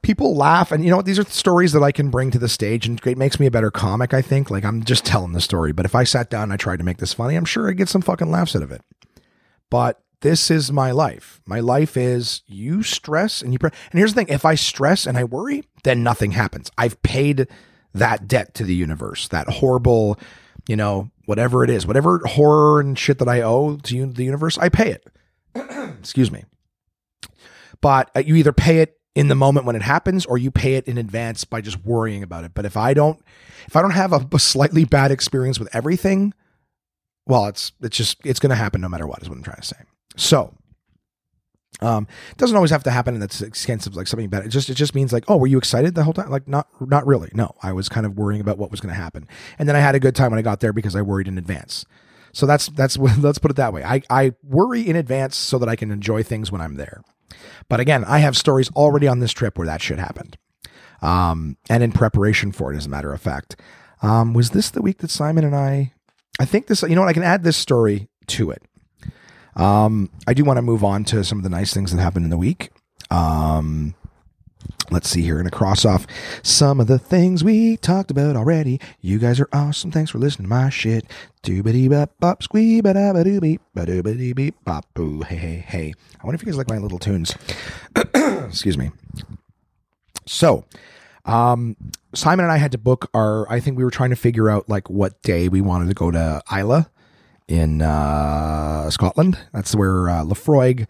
people 0.04 0.36
laugh 0.36 0.72
and 0.72 0.84
you 0.84 0.92
know 0.92 0.98
what? 0.98 1.06
these 1.08 1.18
are 1.18 1.26
stories 1.26 1.72
that 1.72 1.82
I 1.82 1.92
can 1.92 2.12
bring 2.12 2.30
to 2.30 2.38
the 2.38 2.48
stage 2.48 2.86
and 2.86 3.02
it 3.08 3.18
makes 3.18 3.40
me 3.40 3.48
a 3.48 3.52
better 3.52 3.72
comic, 3.72 4.14
I 4.14 4.22
think. 4.22 4.52
Like 4.52 4.64
I'm 4.64 4.84
just 4.84 5.06
telling 5.06 5.32
the 5.32 5.42
story, 5.42 5.72
but 5.72 5.86
if 5.86 5.96
I 5.96 6.04
sat 6.04 6.30
down 6.30 6.44
and 6.44 6.54
I 6.54 6.58
tried 6.58 6.78
to 6.78 6.86
make 6.86 6.98
this 6.98 7.14
funny, 7.14 7.36
I'm 7.36 7.46
sure 7.46 7.68
I'd 7.68 7.78
get 7.78 7.90
some 7.90 8.04
fucking 8.04 8.30
laughs 8.30 8.56
out 8.56 8.62
of 8.62 8.72
it. 8.72 8.82
But 9.72 10.00
this 10.26 10.50
is 10.50 10.72
my 10.72 10.90
life. 10.90 11.40
My 11.46 11.60
life 11.60 11.96
is 11.96 12.42
you 12.48 12.82
stress 12.82 13.44
and 13.44 13.54
you 13.54 13.60
pre- 13.60 13.70
and 13.92 14.00
here's 14.00 14.16
the 14.16 14.22
thing: 14.22 14.34
if 14.34 14.44
I 14.44 14.56
stress 14.56 15.06
and 15.06 15.20
I 15.20 15.24
worry, 15.24 15.66
then 15.84 16.02
nothing 16.02 16.32
happens. 16.32 16.72
I've 16.80 17.00
paid 17.04 17.48
that 17.94 18.28
debt 18.28 18.56
to 18.56 18.64
the 18.64 18.74
universe. 18.74 19.28
That 19.28 19.48
horrible, 19.48 20.18
you 20.68 20.76
know, 20.76 21.12
whatever 21.26 21.64
it 21.64 21.70
is, 21.70 21.86
whatever 21.86 22.22
horror 22.26 22.80
and 22.80 22.98
shit 22.98 23.20
that 23.20 23.30
I 23.30 23.44
owe 23.44 23.76
to 23.76 24.06
the 24.08 24.24
universe, 24.24 24.58
I 24.58 24.70
pay 24.70 24.98
it. 24.98 25.06
Excuse 26.00 26.32
me. 26.32 26.46
But 27.80 28.10
uh, 28.16 28.22
you 28.22 28.34
either 28.34 28.52
pay 28.52 28.80
it 28.80 29.00
in 29.14 29.28
the 29.28 29.36
moment 29.36 29.68
when 29.68 29.76
it 29.76 29.84
happens 29.84 30.26
or 30.26 30.40
you 30.40 30.50
pay 30.50 30.74
it 30.74 30.88
in 30.88 30.98
advance 30.98 31.44
by 31.44 31.62
just 31.62 31.86
worrying 31.86 32.24
about 32.24 32.46
it. 32.46 32.54
But 32.56 32.66
if 32.66 32.76
I 32.76 32.96
don't 32.96 33.22
if 33.68 33.76
I 33.76 33.84
don't 33.84 33.92
have 33.92 34.12
a, 34.12 34.28
a 34.34 34.40
slightly 34.40 34.86
bad 34.86 35.12
experience 35.12 35.60
with 35.60 35.74
everything, 35.76 36.34
well, 37.28 37.46
it's 37.46 37.74
it's 37.80 37.96
just 37.96 38.18
it's 38.26 38.40
going 38.40 38.50
to 38.50 38.56
happen 38.56 38.82
no 38.82 38.90
matter 38.90 39.06
what 39.06 39.22
is 39.22 39.30
what 39.30 39.38
I'm 39.38 39.44
trying 39.44 39.62
to 39.62 39.68
say. 39.68 39.78
So, 40.18 40.54
um, 41.82 42.08
it 42.32 42.38
doesn't 42.38 42.56
always 42.56 42.72
have 42.72 42.84
to 42.84 42.92
happen 42.92 43.14
and 43.14 43.22
that's 43.22 43.42
extensive 43.42 43.96
like 43.96 44.08
something 44.08 44.30
bad. 44.30 44.46
It 44.46 44.50
just 44.50 44.70
it 44.70 44.76
just 44.76 44.96
means 44.96 45.12
like, 45.12 45.26
oh, 45.28 45.38
were 45.38 45.48
you 45.48 45.58
excited 45.58 45.96
the 45.96 46.04
whole 46.04 46.14
time? 46.14 46.30
Like 46.30 46.48
not 46.48 46.68
not 46.80 47.06
really. 47.06 47.30
No, 47.34 47.52
I 47.62 47.74
was 47.74 47.90
kind 47.90 48.06
of 48.06 48.18
worrying 48.18 48.42
about 48.42 48.58
what 48.58 48.72
was 48.72 48.80
going 48.80 48.94
to 48.94 49.00
happen, 49.00 49.28
and 49.60 49.68
then 49.68 49.76
I 49.76 49.80
had 49.80 49.96
a 49.96 50.00
good 50.00 50.16
time 50.16 50.32
when 50.32 50.40
I 50.40 50.44
got 50.44 50.60
there 50.60 50.74
because 50.74 50.96
I 50.96 51.02
worried 51.02 51.28
in 51.28 51.38
advance. 51.38 51.86
So 52.34 52.46
that's 52.46 52.68
that's 52.68 52.98
let's 53.20 53.40
put 53.40 53.52
it 53.52 53.58
that 53.58 53.74
way. 53.74 53.84
I 53.84 54.02
I 54.10 54.34
worry 54.44 54.88
in 54.88 54.96
advance 54.96 55.36
so 55.36 55.58
that 55.60 55.70
I 55.70 55.76
can 55.76 55.92
enjoy 55.92 56.24
things 56.24 56.52
when 56.52 56.62
I'm 56.62 56.76
there. 56.76 57.02
But 57.68 57.80
again, 57.80 58.06
I 58.06 58.20
have 58.20 58.38
stories 58.38 58.70
already 58.72 59.08
on 59.08 59.20
this 59.20 59.32
trip 59.32 59.58
where 59.58 59.68
that 59.68 59.82
shit 59.82 60.00
happened, 60.00 60.38
um, 61.02 61.58
and 61.70 61.84
in 61.84 61.92
preparation 61.92 62.52
for 62.52 62.72
it. 62.72 62.78
As 62.78 62.86
a 62.86 62.90
matter 62.90 63.14
of 63.14 63.22
fact, 63.22 63.60
um, 64.02 64.34
was 64.34 64.52
this 64.52 64.70
the 64.70 64.82
week 64.82 65.00
that 65.00 65.12
Simon 65.12 65.44
and 65.44 65.56
I? 65.56 65.94
I 66.40 66.46
think 66.46 66.68
this. 66.68 66.84
You 66.84 66.96
know 66.96 67.02
what? 67.02 67.10
I 67.10 67.14
can 67.14 67.24
add 67.24 67.44
this 67.44 67.58
story 67.58 68.08
to 68.28 68.52
it 68.52 68.64
um, 69.56 70.10
I 70.28 70.34
do 70.34 70.44
want 70.44 70.58
to 70.58 70.62
move 70.62 70.84
on 70.84 71.04
to 71.06 71.24
some 71.24 71.38
of 71.38 71.44
the 71.44 71.50
nice 71.50 71.74
things 71.74 71.92
that 71.92 72.02
happened 72.02 72.26
in 72.26 72.30
the 72.30 72.38
week. 72.38 72.72
Um, 73.10 73.96
let's 74.92 75.10
see 75.10 75.22
here. 75.22 75.38
Gonna 75.38 75.50
cross 75.50 75.86
off 75.86 76.06
some 76.44 76.80
of 76.80 76.88
the 76.88 77.00
things 77.00 77.44
we 77.44 77.78
talked 77.78 78.12
about 78.12 78.36
already. 78.36 78.80
You 79.02 79.20
guys 79.20 79.40
are 79.40 79.50
awesome. 79.54 79.92
Thanks 79.92 80.12
for 80.12 80.18
listening 80.18 80.46
to 80.46 80.50
my 80.50 80.70
shit. 80.70 81.06
Doobity 81.44 81.90
bop 81.90 82.12
bop 82.20 82.44
squee 82.44 82.82
ba 82.82 82.94
da 82.94 83.14
ba 83.14 83.24
doo 83.24 83.40
beep 83.40 83.62
ba 83.74 83.86
doo 83.86 84.02
beep 84.34 84.56
bop 84.66 84.86
boo 84.94 85.22
hey 85.22 85.36
hey 85.36 85.64
hey. 85.68 85.94
I 86.22 86.26
wonder 86.26 86.36
if 86.36 86.42
you 86.42 86.48
guys 86.48 86.58
like 86.58 86.70
my 86.70 86.78
little 86.78 87.00
tunes. 87.00 87.36
Excuse 88.16 88.78
me. 88.78 88.92
So, 90.26 90.66
um, 91.26 91.76
Simon 92.14 92.46
and 92.46 92.52
I 92.52 92.58
had 92.58 92.72
to 92.72 92.78
book 92.78 93.10
our. 93.14 93.50
I 93.50 93.60
think 93.60 93.78
we 93.78 93.84
were 93.84 93.92
trying 93.92 94.10
to 94.10 94.16
figure 94.16 94.50
out 94.50 94.68
like 94.70 94.90
what 94.90 95.22
day 95.22 95.50
we 95.50 95.62
wanted 95.62 95.88
to 95.88 95.94
go 95.94 96.12
to 96.12 96.42
Islay 96.52 96.86
in 97.48 97.82
uh, 97.82 98.90
Scotland. 98.90 99.38
That's 99.54 99.76
where 99.76 100.10
uh, 100.10 100.24
Laphroaig, 100.24 100.88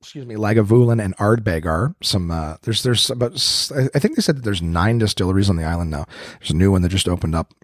excuse 0.00 0.26
me, 0.26 0.34
Lagavulin 0.34 1.02
and 1.02 1.16
Ardbeg 1.16 1.64
are. 1.66 1.94
Some 2.02 2.30
uh, 2.30 2.56
there's 2.62 2.82
there's 2.82 3.10
about 3.10 3.32
I 3.74 3.98
think 3.98 4.16
they 4.16 4.22
said 4.22 4.36
that 4.36 4.44
there's 4.44 4.62
nine 4.62 4.98
distilleries 4.98 5.48
on 5.50 5.56
the 5.56 5.64
island 5.64 5.90
now. 5.90 6.06
There's 6.38 6.50
a 6.50 6.56
new 6.56 6.70
one 6.70 6.82
that 6.82 6.90
just 6.90 7.08
opened 7.08 7.34
up. 7.34 7.54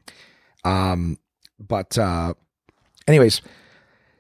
Um, 0.65 1.19
but 1.59 1.99
uh, 1.99 2.35
anyways, 3.07 3.43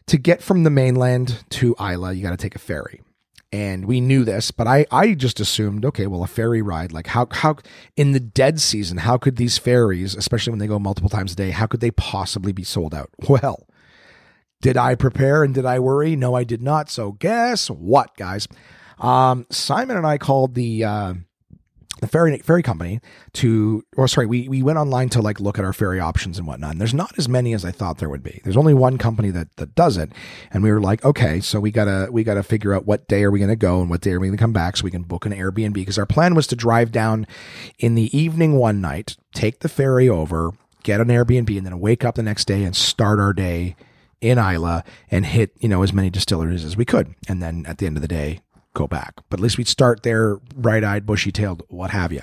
to 0.06 0.18
get 0.18 0.42
from 0.42 0.64
the 0.64 0.70
mainland 0.70 1.44
to 1.50 1.74
Islay, 1.80 2.16
you 2.16 2.22
got 2.22 2.30
to 2.30 2.36
take 2.36 2.54
a 2.54 2.58
ferry. 2.58 3.00
and 3.52 3.84
we 3.84 4.00
knew 4.00 4.24
this, 4.24 4.50
but 4.50 4.66
I, 4.66 4.86
I 4.90 5.12
just 5.14 5.38
assumed, 5.38 5.84
okay, 5.84 6.06
well, 6.06 6.24
a 6.24 6.26
ferry 6.26 6.62
ride, 6.62 6.90
like 6.90 7.08
how, 7.08 7.28
how 7.30 7.56
in 7.96 8.12
the 8.12 8.20
dead 8.20 8.60
season, 8.60 8.98
how 8.98 9.18
could 9.18 9.36
these 9.36 9.58
ferries, 9.58 10.14
especially 10.14 10.52
when 10.52 10.58
they 10.58 10.66
go 10.66 10.78
multiple 10.78 11.10
times 11.10 11.34
a 11.34 11.36
day, 11.36 11.50
how 11.50 11.66
could 11.66 11.80
they 11.80 11.90
possibly 11.90 12.52
be 12.52 12.64
sold 12.64 12.94
out? 12.94 13.10
Well, 13.28 13.66
did 14.62 14.78
I 14.78 14.94
prepare 14.94 15.44
and 15.44 15.52
did 15.52 15.66
I 15.66 15.78
worry? 15.80 16.16
No, 16.16 16.34
I 16.34 16.44
did 16.44 16.62
not. 16.62 16.88
So 16.88 17.12
guess 17.12 17.68
what, 17.68 18.16
guys? 18.16 18.48
Um, 18.98 19.44
Simon 19.50 19.98
and 19.98 20.06
I 20.06 20.16
called 20.16 20.54
the, 20.54 20.84
uh, 20.84 21.14
the 22.00 22.08
ferry 22.08 22.36
ferry 22.38 22.64
company 22.64 23.00
to 23.32 23.84
or 23.96 24.08
sorry 24.08 24.26
we 24.26 24.48
we 24.48 24.60
went 24.60 24.76
online 24.76 25.08
to 25.08 25.22
like 25.22 25.38
look 25.38 25.56
at 25.56 25.64
our 25.64 25.72
ferry 25.72 26.00
options 26.00 26.36
and 26.36 26.48
whatnot 26.48 26.72
and 26.72 26.80
there's 26.80 26.92
not 26.92 27.16
as 27.16 27.28
many 27.28 27.52
as 27.52 27.64
i 27.64 27.70
thought 27.70 27.98
there 27.98 28.08
would 28.08 28.24
be 28.24 28.40
there's 28.42 28.56
only 28.56 28.74
one 28.74 28.98
company 28.98 29.30
that 29.30 29.54
that 29.54 29.72
does 29.76 29.96
it 29.96 30.10
and 30.50 30.64
we 30.64 30.72
were 30.72 30.80
like 30.80 31.04
okay 31.04 31.38
so 31.38 31.60
we 31.60 31.70
gotta 31.70 32.08
we 32.10 32.24
gotta 32.24 32.42
figure 32.42 32.74
out 32.74 32.86
what 32.86 33.06
day 33.06 33.22
are 33.22 33.30
we 33.30 33.38
gonna 33.38 33.54
go 33.54 33.80
and 33.80 33.88
what 33.88 34.00
day 34.00 34.10
are 34.10 34.18
we 34.18 34.26
gonna 34.26 34.36
come 34.36 34.52
back 34.52 34.76
so 34.76 34.82
we 34.82 34.90
can 34.90 35.02
book 35.02 35.24
an 35.24 35.32
airbnb 35.32 35.74
because 35.74 35.96
our 35.96 36.04
plan 36.04 36.34
was 36.34 36.48
to 36.48 36.56
drive 36.56 36.90
down 36.90 37.24
in 37.78 37.94
the 37.94 38.16
evening 38.16 38.56
one 38.56 38.80
night 38.80 39.16
take 39.32 39.60
the 39.60 39.68
ferry 39.68 40.08
over 40.08 40.50
get 40.82 41.00
an 41.00 41.06
airbnb 41.06 41.56
and 41.56 41.64
then 41.64 41.78
wake 41.78 42.04
up 42.04 42.16
the 42.16 42.22
next 42.22 42.46
day 42.46 42.64
and 42.64 42.74
start 42.74 43.20
our 43.20 43.32
day 43.32 43.76
in 44.22 44.38
Islay 44.38 44.82
and 45.10 45.26
hit, 45.26 45.52
you 45.58 45.68
know, 45.68 45.82
as 45.82 45.92
many 45.92 46.08
distilleries 46.08 46.64
as 46.64 46.76
we 46.76 46.86
could. 46.86 47.14
And 47.28 47.42
then 47.42 47.66
at 47.66 47.78
the 47.78 47.86
end 47.86 47.96
of 47.96 48.02
the 48.02 48.08
day, 48.08 48.40
go 48.72 48.86
back. 48.86 49.14
But 49.28 49.40
at 49.40 49.42
least 49.42 49.58
we'd 49.58 49.68
start 49.68 50.02
there, 50.02 50.36
bright 50.54 50.84
eyed, 50.84 51.04
bushy 51.04 51.32
tailed, 51.32 51.62
what 51.68 51.90
have 51.90 52.12
you. 52.12 52.22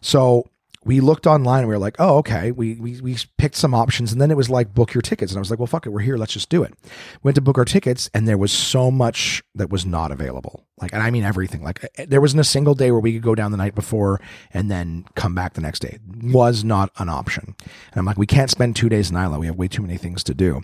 So 0.00 0.48
we 0.90 0.98
looked 0.98 1.28
online 1.28 1.60
and 1.60 1.68
we 1.68 1.74
were 1.76 1.78
like, 1.78 1.94
oh, 2.00 2.16
okay. 2.16 2.50
We, 2.50 2.74
we, 2.74 3.00
we 3.00 3.16
picked 3.38 3.54
some 3.54 3.74
options 3.74 4.10
and 4.10 4.20
then 4.20 4.28
it 4.32 4.36
was 4.36 4.50
like, 4.50 4.74
book 4.74 4.92
your 4.92 5.02
tickets. 5.02 5.30
And 5.30 5.38
I 5.38 5.40
was 5.40 5.48
like, 5.48 5.60
well, 5.60 5.68
fuck 5.68 5.86
it. 5.86 5.90
We're 5.90 6.00
here. 6.00 6.16
Let's 6.16 6.32
just 6.32 6.48
do 6.48 6.64
it. 6.64 6.74
We 6.82 7.28
Went 7.28 7.36
to 7.36 7.40
book 7.40 7.58
our 7.58 7.64
tickets 7.64 8.10
and 8.12 8.26
there 8.26 8.36
was 8.36 8.50
so 8.50 8.90
much 8.90 9.40
that 9.54 9.70
was 9.70 9.86
not 9.86 10.10
available. 10.10 10.66
Like, 10.82 10.92
and 10.92 11.00
I 11.00 11.12
mean 11.12 11.22
everything. 11.22 11.62
Like, 11.62 11.88
eh, 11.94 12.06
there 12.08 12.20
wasn't 12.20 12.40
a 12.40 12.44
single 12.44 12.74
day 12.74 12.90
where 12.90 12.98
we 12.98 13.12
could 13.12 13.22
go 13.22 13.36
down 13.36 13.52
the 13.52 13.56
night 13.56 13.76
before 13.76 14.20
and 14.52 14.68
then 14.68 15.04
come 15.14 15.32
back 15.32 15.54
the 15.54 15.60
next 15.60 15.78
day. 15.78 16.00
Was 16.24 16.64
not 16.64 16.90
an 16.98 17.08
option. 17.08 17.54
And 17.92 17.94
I'm 17.94 18.04
like, 18.04 18.18
we 18.18 18.26
can't 18.26 18.50
spend 18.50 18.74
two 18.74 18.88
days 18.88 19.12
in 19.12 19.16
Islay. 19.16 19.38
We 19.38 19.46
have 19.46 19.54
way 19.54 19.68
too 19.68 19.82
many 19.82 19.96
things 19.96 20.24
to 20.24 20.34
do. 20.34 20.60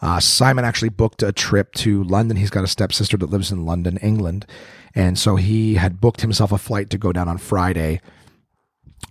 Uh, 0.00 0.20
Simon 0.20 0.64
actually 0.64 0.90
booked 0.90 1.20
a 1.24 1.32
trip 1.32 1.72
to 1.74 2.04
London. 2.04 2.36
He's 2.36 2.50
got 2.50 2.62
a 2.62 2.68
stepsister 2.68 3.16
that 3.16 3.30
lives 3.30 3.50
in 3.50 3.66
London, 3.66 3.96
England. 3.96 4.46
And 4.94 5.18
so 5.18 5.34
he 5.34 5.74
had 5.74 6.00
booked 6.00 6.20
himself 6.20 6.52
a 6.52 6.58
flight 6.58 6.90
to 6.90 6.98
go 6.98 7.10
down 7.10 7.28
on 7.28 7.38
Friday. 7.38 8.00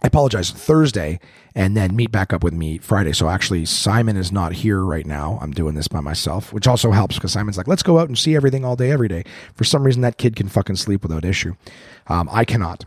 I 0.02 0.08
apologize, 0.08 0.52
Thursday, 0.52 1.20
and 1.56 1.78
then 1.78 1.96
meet 1.96 2.12
back 2.12 2.34
up 2.34 2.44
with 2.44 2.54
me 2.54 2.78
Friday. 2.78 3.14
So 3.14 3.30
actually, 3.30 3.66
Simon 3.66 4.18
is 4.18 4.32
not 4.32 4.52
here 4.54 4.84
right 4.84 5.06
now. 5.06 5.40
I'm 5.42 5.52
doing 5.52 5.76
this 5.76 5.88
by 5.88 6.02
myself, 6.02 6.52
which 6.52 6.68
also 6.68 6.92
helps 6.92 7.16
because 7.16 7.32
Simon's 7.32 7.58
like, 7.58 7.68
let's 7.68 7.84
go 7.84 8.00
out 8.00 8.10
and 8.10 8.18
see 8.18 8.36
everything 8.36 8.66
all 8.66 8.76
day, 8.76 8.92
every 8.92 9.08
day. 9.08 9.24
For 9.56 9.64
some 9.64 9.84
reason, 9.84 10.02
that 10.02 10.18
kid 10.18 10.36
can 10.36 10.50
fucking 10.50 10.76
sleep 10.76 11.04
without 11.04 11.24
issue. 11.24 11.56
Um, 12.08 12.28
I 12.32 12.44
cannot. 12.44 12.86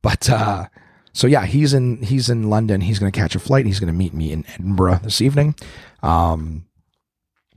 But, 0.00 0.30
uh, 0.30 0.68
so 1.12 1.26
yeah, 1.26 1.44
he's 1.44 1.74
in 1.74 2.02
he's 2.02 2.30
in 2.30 2.48
London. 2.48 2.80
He's 2.80 2.98
going 2.98 3.12
to 3.12 3.18
catch 3.18 3.34
a 3.34 3.38
flight. 3.38 3.66
He's 3.66 3.78
going 3.78 3.92
to 3.92 3.98
meet 3.98 4.14
me 4.14 4.32
in 4.32 4.46
Edinburgh 4.54 5.00
this 5.02 5.20
evening. 5.20 5.54
Um, 6.02 6.64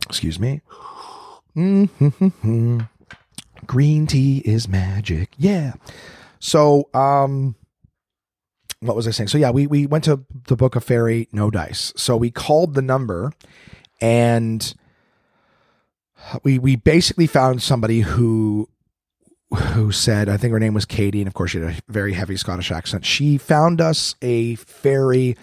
excuse 0.07 0.39
me. 0.39 0.61
Green 3.65 4.07
tea 4.07 4.39
is 4.39 4.67
magic. 4.67 5.29
Yeah. 5.37 5.73
So, 6.39 6.89
um, 6.93 7.55
what 8.79 8.95
was 8.95 9.07
I 9.07 9.11
saying? 9.11 9.29
So 9.29 9.37
yeah, 9.37 9.51
we 9.51 9.67
we 9.67 9.85
went 9.85 10.03
to 10.05 10.23
the 10.47 10.55
book 10.55 10.75
of 10.75 10.83
fairy 10.83 11.27
no 11.31 11.49
dice. 11.49 11.93
So 11.95 12.17
we 12.17 12.31
called 12.31 12.73
the 12.73 12.81
number, 12.81 13.31
and 14.01 14.73
we 16.43 16.59
we 16.59 16.75
basically 16.75 17.27
found 17.27 17.61
somebody 17.61 18.01
who 18.01 18.69
who 19.53 19.91
said 19.91 20.29
I 20.29 20.37
think 20.37 20.51
her 20.51 20.59
name 20.59 20.73
was 20.73 20.85
Katie, 20.85 21.21
and 21.21 21.27
of 21.27 21.33
course 21.33 21.51
she 21.51 21.59
had 21.59 21.69
a 21.69 21.91
very 21.91 22.13
heavy 22.13 22.37
Scottish 22.37 22.71
accent. 22.71 23.05
She 23.05 23.37
found 23.37 23.81
us 23.81 24.15
a 24.21 24.55
ferry 24.55 25.35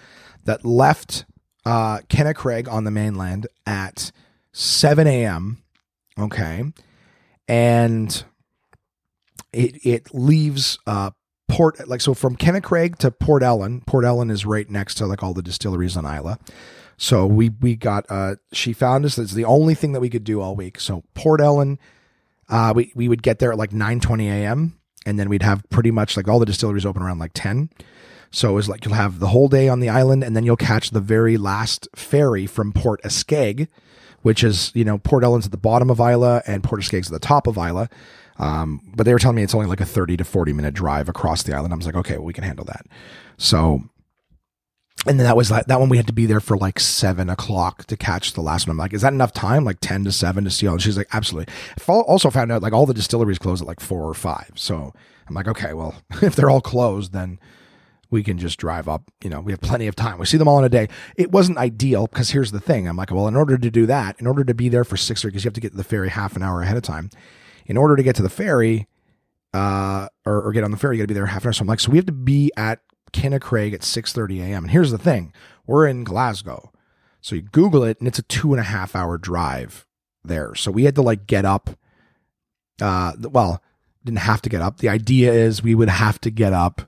that 0.45 0.65
left 0.65 1.25
uh, 1.65 1.99
Craig 2.35 2.67
on 2.67 2.83
the 2.83 2.91
mainland 2.91 3.47
at 3.65 4.11
7 4.51 5.07
a.m. 5.07 5.63
Okay. 6.19 6.63
And 7.47 8.23
it 9.51 9.85
it 9.85 10.13
leaves 10.13 10.79
uh 10.87 11.11
Port 11.47 11.87
like 11.87 12.01
so 12.01 12.13
from 12.13 12.35
Kennacraig 12.35 12.97
to 12.97 13.11
Port 13.11 13.43
Ellen. 13.43 13.81
Port 13.81 14.05
Ellen 14.05 14.29
is 14.29 14.45
right 14.45 14.69
next 14.69 14.95
to 14.95 15.05
like 15.05 15.23
all 15.23 15.33
the 15.33 15.41
distilleries 15.41 15.97
on 15.97 16.05
Islay. 16.05 16.35
So 16.97 17.25
we 17.25 17.49
we 17.49 17.75
got 17.75 18.05
uh 18.09 18.35
she 18.51 18.73
found 18.73 19.05
us 19.05 19.15
that's 19.15 19.33
the 19.33 19.45
only 19.45 19.75
thing 19.75 19.91
that 19.93 19.99
we 19.99 20.09
could 20.09 20.23
do 20.23 20.41
all 20.41 20.55
week. 20.55 20.79
So 20.79 21.03
Port 21.13 21.41
Ellen 21.41 21.79
uh 22.49 22.73
we 22.75 22.91
we 22.95 23.07
would 23.07 23.23
get 23.23 23.39
there 23.39 23.51
at 23.51 23.57
like 23.57 23.71
9:20 23.71 24.27
a.m. 24.27 24.79
and 25.05 25.19
then 25.19 25.29
we'd 25.29 25.43
have 25.43 25.63
pretty 25.69 25.91
much 25.91 26.17
like 26.17 26.27
all 26.27 26.39
the 26.39 26.45
distilleries 26.45 26.85
open 26.85 27.01
around 27.03 27.19
like 27.19 27.31
10. 27.33 27.69
So 28.31 28.49
it 28.49 28.53
was 28.53 28.67
like 28.67 28.83
you'll 28.83 28.95
have 28.95 29.19
the 29.19 29.27
whole 29.27 29.47
day 29.47 29.69
on 29.69 29.79
the 29.79 29.89
island 29.89 30.23
and 30.23 30.35
then 30.35 30.43
you'll 30.43 30.55
catch 30.55 30.89
the 30.89 31.01
very 31.01 31.37
last 31.37 31.87
ferry 31.95 32.47
from 32.47 32.73
Port 32.73 33.01
Askaig 33.03 33.67
which 34.23 34.43
is, 34.43 34.71
you 34.73 34.83
know, 34.83 34.97
Port 34.97 35.23
Ellen's 35.23 35.45
at 35.45 35.51
the 35.51 35.57
bottom 35.57 35.89
of 35.89 35.99
Islay 35.99 36.41
and 36.47 36.63
Port 36.63 36.81
Askaig's 36.81 37.07
at 37.07 37.13
the 37.13 37.19
top 37.19 37.45
of 37.45 37.57
Islay. 37.57 37.87
Um, 38.37 38.81
but 38.95 39.03
they 39.03 39.13
were 39.13 39.19
telling 39.19 39.35
me 39.35 39.43
it's 39.43 39.53
only 39.53 39.67
like 39.67 39.81
a 39.81 39.85
30 39.85 40.17
to 40.17 40.23
40 40.23 40.53
minute 40.53 40.73
drive 40.73 41.09
across 41.09 41.43
the 41.43 41.55
island. 41.55 41.73
I 41.73 41.77
was 41.77 41.85
like, 41.85 41.95
okay, 41.95 42.17
well, 42.17 42.25
we 42.25 42.33
can 42.33 42.43
handle 42.43 42.65
that. 42.65 42.85
So, 43.37 43.81
and 45.05 45.19
then 45.19 45.25
that 45.25 45.37
was 45.37 45.51
like, 45.51 45.65
that 45.65 45.79
one 45.79 45.89
we 45.89 45.97
had 45.97 46.07
to 46.07 46.13
be 46.13 46.25
there 46.25 46.39
for 46.39 46.57
like 46.57 46.79
seven 46.79 47.29
o'clock 47.29 47.85
to 47.85 47.97
catch 47.97 48.33
the 48.33 48.41
last 48.41 48.67
one. 48.67 48.73
I'm 48.73 48.77
like, 48.77 48.93
is 48.93 49.01
that 49.01 49.13
enough 49.13 49.33
time? 49.33 49.65
Like 49.65 49.77
10 49.81 50.05
to 50.05 50.11
seven 50.11 50.43
to 50.45 50.49
see 50.49 50.67
all? 50.67 50.73
And 50.73 50.81
she's 50.81 50.97
like, 50.97 51.09
absolutely. 51.13 51.53
Also 51.87 52.29
found 52.29 52.51
out 52.51 52.61
like 52.61 52.73
all 52.73 52.85
the 52.85 52.93
distilleries 52.93 53.39
close 53.39 53.61
at 53.61 53.67
like 53.67 53.79
four 53.79 54.07
or 54.07 54.13
five. 54.13 54.51
So 54.55 54.93
I'm 55.27 55.35
like, 55.35 55.47
okay, 55.47 55.73
well, 55.73 55.95
if 56.21 56.35
they're 56.35 56.49
all 56.49 56.61
closed, 56.61 57.13
then 57.13 57.39
we 58.09 58.23
can 58.23 58.37
just 58.37 58.59
drive 58.59 58.87
up. 58.87 59.11
You 59.23 59.29
know, 59.29 59.41
we 59.41 59.51
have 59.51 59.61
plenty 59.61 59.87
of 59.87 59.95
time. 59.95 60.19
We 60.19 60.25
see 60.25 60.37
them 60.37 60.47
all 60.47 60.59
in 60.59 60.65
a 60.65 60.69
day. 60.69 60.87
It 61.17 61.31
wasn't 61.31 61.57
ideal 61.57 62.07
because 62.07 62.29
here's 62.29 62.51
the 62.51 62.59
thing. 62.59 62.87
I'm 62.87 62.95
like, 62.95 63.11
well, 63.11 63.27
in 63.27 63.35
order 63.35 63.57
to 63.57 63.71
do 63.71 63.85
that, 63.87 64.19
in 64.19 64.27
order 64.27 64.43
to 64.43 64.53
be 64.53 64.69
there 64.69 64.83
for 64.83 64.97
six 64.97 65.23
because 65.23 65.43
you 65.43 65.47
have 65.47 65.55
to 65.55 65.61
get 65.61 65.71
to 65.71 65.77
the 65.77 65.83
ferry 65.83 66.09
half 66.09 66.35
an 66.35 66.43
hour 66.43 66.61
ahead 66.61 66.77
of 66.77 66.83
time. 66.83 67.09
In 67.65 67.77
order 67.77 67.95
to 67.95 68.03
get 68.03 68.15
to 68.17 68.21
the 68.21 68.29
ferry, 68.29 68.87
uh, 69.53 70.07
or, 70.25 70.41
or 70.41 70.51
get 70.51 70.63
on 70.63 70.71
the 70.71 70.77
ferry, 70.77 70.97
you 70.97 71.01
got 71.01 71.05
to 71.05 71.07
be 71.07 71.13
there 71.13 71.25
half 71.27 71.43
an 71.43 71.49
hour. 71.49 71.53
So 71.53 71.61
I'm 71.61 71.67
like, 71.67 71.79
so 71.79 71.91
we 71.91 71.97
have 71.97 72.05
to 72.07 72.11
be 72.11 72.51
at 72.57 72.79
Craig 73.41 73.73
at 73.73 73.81
6:30 73.81 74.41
a.m. 74.41 74.63
And 74.63 74.71
here's 74.71 74.91
the 74.91 74.97
thing: 74.97 75.33
we're 75.65 75.87
in 75.87 76.03
Glasgow, 76.03 76.71
so 77.21 77.35
you 77.35 77.41
Google 77.41 77.83
it, 77.83 77.99
and 77.99 78.07
it's 78.07 78.19
a 78.19 78.23
two 78.23 78.53
and 78.53 78.59
a 78.59 78.63
half 78.63 78.95
hour 78.95 79.17
drive 79.17 79.85
there. 80.23 80.55
So 80.55 80.71
we 80.71 80.85
had 80.85 80.95
to 80.95 81.01
like 81.01 81.27
get 81.27 81.45
up. 81.45 81.69
Uh, 82.81 83.13
well, 83.19 83.61
didn't 84.03 84.19
have 84.19 84.41
to 84.41 84.49
get 84.49 84.61
up. 84.61 84.77
The 84.77 84.89
idea 84.89 85.31
is 85.31 85.63
we 85.63 85.75
would 85.75 85.89
have 85.89 86.19
to 86.21 86.31
get 86.31 86.53
up 86.53 86.81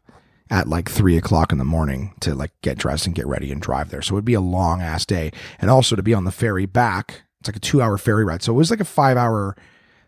at 0.49 0.67
like 0.67 0.89
three 0.89 1.17
o'clock 1.17 1.51
in 1.51 1.57
the 1.57 1.65
morning 1.65 2.13
to 2.19 2.35
like 2.35 2.51
get 2.61 2.77
dressed 2.77 3.05
and 3.05 3.15
get 3.15 3.25
ready 3.25 3.51
and 3.51 3.61
drive 3.61 3.89
there. 3.89 4.01
So 4.01 4.13
it 4.13 4.15
would 4.15 4.25
be 4.25 4.33
a 4.33 4.41
long 4.41 4.81
ass 4.81 5.05
day. 5.05 5.31
And 5.59 5.71
also 5.71 5.95
to 5.95 6.03
be 6.03 6.13
on 6.13 6.25
the 6.25 6.31
ferry 6.31 6.65
back, 6.65 7.23
it's 7.39 7.49
like 7.49 7.55
a 7.55 7.59
two 7.59 7.81
hour 7.81 7.97
ferry 7.97 8.25
ride. 8.25 8.43
So 8.43 8.53
it 8.53 8.57
was 8.57 8.69
like 8.69 8.79
a 8.79 8.85
five 8.85 9.17
hour, 9.17 9.55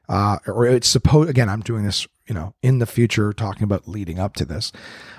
uh, 0.09 0.37
or 0.47 0.65
it's 0.65 0.87
supposed, 0.87 1.29
again, 1.29 1.49
I'm 1.49 1.61
doing 1.61 1.83
this, 1.83 2.07
you 2.27 2.35
know, 2.35 2.53
in 2.61 2.79
the 2.79 2.85
future, 2.85 3.33
talking 3.33 3.63
about 3.63 3.87
leading 3.87 4.19
up 4.19 4.35
to 4.35 4.45
this. 4.45 4.71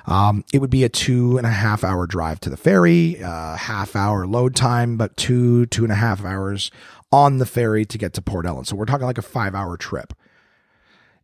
Um, 0.07 0.45
it 0.53 0.61
would 0.61 0.71
be 0.71 0.85
a 0.85 0.89
two 0.89 1.37
and 1.39 1.47
a 1.47 1.51
half 1.51 1.85
hour 1.85 2.07
drive 2.07 2.41
to 2.41 2.51
the 2.51 2.57
ferry, 2.57 3.23
uh, 3.23 3.57
half 3.57 3.95
hour 3.95 4.27
load 4.27 4.55
time, 4.57 4.97
but 4.97 5.17
two, 5.17 5.67
two 5.67 5.85
and 5.85 5.93
a 5.93 5.97
half 5.97 6.25
hours 6.25 6.71
on 7.13 7.39
the 7.39 7.47
ferry 7.47 7.85
to 7.87 7.99
get 7.99 8.13
to 8.15 8.23
Port 8.23 8.47
Ellen. 8.47 8.65
So 8.65 8.77
we're 8.77 8.85
talking 8.87 9.07
like 9.07 9.19
a 9.19 9.23
five 9.23 9.55
hour 9.55 9.77
trip. 9.77 10.13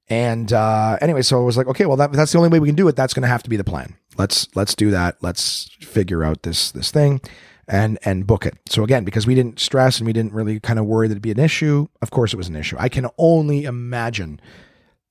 And 0.08 0.52
uh, 0.52 0.98
anyway, 1.00 1.22
so 1.22 1.40
I 1.40 1.44
was 1.44 1.56
like, 1.56 1.66
okay, 1.66 1.86
well, 1.86 1.96
that, 1.96 2.12
that's 2.12 2.32
the 2.32 2.38
only 2.38 2.50
way 2.50 2.60
we 2.60 2.68
can 2.68 2.76
do 2.76 2.88
it. 2.88 2.96
That's 2.96 3.14
going 3.14 3.22
to 3.22 3.28
have 3.28 3.42
to 3.44 3.50
be 3.50 3.56
the 3.56 3.64
plan. 3.64 3.96
Let's 4.18 4.48
let's 4.54 4.74
do 4.74 4.90
that. 4.90 5.16
Let's 5.22 5.70
figure 5.80 6.22
out 6.22 6.42
this 6.42 6.70
this 6.70 6.90
thing, 6.90 7.20
and 7.68 7.98
and 8.04 8.26
book 8.26 8.46
it. 8.46 8.54
So 8.68 8.84
again, 8.84 9.04
because 9.04 9.26
we 9.26 9.34
didn't 9.34 9.60
stress 9.60 9.98
and 9.98 10.06
we 10.06 10.12
didn't 10.12 10.32
really 10.32 10.60
kind 10.60 10.78
of 10.78 10.86
worry 10.86 11.08
that 11.08 11.12
it'd 11.12 11.22
be 11.22 11.30
an 11.30 11.40
issue. 11.40 11.88
Of 12.02 12.10
course, 12.10 12.32
it 12.32 12.36
was 12.36 12.48
an 12.48 12.56
issue. 12.56 12.76
I 12.78 12.88
can 12.88 13.08
only 13.18 13.64
imagine 13.64 14.40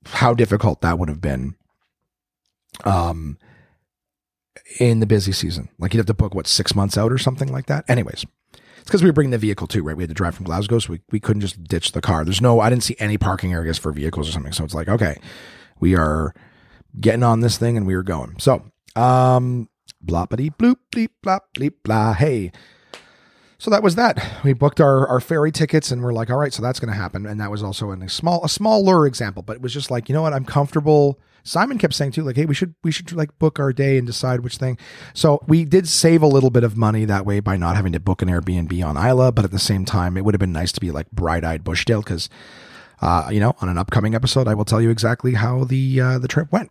how 0.06 0.34
difficult 0.34 0.80
that 0.82 0.98
would 0.98 1.08
have 1.08 1.20
been. 1.20 1.56
Um, 2.84 3.38
in 4.80 5.00
the 5.00 5.06
busy 5.06 5.32
season, 5.32 5.68
like 5.78 5.94
you'd 5.94 6.00
have 6.00 6.06
to 6.06 6.14
book 6.14 6.34
what 6.34 6.46
six 6.46 6.74
months 6.74 6.98
out 6.98 7.12
or 7.12 7.18
something 7.18 7.52
like 7.52 7.66
that. 7.66 7.84
Anyways, 7.88 8.24
it's 8.52 8.84
because 8.84 9.02
we 9.02 9.08
were 9.08 9.12
bringing 9.12 9.30
the 9.30 9.38
vehicle 9.38 9.66
too, 9.66 9.82
right? 9.82 9.96
We 9.96 10.02
had 10.02 10.10
to 10.10 10.14
drive 10.14 10.34
from 10.34 10.46
Glasgow, 10.46 10.78
so 10.78 10.92
we, 10.92 11.00
we 11.10 11.20
couldn't 11.20 11.40
just 11.40 11.62
ditch 11.64 11.92
the 11.92 12.00
car. 12.00 12.24
There's 12.24 12.40
no, 12.40 12.60
I 12.60 12.70
didn't 12.70 12.82
see 12.82 12.96
any 12.98 13.16
parking 13.16 13.52
areas 13.52 13.78
for 13.78 13.92
vehicles 13.92 14.28
or 14.28 14.32
something. 14.32 14.52
So 14.52 14.64
it's 14.64 14.74
like, 14.74 14.88
okay, 14.88 15.16
we 15.80 15.96
are 15.96 16.34
getting 17.00 17.22
on 17.22 17.40
this 17.40 17.58
thing 17.58 17.76
and 17.76 17.86
we 17.86 17.94
are 17.94 18.02
going. 18.02 18.36
So, 18.38 18.64
um, 18.96 19.68
bloppity 20.04 20.54
bloop 20.56 20.76
bleep 20.92 21.10
blop 21.24 21.40
bleep 21.54 21.74
blah. 21.82 22.14
Hey. 22.14 22.52
So 23.58 23.70
that 23.70 23.82
was 23.82 23.94
that. 23.94 24.42
We 24.44 24.52
booked 24.52 24.80
our, 24.80 25.06
our 25.06 25.20
ferry 25.20 25.50
tickets 25.50 25.90
and 25.90 26.02
we're 26.02 26.12
like, 26.12 26.28
all 26.28 26.36
right, 26.36 26.52
so 26.52 26.60
that's 26.60 26.78
going 26.78 26.92
to 26.92 27.00
happen. 27.00 27.24
And 27.24 27.40
that 27.40 27.50
was 27.50 27.62
also 27.62 27.92
in 27.92 28.02
a 28.02 28.08
small, 28.10 28.44
a 28.44 28.48
smaller 28.48 29.06
example, 29.06 29.42
but 29.42 29.56
it 29.56 29.62
was 29.62 29.72
just 29.72 29.90
like, 29.90 30.08
you 30.08 30.14
know 30.14 30.20
what? 30.20 30.34
I'm 30.34 30.44
comfortable 30.44 31.18
Simon 31.44 31.76
kept 31.76 31.92
saying 31.92 32.12
too, 32.12 32.22
like, 32.22 32.36
hey, 32.36 32.46
we 32.46 32.54
should 32.54 32.74
we 32.82 32.90
should 32.90 33.12
like 33.12 33.38
book 33.38 33.60
our 33.60 33.72
day 33.72 33.98
and 33.98 34.06
decide 34.06 34.40
which 34.40 34.56
thing. 34.56 34.78
So 35.12 35.40
we 35.46 35.64
did 35.64 35.86
save 35.86 36.22
a 36.22 36.26
little 36.26 36.50
bit 36.50 36.64
of 36.64 36.76
money 36.76 37.04
that 37.04 37.26
way 37.26 37.40
by 37.40 37.56
not 37.56 37.76
having 37.76 37.92
to 37.92 38.00
book 38.00 38.22
an 38.22 38.28
Airbnb 38.28 38.84
on 38.84 38.96
Islay, 38.96 39.30
but 39.30 39.44
at 39.44 39.50
the 39.50 39.58
same 39.58 39.84
time, 39.84 40.16
it 40.16 40.24
would 40.24 40.34
have 40.34 40.40
been 40.40 40.52
nice 40.52 40.72
to 40.72 40.80
be 40.80 40.90
like 40.90 41.10
bright 41.10 41.44
eyed 41.44 41.62
Bushdale 41.62 42.02
because 42.02 42.30
uh, 43.02 43.28
you 43.30 43.40
know, 43.40 43.54
on 43.60 43.68
an 43.68 43.76
upcoming 43.76 44.14
episode, 44.14 44.48
I 44.48 44.54
will 44.54 44.64
tell 44.64 44.80
you 44.80 44.88
exactly 44.88 45.34
how 45.34 45.64
the 45.64 46.00
uh, 46.00 46.18
the 46.18 46.28
trip 46.28 46.50
went. 46.50 46.70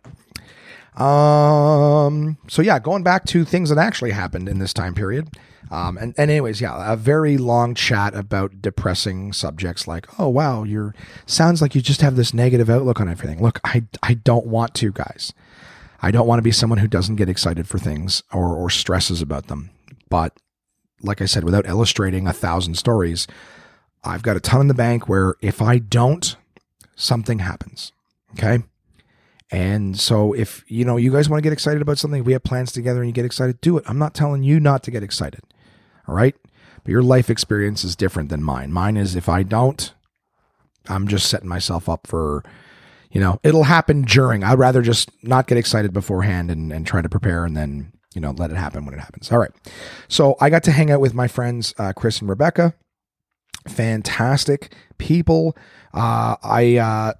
Um. 0.96 2.38
So 2.48 2.62
yeah, 2.62 2.78
going 2.78 3.02
back 3.02 3.24
to 3.26 3.44
things 3.44 3.68
that 3.70 3.78
actually 3.78 4.12
happened 4.12 4.48
in 4.48 4.58
this 4.58 4.72
time 4.72 4.94
period. 4.94 5.28
Um. 5.70 5.98
And, 5.98 6.14
and 6.16 6.30
anyways, 6.30 6.60
yeah, 6.60 6.92
a 6.92 6.96
very 6.96 7.36
long 7.36 7.74
chat 7.74 8.14
about 8.14 8.62
depressing 8.62 9.32
subjects 9.32 9.86
like, 9.88 10.06
oh 10.20 10.28
wow, 10.28 10.62
you're 10.62 10.94
sounds 11.26 11.60
like 11.60 11.74
you 11.74 11.80
just 11.80 12.00
have 12.00 12.16
this 12.16 12.34
negative 12.34 12.70
outlook 12.70 13.00
on 13.00 13.08
everything. 13.08 13.42
Look, 13.42 13.60
I 13.64 13.84
I 14.02 14.14
don't 14.14 14.46
want 14.46 14.74
to, 14.74 14.92
guys. 14.92 15.32
I 16.00 16.10
don't 16.10 16.26
want 16.26 16.38
to 16.38 16.42
be 16.42 16.52
someone 16.52 16.78
who 16.78 16.86
doesn't 16.86 17.16
get 17.16 17.28
excited 17.28 17.66
for 17.66 17.78
things 17.78 18.22
or 18.32 18.54
or 18.54 18.70
stresses 18.70 19.22
about 19.22 19.46
them. 19.46 19.70
But 20.10 20.36
like 21.02 21.20
I 21.20 21.26
said, 21.26 21.44
without 21.44 21.66
illustrating 21.66 22.26
a 22.26 22.32
thousand 22.32 22.74
stories, 22.74 23.26
I've 24.04 24.22
got 24.22 24.36
a 24.36 24.40
ton 24.40 24.60
in 24.60 24.68
the 24.68 24.74
bank 24.74 25.08
where 25.08 25.34
if 25.40 25.62
I 25.62 25.78
don't, 25.78 26.36
something 26.94 27.40
happens. 27.40 27.92
Okay. 28.32 28.62
And 29.54 29.96
so 29.96 30.32
if, 30.32 30.64
you 30.66 30.84
know, 30.84 30.96
you 30.96 31.12
guys 31.12 31.28
want 31.28 31.38
to 31.38 31.42
get 31.42 31.52
excited 31.52 31.80
about 31.80 31.96
something, 31.96 32.24
we 32.24 32.32
have 32.32 32.42
plans 32.42 32.72
together 32.72 32.98
and 33.00 33.08
you 33.08 33.12
get 33.12 33.24
excited, 33.24 33.60
do 33.60 33.78
it. 33.78 33.84
I'm 33.86 34.00
not 34.00 34.12
telling 34.12 34.42
you 34.42 34.58
not 34.58 34.82
to 34.82 34.90
get 34.90 35.04
excited. 35.04 35.42
All 36.08 36.14
right. 36.16 36.34
But 36.82 36.90
your 36.90 37.04
life 37.04 37.30
experience 37.30 37.84
is 37.84 37.94
different 37.94 38.30
than 38.30 38.42
mine. 38.42 38.72
Mine 38.72 38.96
is 38.96 39.14
if 39.14 39.28
I 39.28 39.44
don't, 39.44 39.94
I'm 40.88 41.06
just 41.06 41.30
setting 41.30 41.48
myself 41.48 41.88
up 41.88 42.08
for, 42.08 42.42
you 43.12 43.20
know, 43.20 43.38
it'll 43.44 43.62
happen 43.62 44.02
during. 44.02 44.42
I'd 44.42 44.58
rather 44.58 44.82
just 44.82 45.08
not 45.22 45.46
get 45.46 45.56
excited 45.56 45.92
beforehand 45.92 46.50
and, 46.50 46.72
and 46.72 46.84
try 46.84 47.00
to 47.00 47.08
prepare 47.08 47.44
and 47.44 47.56
then, 47.56 47.92
you 48.12 48.20
know, 48.20 48.32
let 48.32 48.50
it 48.50 48.56
happen 48.56 48.84
when 48.84 48.94
it 48.94 49.00
happens. 49.00 49.30
All 49.30 49.38
right. 49.38 49.52
So 50.08 50.34
I 50.40 50.50
got 50.50 50.64
to 50.64 50.72
hang 50.72 50.90
out 50.90 51.00
with 51.00 51.14
my 51.14 51.28
friends, 51.28 51.74
uh, 51.78 51.92
Chris 51.92 52.18
and 52.18 52.28
Rebecca. 52.28 52.74
Fantastic 53.68 54.74
people. 54.98 55.56
Uh, 55.94 56.34
I, 56.42 56.76
uh, 56.78 57.12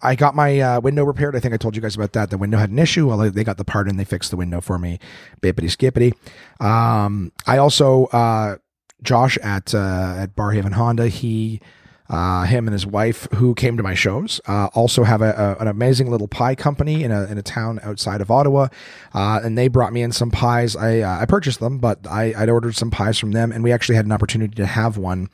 I 0.00 0.14
got 0.14 0.34
my 0.34 0.60
uh, 0.60 0.80
window 0.80 1.04
repaired. 1.04 1.34
I 1.34 1.40
think 1.40 1.54
I 1.54 1.56
told 1.56 1.74
you 1.74 1.82
guys 1.82 1.96
about 1.96 2.12
that. 2.12 2.30
The 2.30 2.38
window 2.38 2.58
had 2.58 2.70
an 2.70 2.78
issue. 2.78 3.08
Well, 3.08 3.30
they 3.30 3.44
got 3.44 3.56
the 3.56 3.64
part 3.64 3.88
and 3.88 3.98
they 3.98 4.04
fixed 4.04 4.30
the 4.30 4.36
window 4.36 4.60
for 4.60 4.78
me. 4.78 4.98
Bippity 5.40 5.70
skippity. 5.70 6.14
Um, 6.60 7.32
I 7.46 7.58
also, 7.58 8.06
uh, 8.06 8.56
Josh 9.02 9.38
at, 9.38 9.74
uh, 9.74 10.14
at 10.18 10.36
Barrhaven 10.36 10.72
Honda, 10.72 11.08
he, 11.08 11.60
uh, 12.08 12.44
him 12.44 12.66
and 12.66 12.72
his 12.72 12.86
wife 12.86 13.28
who 13.34 13.54
came 13.54 13.76
to 13.76 13.82
my 13.82 13.94
shows 13.94 14.40
uh, 14.46 14.68
also 14.74 15.04
have 15.04 15.20
a, 15.20 15.56
a, 15.58 15.62
an 15.62 15.68
amazing 15.68 16.10
little 16.10 16.28
pie 16.28 16.54
company 16.54 17.04
in 17.04 17.10
a, 17.10 17.24
in 17.24 17.36
a 17.36 17.42
town 17.42 17.78
outside 17.82 18.20
of 18.20 18.30
Ottawa, 18.30 18.68
uh, 19.14 19.40
and 19.42 19.58
they 19.58 19.68
brought 19.68 19.92
me 19.92 20.02
in 20.02 20.12
some 20.12 20.30
pies. 20.30 20.74
I 20.74 21.00
uh, 21.00 21.18
I 21.20 21.26
purchased 21.26 21.60
them, 21.60 21.78
but 21.78 22.06
I 22.06 22.32
I'd 22.36 22.48
ordered 22.48 22.76
some 22.76 22.90
pies 22.90 23.18
from 23.18 23.32
them, 23.32 23.52
and 23.52 23.62
we 23.62 23.72
actually 23.72 23.96
had 23.96 24.06
an 24.06 24.12
opportunity 24.12 24.54
to 24.54 24.66
have 24.66 24.96
one. 24.96 25.28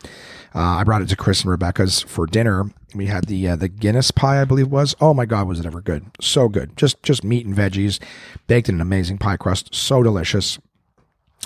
Uh, 0.55 0.79
I 0.79 0.85
brought 0.85 1.03
it 1.03 1.09
to 1.09 1.17
Chris 1.17 1.43
and 1.43 1.51
Rebecca's 1.51 2.03
for 2.03 2.27
dinner. 2.27 2.71
We 2.95 3.07
had 3.07 3.27
the 3.27 3.49
uh, 3.49 3.57
the 3.57 3.69
Guinness 3.69 4.11
pie, 4.11 4.41
I 4.41 4.45
believe 4.45 4.69
was. 4.69 4.97
Oh 5.01 5.15
my 5.15 5.27
God, 5.27 5.47
was 5.47 5.61
it 5.61 5.67
ever 5.67 5.81
good? 5.81 6.07
So 6.21 6.49
good. 6.49 6.77
Just 6.77 7.03
just 7.03 7.23
meat 7.23 7.47
and 7.47 7.55
veggies, 7.55 8.01
baked 8.47 8.69
in 8.69 8.77
an 8.77 8.81
amazing 8.81 9.19
pie 9.19 9.37
crust. 9.37 9.75
So 9.75 10.03
delicious 10.03 10.59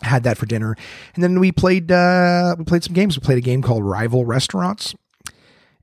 had 0.03 0.23
that 0.23 0.39
for 0.39 0.47
dinner 0.47 0.77
and 1.17 1.25
then 1.25 1.41
we 1.41 1.51
played 1.51 1.91
uh 1.91 2.55
we 2.57 2.65
played 2.65 2.85
some 2.85 2.93
games 2.93 3.19
we 3.19 3.25
played 3.25 3.39
a 3.39 3.41
game 3.41 3.61
called 3.61 3.83
rival 3.83 4.25
restaurants 4.25 4.95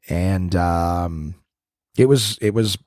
and 0.10 0.56
um, 0.56 1.36
it 1.98 2.08
was 2.08 2.38
it 2.42 2.54
was 2.54 2.78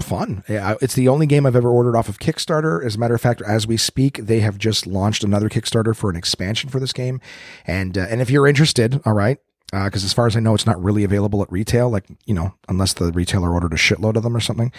fun. 0.00 0.44
It's 0.48 0.94
the 0.94 1.08
only 1.08 1.26
game 1.26 1.46
I've 1.46 1.56
ever 1.56 1.70
ordered 1.70 1.96
off 1.96 2.08
of 2.08 2.18
Kickstarter. 2.18 2.84
As 2.84 2.96
a 2.96 2.98
matter 2.98 3.14
of 3.14 3.20
fact, 3.20 3.42
as 3.42 3.66
we 3.66 3.76
speak, 3.76 4.18
they 4.18 4.40
have 4.40 4.58
just 4.58 4.86
launched 4.86 5.24
another 5.24 5.48
Kickstarter 5.48 5.96
for 5.96 6.10
an 6.10 6.16
expansion 6.16 6.70
for 6.70 6.80
this 6.80 6.92
game. 6.92 7.20
And 7.66 7.96
uh, 7.96 8.06
and 8.08 8.20
if 8.20 8.30
you're 8.30 8.46
interested, 8.46 9.00
all 9.04 9.14
right, 9.14 9.38
because 9.72 10.04
uh, 10.04 10.06
as 10.06 10.12
far 10.12 10.26
as 10.26 10.36
I 10.36 10.40
know, 10.40 10.54
it's 10.54 10.66
not 10.66 10.82
really 10.82 11.04
available 11.04 11.42
at 11.42 11.50
retail. 11.50 11.90
Like 11.90 12.04
you 12.24 12.34
know, 12.34 12.54
unless 12.68 12.94
the 12.94 13.12
retailer 13.12 13.52
ordered 13.52 13.72
a 13.72 13.76
shitload 13.76 14.16
of 14.16 14.22
them 14.22 14.36
or 14.36 14.40
something. 14.40 14.72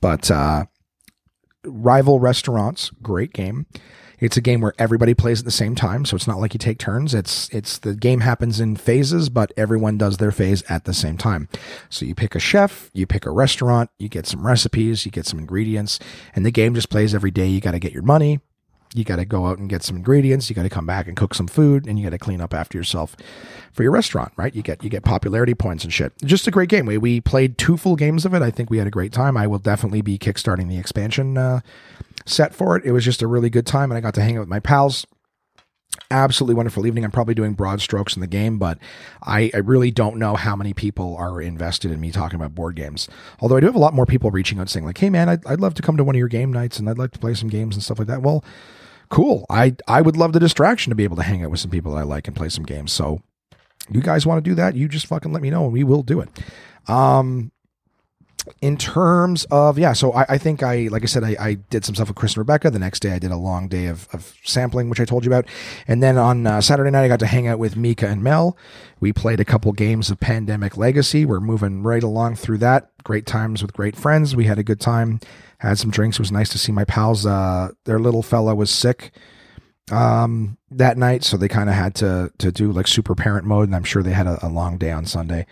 But 0.00 0.30
uh, 0.30 0.66
Rival 1.64 2.20
Restaurants, 2.20 2.90
great 3.02 3.32
game. 3.32 3.66
It's 4.20 4.36
a 4.36 4.42
game 4.42 4.60
where 4.60 4.74
everybody 4.78 5.14
plays 5.14 5.40
at 5.40 5.44
the 5.46 5.50
same 5.50 5.74
time, 5.74 6.04
so 6.04 6.14
it's 6.14 6.26
not 6.26 6.38
like 6.38 6.54
you 6.54 6.58
take 6.58 6.78
turns. 6.78 7.14
It's 7.14 7.48
it's 7.48 7.78
the 7.78 7.94
game 7.94 8.20
happens 8.20 8.60
in 8.60 8.76
phases, 8.76 9.30
but 9.30 9.52
everyone 9.56 9.96
does 9.96 10.18
their 10.18 10.30
phase 10.30 10.62
at 10.68 10.84
the 10.84 10.94
same 10.94 11.16
time. 11.16 11.48
So 11.88 12.04
you 12.04 12.14
pick 12.14 12.34
a 12.34 12.40
chef, 12.40 12.90
you 12.92 13.06
pick 13.06 13.24
a 13.24 13.30
restaurant, 13.30 13.90
you 13.98 14.08
get 14.08 14.26
some 14.26 14.46
recipes, 14.46 15.06
you 15.06 15.10
get 15.10 15.26
some 15.26 15.38
ingredients, 15.38 15.98
and 16.34 16.44
the 16.44 16.50
game 16.50 16.74
just 16.74 16.90
plays 16.90 17.14
every 17.14 17.30
day. 17.30 17.46
You 17.46 17.60
got 17.60 17.72
to 17.72 17.78
get 17.78 17.92
your 17.92 18.02
money, 18.02 18.40
you 18.94 19.04
got 19.04 19.16
to 19.16 19.24
go 19.24 19.46
out 19.46 19.58
and 19.58 19.68
get 19.68 19.82
some 19.82 19.96
ingredients 19.96 20.48
you 20.48 20.56
got 20.56 20.64
to 20.64 20.68
come 20.68 20.86
back 20.86 21.06
and 21.06 21.16
cook 21.16 21.34
some 21.34 21.46
food 21.46 21.86
and 21.86 21.98
you 21.98 22.04
got 22.04 22.10
to 22.10 22.18
clean 22.18 22.40
up 22.40 22.52
after 22.52 22.76
yourself 22.76 23.16
for 23.72 23.82
your 23.82 23.92
restaurant 23.92 24.32
right 24.36 24.54
you 24.54 24.62
get 24.62 24.82
you 24.82 24.90
get 24.90 25.04
popularity 25.04 25.54
points 25.54 25.84
and 25.84 25.92
shit 25.92 26.12
just 26.24 26.46
a 26.46 26.50
great 26.50 26.68
game 26.68 26.86
we, 26.86 26.98
we 26.98 27.20
played 27.20 27.56
two 27.56 27.76
full 27.76 27.96
games 27.96 28.24
of 28.24 28.34
it 28.34 28.42
i 28.42 28.50
think 28.50 28.68
we 28.68 28.78
had 28.78 28.86
a 28.86 28.90
great 28.90 29.12
time 29.12 29.36
i 29.36 29.46
will 29.46 29.58
definitely 29.58 30.02
be 30.02 30.18
kickstarting 30.18 30.68
the 30.68 30.78
expansion 30.78 31.38
uh, 31.38 31.60
set 32.26 32.54
for 32.54 32.76
it. 32.76 32.84
It 32.84 32.92
was 32.92 33.04
just 33.04 33.22
a 33.22 33.26
really 33.26 33.50
good 33.50 33.66
time, 33.66 33.90
and 33.90 33.98
I 33.98 34.00
got 34.00 34.14
to 34.14 34.22
hang 34.22 34.36
out 34.36 34.40
with 34.40 34.48
my 34.48 34.60
pals. 34.60 35.06
Absolutely 36.10 36.54
wonderful 36.54 36.86
evening. 36.86 37.04
I'm 37.04 37.10
probably 37.10 37.34
doing 37.34 37.54
broad 37.54 37.80
strokes 37.80 38.14
in 38.14 38.20
the 38.20 38.26
game, 38.26 38.58
but 38.58 38.78
I, 39.22 39.50
I, 39.54 39.58
really 39.58 39.90
don't 39.90 40.16
know 40.16 40.34
how 40.34 40.56
many 40.56 40.72
people 40.72 41.16
are 41.16 41.40
invested 41.40 41.90
in 41.90 42.00
me 42.00 42.10
talking 42.10 42.36
about 42.36 42.54
board 42.54 42.76
games. 42.76 43.08
Although 43.40 43.56
I 43.56 43.60
do 43.60 43.66
have 43.66 43.74
a 43.74 43.80
lot 43.80 43.94
more 43.94 44.06
people 44.06 44.30
reaching 44.30 44.58
out 44.58 44.68
saying, 44.68 44.86
like, 44.86 44.98
hey, 44.98 45.10
man, 45.10 45.28
I'd, 45.28 45.44
I'd 45.46 45.60
love 45.60 45.74
to 45.74 45.82
come 45.82 45.96
to 45.96 46.04
one 46.04 46.14
of 46.14 46.18
your 46.18 46.28
game 46.28 46.52
nights 46.52 46.78
and 46.78 46.88
I'd 46.88 46.98
like 46.98 47.12
to 47.12 47.18
play 47.18 47.34
some 47.34 47.48
games 47.48 47.76
and 47.76 47.82
stuff 47.82 47.98
like 47.98 48.08
that. 48.08 48.22
Well, 48.22 48.44
cool. 49.10 49.44
I, 49.50 49.76
I 49.86 50.00
would 50.00 50.16
love 50.16 50.32
the 50.32 50.40
distraction 50.40 50.90
to 50.90 50.96
be 50.96 51.04
able 51.04 51.16
to 51.16 51.22
hang 51.22 51.44
out 51.44 51.50
with 51.50 51.60
some 51.60 51.70
people 51.70 51.92
that 51.92 51.98
I 51.98 52.02
like 52.04 52.26
and 52.26 52.36
play 52.36 52.48
some 52.48 52.64
games. 52.64 52.92
So 52.92 53.20
you 53.90 54.00
guys 54.00 54.24
want 54.24 54.42
to 54.42 54.48
do 54.50 54.54
that? 54.54 54.74
You 54.74 54.88
just 54.88 55.06
fucking 55.06 55.32
let 55.32 55.42
me 55.42 55.50
know 55.50 55.64
and 55.64 55.72
we 55.72 55.84
will 55.84 56.02
do 56.02 56.20
it. 56.20 56.28
Um, 56.88 57.52
in 58.62 58.76
terms 58.76 59.44
of 59.50 59.78
yeah 59.78 59.92
so 59.92 60.12
I, 60.12 60.24
I, 60.30 60.38
think 60.38 60.62
i 60.62 60.88
like 60.90 61.02
i 61.02 61.06
said 61.06 61.22
I, 61.22 61.36
I, 61.38 61.54
did 61.54 61.84
some 61.84 61.94
stuff 61.94 62.08
with 62.08 62.16
chris 62.16 62.32
and 62.32 62.38
rebecca 62.38 62.70
the 62.70 62.78
next 62.78 63.00
day 63.00 63.12
i 63.12 63.18
did 63.18 63.30
a 63.30 63.36
long 63.36 63.68
day 63.68 63.86
of, 63.86 64.08
of 64.12 64.34
sampling 64.44 64.88
which 64.88 64.98
i 64.98 65.04
told 65.04 65.24
you 65.24 65.30
about 65.30 65.46
and 65.86 66.02
then 66.02 66.16
on 66.16 66.46
uh, 66.46 66.60
saturday 66.60 66.90
night 66.90 67.04
i 67.04 67.08
got 67.08 67.20
to 67.20 67.26
hang 67.26 67.46
out 67.46 67.58
with 67.58 67.76
mika 67.76 68.08
and 68.08 68.22
mel 68.22 68.56
we 68.98 69.12
played 69.12 69.40
a 69.40 69.44
couple 69.44 69.72
games 69.72 70.10
of 70.10 70.20
pandemic 70.20 70.76
legacy 70.76 71.26
we're 71.26 71.38
moving 71.38 71.82
right 71.82 72.02
along 72.02 72.34
through 72.34 72.58
that 72.58 72.90
great 73.04 73.26
times 73.26 73.62
with 73.62 73.72
great 73.72 73.94
friends 73.94 74.34
we 74.34 74.46
had 74.46 74.58
a 74.58 74.64
good 74.64 74.80
time 74.80 75.20
had 75.68 75.78
some 75.78 75.90
drinks 75.90 76.16
it 76.16 76.20
was 76.20 76.32
nice 76.32 76.48
to 76.48 76.58
see 76.58 76.72
my 76.72 76.84
pals 76.84 77.26
uh, 77.26 77.68
their 77.84 77.98
little 77.98 78.22
fella 78.22 78.54
was 78.54 78.70
sick 78.70 79.12
um, 79.90 80.56
that 80.70 80.96
night 80.96 81.24
so 81.24 81.36
they 81.36 81.48
kind 81.48 81.68
of 81.68 81.74
had 81.74 81.94
to 81.94 82.32
to 82.38 82.52
do 82.52 82.72
like 82.72 82.86
super 82.86 83.14
parent 83.14 83.46
mode 83.46 83.68
and 83.68 83.76
i'm 83.76 83.84
sure 83.84 84.02
they 84.02 84.12
had 84.12 84.26
a, 84.26 84.38
a 84.44 84.48
long 84.48 84.78
day 84.78 84.90
on 84.90 85.04
sunday 85.04 85.46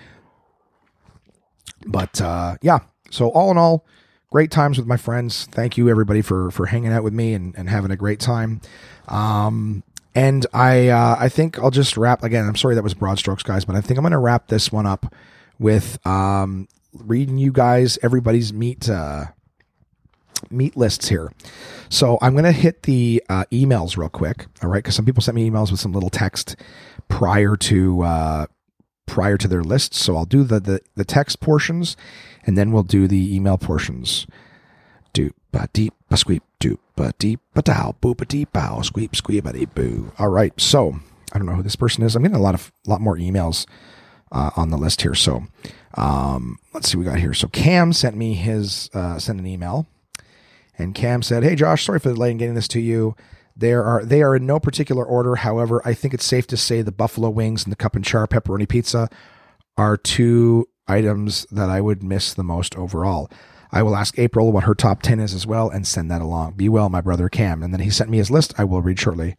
but 1.87 2.21
uh, 2.21 2.57
yeah, 2.63 2.81
so 3.11 3.29
all 3.29 3.51
in 3.51 3.59
all, 3.59 3.87
great 4.31 4.51
times 4.51 4.79
with 4.79 4.87
my 4.87 4.97
friends. 4.97 5.47
Thank 5.51 5.77
you 5.77 5.89
everybody 5.89 6.23
for 6.23 6.51
for 6.51 6.67
hanging 6.67 6.93
out 6.93 7.05
with 7.05 7.13
me 7.13 7.35
and, 7.35 7.55
and 7.57 7.69
having 7.69 7.91
a 7.91 7.97
great 7.97 8.21
time. 8.21 8.61
Um, 9.09 9.83
and 10.15 10.47
I 10.53 10.89
uh, 10.89 11.17
I 11.19 11.29
think 11.29 11.59
I'll 11.59 11.71
just 11.71 11.97
wrap 11.97 12.23
again. 12.23 12.47
I'm 12.47 12.57
sorry 12.57 12.75
that 12.75 12.85
was 12.85 12.95
broad 12.95 13.19
strokes, 13.19 13.43
guys, 13.43 13.65
but 13.65 13.77
I 13.77 13.81
think 13.81 13.99
I'm 13.99 14.03
going 14.03 14.13
to 14.13 14.19
wrap 14.19 14.49
this 14.49 14.73
one 14.73 14.87
up 14.87 15.15
with 15.59 16.05
um, 16.07 16.69
reading 16.93 17.39
you 17.39 17.53
guys 17.53 17.99
everybody's 18.03 18.53
meat 18.53 18.89
uh, 18.89 19.27
meet 20.51 20.76
lists 20.76 21.09
here. 21.09 21.32
So 21.89 22.18
I'm 22.20 22.32
going 22.32 22.45
to 22.45 22.53
hit 22.53 22.82
the 22.82 23.22
uh, 23.28 23.45
emails 23.53 23.97
real 23.97 24.09
quick, 24.09 24.47
all 24.62 24.70
right? 24.70 24.78
Because 24.78 24.95
some 24.95 25.05
people 25.05 25.22
sent 25.22 25.34
me 25.34 25.49
emails 25.49 25.70
with 25.70 25.80
some 25.80 25.93
little 25.93 26.11
text 26.11 26.57
prior 27.09 27.57
to 27.57 28.03
uh, 28.03 28.47
prior 29.07 29.36
to 29.39 29.49
their 29.49 29.64
lists. 29.64 29.99
So 29.99 30.16
I'll 30.16 30.26
do 30.26 30.45
the, 30.45 30.61
the, 30.61 30.80
the 30.95 31.05
text 31.05 31.41
portions 31.41 31.97
and 32.45 32.57
then 32.57 32.72
we'll 32.72 32.82
do 32.82 33.09
the 33.09 33.34
email 33.34 33.59
portions. 33.59 34.26
Doop 35.14 35.32
ba 35.51 35.68
deep 35.72 35.95
ba 36.09 36.16
squeep 36.16 36.43
doop 36.61 36.78
ba 36.95 37.12
deep 37.18 37.41
ba 37.55 37.62
dow 37.62 37.97
boo 38.01 38.14
ba 38.14 38.26
deep 38.26 38.53
bow 38.53 38.80
squeep 38.80 39.11
squeep 39.11 39.43
ba 39.43 39.53
deep 39.53 39.74
boo. 39.74 40.12
All 40.18 40.28
right. 40.28 40.59
So 40.61 41.01
I 41.32 41.39
don't 41.39 41.47
know 41.47 41.55
who 41.55 41.62
this 41.62 41.76
person 41.76 42.05
is. 42.05 42.14
I'm 42.14 42.22
getting 42.22 42.36
a 42.36 42.41
lot 42.41 42.55
of 42.55 42.70
lot 42.86 43.01
more 43.01 43.16
emails 43.16 43.66
uh, 44.30 44.51
on 44.57 44.70
the 44.70 44.76
list 44.76 45.03
here. 45.03 45.14
So 45.14 45.45
um, 45.95 46.59
let's 46.74 46.91
see 46.91 46.97
what 46.97 47.07
we 47.07 47.11
got 47.11 47.18
here. 47.18 47.34
So 47.34 47.49
Cam 47.49 47.93
sent 47.93 48.16
me 48.16 48.34
his 48.34 48.91
uh, 48.95 49.18
sent 49.18 49.41
an 49.41 49.47
email, 49.47 49.86
and 50.79 50.95
Cam 50.95 51.22
said, 51.22 51.43
"Hey 51.43 51.55
Josh, 51.55 51.85
sorry 51.85 51.99
for 51.99 52.09
the 52.09 52.14
delay 52.14 52.31
in 52.31 52.39
getting 52.39 52.55
this 52.55 52.68
to 52.68 52.81
you. 52.81 53.14
There 53.57 53.85
are 53.85 54.05
they 54.05 54.22
are 54.22 54.37
in 54.37 54.47
no 54.47 54.61
particular 54.61 55.05
order. 55.05 55.37
However, 55.37 55.83
I 55.85 55.93
think 55.93 56.14
it's 56.14 56.24
safe 56.24 56.47
to 56.49 56.57
say 56.57 56.81
the 56.81 56.93
buffalo 56.93 57.29
wings 57.29 57.64
and 57.64 57.72
the 57.72 57.76
cup 57.76 57.97
and 57.97 58.05
char 58.05 58.26
pepperoni 58.26 58.68
pizza 58.68 59.09
are 59.76 59.97
two 59.97 60.68
items 60.87 61.47
that 61.51 61.68
I 61.68 61.81
would 61.81 62.03
miss 62.03 62.33
the 62.33 62.45
most 62.45 62.76
overall. 62.76 63.31
I 63.70 63.83
will 63.83 63.97
ask 63.97 64.18
April 64.18 64.51
what 64.51 64.64
her 64.64 64.74
top 64.74 65.03
10 65.03 65.20
is 65.20 65.35
as 65.35 65.47
well 65.47 65.68
and 65.68 65.87
send 65.87 66.11
that 66.11 66.22
along. 66.22 66.55
Be 66.55 66.68
well, 66.68 66.89
my 66.89 67.03
brother 67.03 67.29
Cam. 67.29 67.62
And 67.62 67.72
then 67.72 67.81
he 67.81 67.91
sent 67.91 68.09
me 68.09 68.16
his 68.16 68.31
list. 68.31 68.55
I 68.59 68.64
will 68.64 68.81
read 68.81 68.99
shortly. 68.99 69.37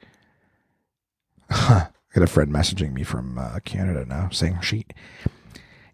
I 1.49 1.87
got 2.13 2.23
a 2.23 2.27
friend 2.27 2.53
messaging 2.53 2.93
me 2.93 3.03
from 3.03 3.37
uh, 3.37 3.59
Canada 3.65 4.05
now 4.05 4.29
saying 4.29 4.59
she 4.61 4.85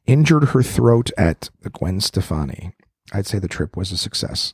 injured 0.06 0.50
her 0.50 0.62
throat 0.62 1.12
at 1.18 1.50
Gwen 1.72 2.02
Stefani. 2.02 2.74
I'd 3.14 3.26
say 3.26 3.40
the 3.40 3.48
trip 3.48 3.78
was 3.78 3.92
a 3.92 3.98
success. 3.98 4.54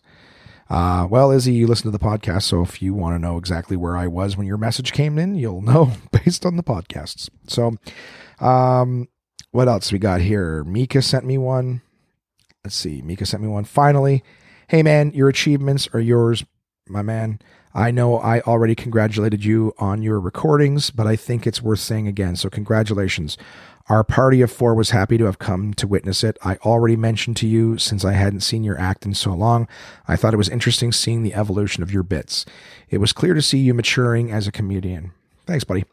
Uh, 0.72 1.06
well, 1.06 1.32
Izzy, 1.32 1.52
you 1.52 1.68
listen 1.68 1.92
to 1.92 1.98
the 1.98 2.04
podcast, 2.04 2.44
so 2.44 2.62
if 2.62 2.82
you 2.82 2.94
want 2.94 3.14
to 3.14 3.20
know 3.20 3.38
exactly 3.38 3.76
where 3.76 3.98
I 3.98 4.08
was 4.08 4.38
when 4.38 4.48
your 4.48 4.58
message 4.58 4.94
came 4.94 5.20
in, 5.20 5.36
you'll 5.36 5.62
know 5.62 5.92
based 6.14 6.46
on 6.46 6.56
the 6.56 6.64
podcasts. 6.64 7.30
So, 7.48 7.76
um, 8.40 9.10
what 9.52 9.68
else 9.68 9.92
we 9.92 10.00
got 10.00 10.22
here? 10.22 10.64
Mika 10.64 11.02
sent 11.02 11.26
me 11.26 11.38
one. 11.38 11.82
Let's 12.64 12.78
see. 12.78 13.02
Mika 13.02 13.26
sent 13.26 13.44
me 13.44 13.50
one. 13.50 13.66
Finally, 13.66 14.24
hey 14.70 14.82
man, 14.82 15.12
your 15.12 15.28
achievements 15.28 15.90
are 15.92 16.00
yours, 16.00 16.46
my 16.88 17.02
man. 17.02 17.40
I 17.74 17.92
know 17.92 18.18
I 18.18 18.40
already 18.40 18.76
congratulated 18.76 19.44
you 19.44 19.74
on 19.78 20.02
your 20.02 20.22
recordings, 20.22 20.90
but 20.90 21.06
I 21.06 21.18
think 21.18 21.46
it's 21.46 21.62
worth 21.62 21.80
saying 21.80 22.08
again. 22.08 22.38
So, 22.38 22.50
congratulations. 22.50 23.38
Our 23.92 24.06
party 24.06 24.42
of 24.42 24.50
four 24.50 24.74
was 24.74 24.92
happy 24.92 25.18
to 25.18 25.26
have 25.26 25.38
come 25.38 25.74
to 25.74 25.86
witness 25.86 26.24
it. 26.24 26.38
I 26.46 26.56
already 26.64 26.96
mentioned 26.96 27.36
to 27.38 27.48
you, 27.48 27.78
since 27.78 28.06
I 28.06 28.14
hadn't 28.14 28.40
seen 28.40 28.64
your 28.64 28.80
act 28.80 29.06
in 29.06 29.14
so 29.14 29.34
long, 29.34 29.68
I 30.08 30.16
thought 30.16 30.34
it 30.34 30.38
was 30.38 30.48
interesting 30.48 30.94
seeing 30.94 31.24
the 31.24 31.34
evolution 31.34 31.84
of 31.84 31.92
your 31.92 32.02
bits. 32.02 32.46
It 32.90 33.00
was 33.00 33.12
clear 33.12 33.34
to 33.34 33.42
see 33.42 33.58
you 33.58 33.74
maturing 33.74 34.32
as 34.32 34.48
a 34.48 34.52
comedian. 34.54 35.12
Thanks, 35.46 35.66
buddy. 35.66 35.84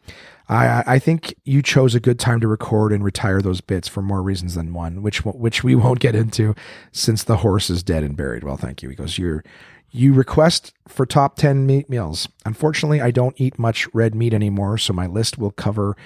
I, 0.48 0.84
I 0.86 0.98
think 1.00 1.34
you 1.42 1.60
chose 1.60 1.96
a 1.96 2.00
good 2.00 2.20
time 2.20 2.38
to 2.38 2.46
record 2.46 2.92
and 2.92 3.02
retire 3.02 3.42
those 3.42 3.60
bits 3.60 3.88
for 3.88 4.00
more 4.00 4.22
reasons 4.22 4.54
than 4.54 4.72
one, 4.72 5.02
which 5.02 5.24
which 5.24 5.64
we 5.64 5.74
won't 5.74 5.98
get 5.98 6.14
into 6.14 6.54
since 6.92 7.24
the 7.24 7.38
horse 7.38 7.68
is 7.68 7.82
dead 7.82 8.04
and 8.04 8.16
buried. 8.16 8.44
Well, 8.44 8.56
thank 8.56 8.80
you. 8.80 8.90
He 8.90 8.94
goes, 8.94 9.18
you're 9.18 9.42
you 9.90 10.12
request 10.12 10.72
for 10.86 11.04
top 11.04 11.34
10 11.34 11.66
meat 11.66 11.90
meals. 11.90 12.28
Unfortunately, 12.46 13.00
I 13.00 13.10
don't 13.10 13.34
eat 13.40 13.58
much 13.58 13.92
red 13.92 14.14
meat 14.14 14.34
anymore, 14.34 14.78
so 14.78 14.92
my 14.92 15.08
list 15.08 15.36
will 15.36 15.50
cover 15.50 15.96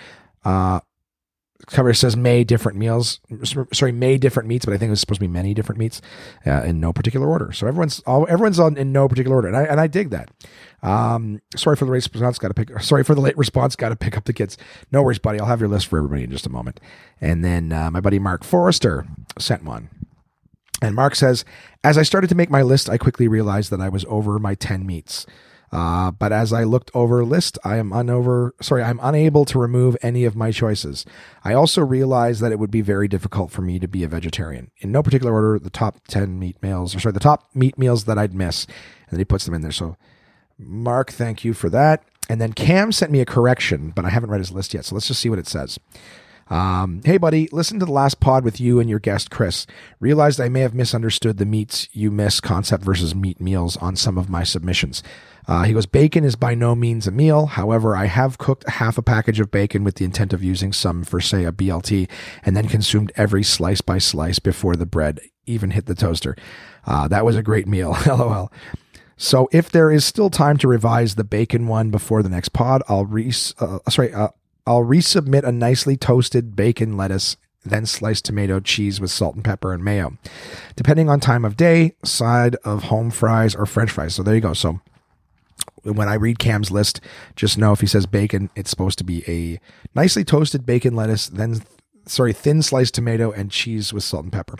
uh 0.43 0.81
cover 1.67 1.95
says 1.95 2.17
may 2.17 2.45
different 2.45 2.77
meals 2.77 3.21
sorry 3.73 3.93
may 3.93 4.19
different 4.19 4.49
meats 4.49 4.65
but 4.65 4.75
i 4.75 4.77
think 4.77 4.89
it 4.89 4.91
was 4.91 5.01
supposed 5.01 5.21
to 5.21 5.25
be 5.25 5.33
many 5.33 5.55
different 5.55 5.79
meats 5.79 6.01
uh, 6.47 6.63
in 6.63 6.81
no 6.81 6.93
particular 6.93 7.29
order. 7.29 7.53
So 7.53 7.67
everyone's 7.67 8.01
all 8.01 8.27
everyone's 8.29 8.59
on 8.59 8.77
in 8.77 8.93
no 8.93 9.09
particular 9.09 9.37
order. 9.37 9.49
And 9.49 9.57
i 9.57 9.65
and 9.65 9.81
i 9.81 9.87
dig 9.87 10.11
that. 10.11 10.31
Um 10.83 11.41
sorry 11.57 11.77
for 11.77 11.85
the 11.85 11.91
late 11.91 12.09
response 12.13 12.39
got 12.39 12.49
to 12.49 12.55
pick 12.55 12.81
sorry 12.81 13.05
for 13.05 13.15
the 13.15 13.21
late 13.21 13.37
response 13.37 13.77
got 13.77 13.91
to 13.91 13.97
pick 13.97 14.17
up 14.17 14.25
the 14.25 14.33
kids. 14.33 14.59
No 14.91 15.03
worries 15.03 15.19
buddy. 15.19 15.41
I'll 15.41 15.47
have 15.47 15.61
your 15.61 15.69
list 15.69 15.87
for 15.87 15.99
everybody 15.99 16.25
in 16.25 16.31
just 16.31 16.47
a 16.47 16.51
moment. 16.51 16.81
And 17.21 17.45
then 17.45 17.73
uh, 17.73 17.91
my 17.91 18.01
buddy 18.01 18.19
mark 18.19 18.45
forrester 18.45 19.07
sent 19.39 19.65
one. 19.65 19.89
And 20.81 20.95
mark 20.97 21.15
says 21.15 21.45
as 21.85 21.97
i 21.97 22.03
started 22.03 22.29
to 22.29 22.35
make 22.35 22.51
my 22.51 22.63
list 22.63 22.91
i 22.91 22.99
quickly 22.99 23.29
realized 23.29 23.71
that 23.71 23.81
i 23.81 23.89
was 23.89 24.05
over 24.09 24.39
my 24.39 24.55
10 24.55 24.85
meats 24.85 25.27
uh, 25.73 26.11
but 26.11 26.33
as 26.33 26.53
I 26.53 26.65
looked 26.65 26.91
over 26.93 27.25
list, 27.25 27.59
I 27.65 27.77
am 27.77 27.93
unover, 27.93 28.53
sorry, 28.61 28.83
I'm 28.83 29.01
unable 29.03 29.47
to 29.47 29.59
remove 29.59 29.97
any 30.03 30.25
of 30.27 30.37
my 30.37 30.51
choices. 30.51 31.07
I 31.45 31.55
also 31.55 31.83
realized 31.83 32.43
that 32.43 32.53
it 32.53 32.59
would 32.59 32.71
be 32.71 32.83
very 32.83 33.09
difficult 33.09 33.51
for 33.51 33.63
me 33.63 33.79
to 33.79 33.89
be 33.89 34.05
a 34.05 34.09
vegetarian. 34.09 34.71
In 34.79 34.93
no 34.93 35.03
particular 35.03 35.33
order, 35.33 35.59
the 35.59 35.71
top 35.71 36.07
10 36.09 36.39
meat 36.39 36.63
meals, 36.63 36.95
or 36.95 37.01
sorry, 37.01 37.15
the 37.15 37.21
top 37.21 37.49
meat 37.55 37.79
meals 37.79 38.05
that 38.05 38.19
I'd 38.19 38.35
miss. 38.35 38.67
And 38.67 39.13
then 39.13 39.21
he 39.21 39.25
puts 39.25 39.47
them 39.47 39.55
in 39.55 39.63
there. 39.63 39.73
So, 39.73 39.97
Mark, 40.59 41.11
thank 41.11 41.43
you 41.43 41.55
for 41.55 41.71
that. 41.71 42.05
And 42.29 42.41
then 42.41 42.53
Cam 42.53 42.93
sent 42.93 43.11
me 43.11 43.21
a 43.21 43.27
correction, 43.27 43.91
but 43.91 44.05
I 44.05 44.11
haven't 44.11 44.31
read 44.31 44.41
his 44.41 44.53
list 44.53 44.75
yet. 44.75 44.85
So 44.85 44.95
let's 44.95 45.09
just 45.09 45.21
see 45.21 45.31
what 45.31 45.39
it 45.39 45.49
says. 45.49 45.79
Um, 46.53 47.01
hey, 47.03 47.17
buddy, 47.17 47.49
listen 47.51 47.81
to 47.81 47.87
the 47.87 47.93
last 47.93 48.21
pod 48.21 48.45
with 48.45 48.61
you 48.61 48.79
and 48.79 48.91
your 48.91 48.99
guest, 48.99 49.31
Chris. 49.31 49.67
Realized 50.01 50.39
I 50.39 50.51
may 50.51 50.61
have 50.61 50.75
misunderstood 50.75 51.39
the 51.39 51.47
meats 51.47 51.89
you 51.93 52.11
miss 52.11 52.41
concept 52.41 52.85
versus 52.85 53.15
meat 53.15 53.41
meals 53.41 53.79
on 53.79 53.97
some 53.97 54.19
of 54.19 54.29
my 54.29 54.45
submissions. 54.45 55.03
Uh, 55.49 55.63
he 55.63 55.73
goes, 55.73 55.87
Bacon 55.87 56.25
is 56.25 56.37
by 56.37 56.55
no 56.55 56.75
means 56.75 57.07
a 57.07 57.11
meal. 57.11 57.47
However, 57.47 57.97
I 57.97 58.05
have 58.05 58.37
cooked 58.37 58.69
half 58.69 58.99
a 58.99 59.03
package 59.03 59.41
of 59.41 59.51
bacon 59.51 59.83
with 59.83 59.95
the 59.95 60.05
intent 60.05 60.35
of 60.35 60.45
using 60.45 60.75
some 60.75 61.05
for, 61.05 61.23
say, 61.23 61.47
a 61.47 61.53
BLT, 61.53 62.07
and 62.45 62.55
then 62.55 62.69
consumed 62.69 63.13
every 63.17 63.43
slice 63.43 63.81
by 63.81 63.97
slice 63.97 64.39
before 64.39 64.77
the 64.77 64.85
bread 64.85 65.21
even 65.47 65.71
hit 65.71 65.87
the 65.87 65.95
toaster. 65.95 66.37
Uh, 66.87 67.09
that 67.09 67.25
was 67.25 67.35
a 67.35 67.43
great 67.43 67.67
meal. 67.67 67.97
LOL. 68.07 68.53
So 69.17 69.49
if 69.53 69.71
there 69.71 69.91
is 69.91 70.05
still 70.05 70.29
time 70.29 70.59
to 70.59 70.69
revise 70.69 71.15
the 71.15 71.25
bacon 71.25 71.67
one 71.67 71.91
before 71.91 72.23
the 72.23 72.29
next 72.29 72.51
pod, 72.51 72.83
I'll 72.89 73.07
re 73.07 73.33
uh, 73.59 73.79
sorry 73.89 74.13
uh, 74.13 74.29
I'll 74.67 74.85
resubmit 74.85 75.45
a 75.45 75.53
nicely 75.53 75.97
toasted 75.97 76.55
bacon 76.55 76.97
lettuce 76.97 77.37
then 77.65 77.87
sliced 77.87 78.25
tomato 78.25 78.61
cheese 78.61 79.01
with 79.01 79.11
salt 79.11 79.35
and 79.35 79.45
pepper 79.45 79.73
and 79.73 79.85
mayo. 79.85 80.17
Depending 80.77 81.09
on 81.09 81.21
time 81.21 81.45
of 81.45 81.57
day, 81.57 81.95
side 82.05 82.57
of 82.65 82.85
home 82.85 83.11
fries 83.11 83.55
or 83.55 83.67
french 83.67 83.91
fries. 83.91 84.15
So 84.15 84.23
there 84.23 84.35
you 84.35 84.41
go. 84.41 84.53
So 84.53 84.81
when 85.83 86.09
I 86.09 86.15
read 86.15 86.39
Cam's 86.39 86.71
list, 86.71 87.01
just 87.37 87.59
know 87.59 87.73
if 87.73 87.81
he 87.81 87.87
says 87.87 88.07
bacon, 88.07 88.51
it's 88.57 88.71
supposed 88.71 88.99
to 88.99 89.05
be 89.05 89.25
a 89.29 89.61
nicely 89.95 90.25
toasted 90.25 90.67
bacon 90.67 90.97
lettuce, 90.97 91.29
then 91.29 91.63
sorry, 92.07 92.33
thin 92.33 92.63
sliced 92.63 92.95
tomato 92.95 93.31
and 93.31 93.51
cheese 93.51 93.93
with 93.93 94.05
salt 94.05 94.25
and 94.25 94.33
pepper. 94.33 94.57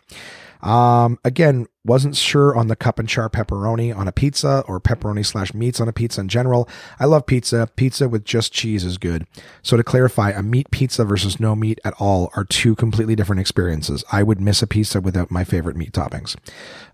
Um, 0.63 1.19
again, 1.25 1.67
wasn't 1.85 2.15
sure 2.15 2.57
on 2.57 2.69
the 2.69 2.77
cup 2.77 3.01
and 3.01 3.09
char 3.09 3.29
pepperoni 3.29 3.97
on 3.97 4.07
a 4.07 4.13
pizza 4.13 4.63
or 4.69 4.81
pepperoni 4.81 5.27
slash 5.27 5.53
meats 5.53 5.81
on 5.81 5.89
a 5.89 5.93
pizza 5.93 6.21
in 6.21 6.29
general. 6.29 6.69
I 7.01 7.07
love 7.07 7.27
pizza. 7.27 7.69
Pizza 7.75 8.09
with 8.09 8.25
just 8.25 8.53
cheese 8.53 8.85
is 8.85 8.99
good. 8.99 9.27
So 9.63 9.77
to 9.77 9.83
clarify, 9.83 10.31
a 10.31 10.43
meat 10.43 10.71
pizza 10.71 11.05
versus 11.05 11.41
no 11.41 11.57
meat 11.57 11.81
at 11.85 11.95
all 11.99 12.31
are 12.37 12.45
two 12.45 12.77
completely 12.77 13.17
different 13.17 13.41
experiences. 13.41 14.05
I 14.13 14.23
would 14.23 14.41
miss 14.41 14.63
a 14.63 14.67
pizza 14.69 15.01
without 15.01 15.31
my 15.33 15.43
favorite 15.43 15.77
meat 15.77 15.93
toppings. 15.93 16.37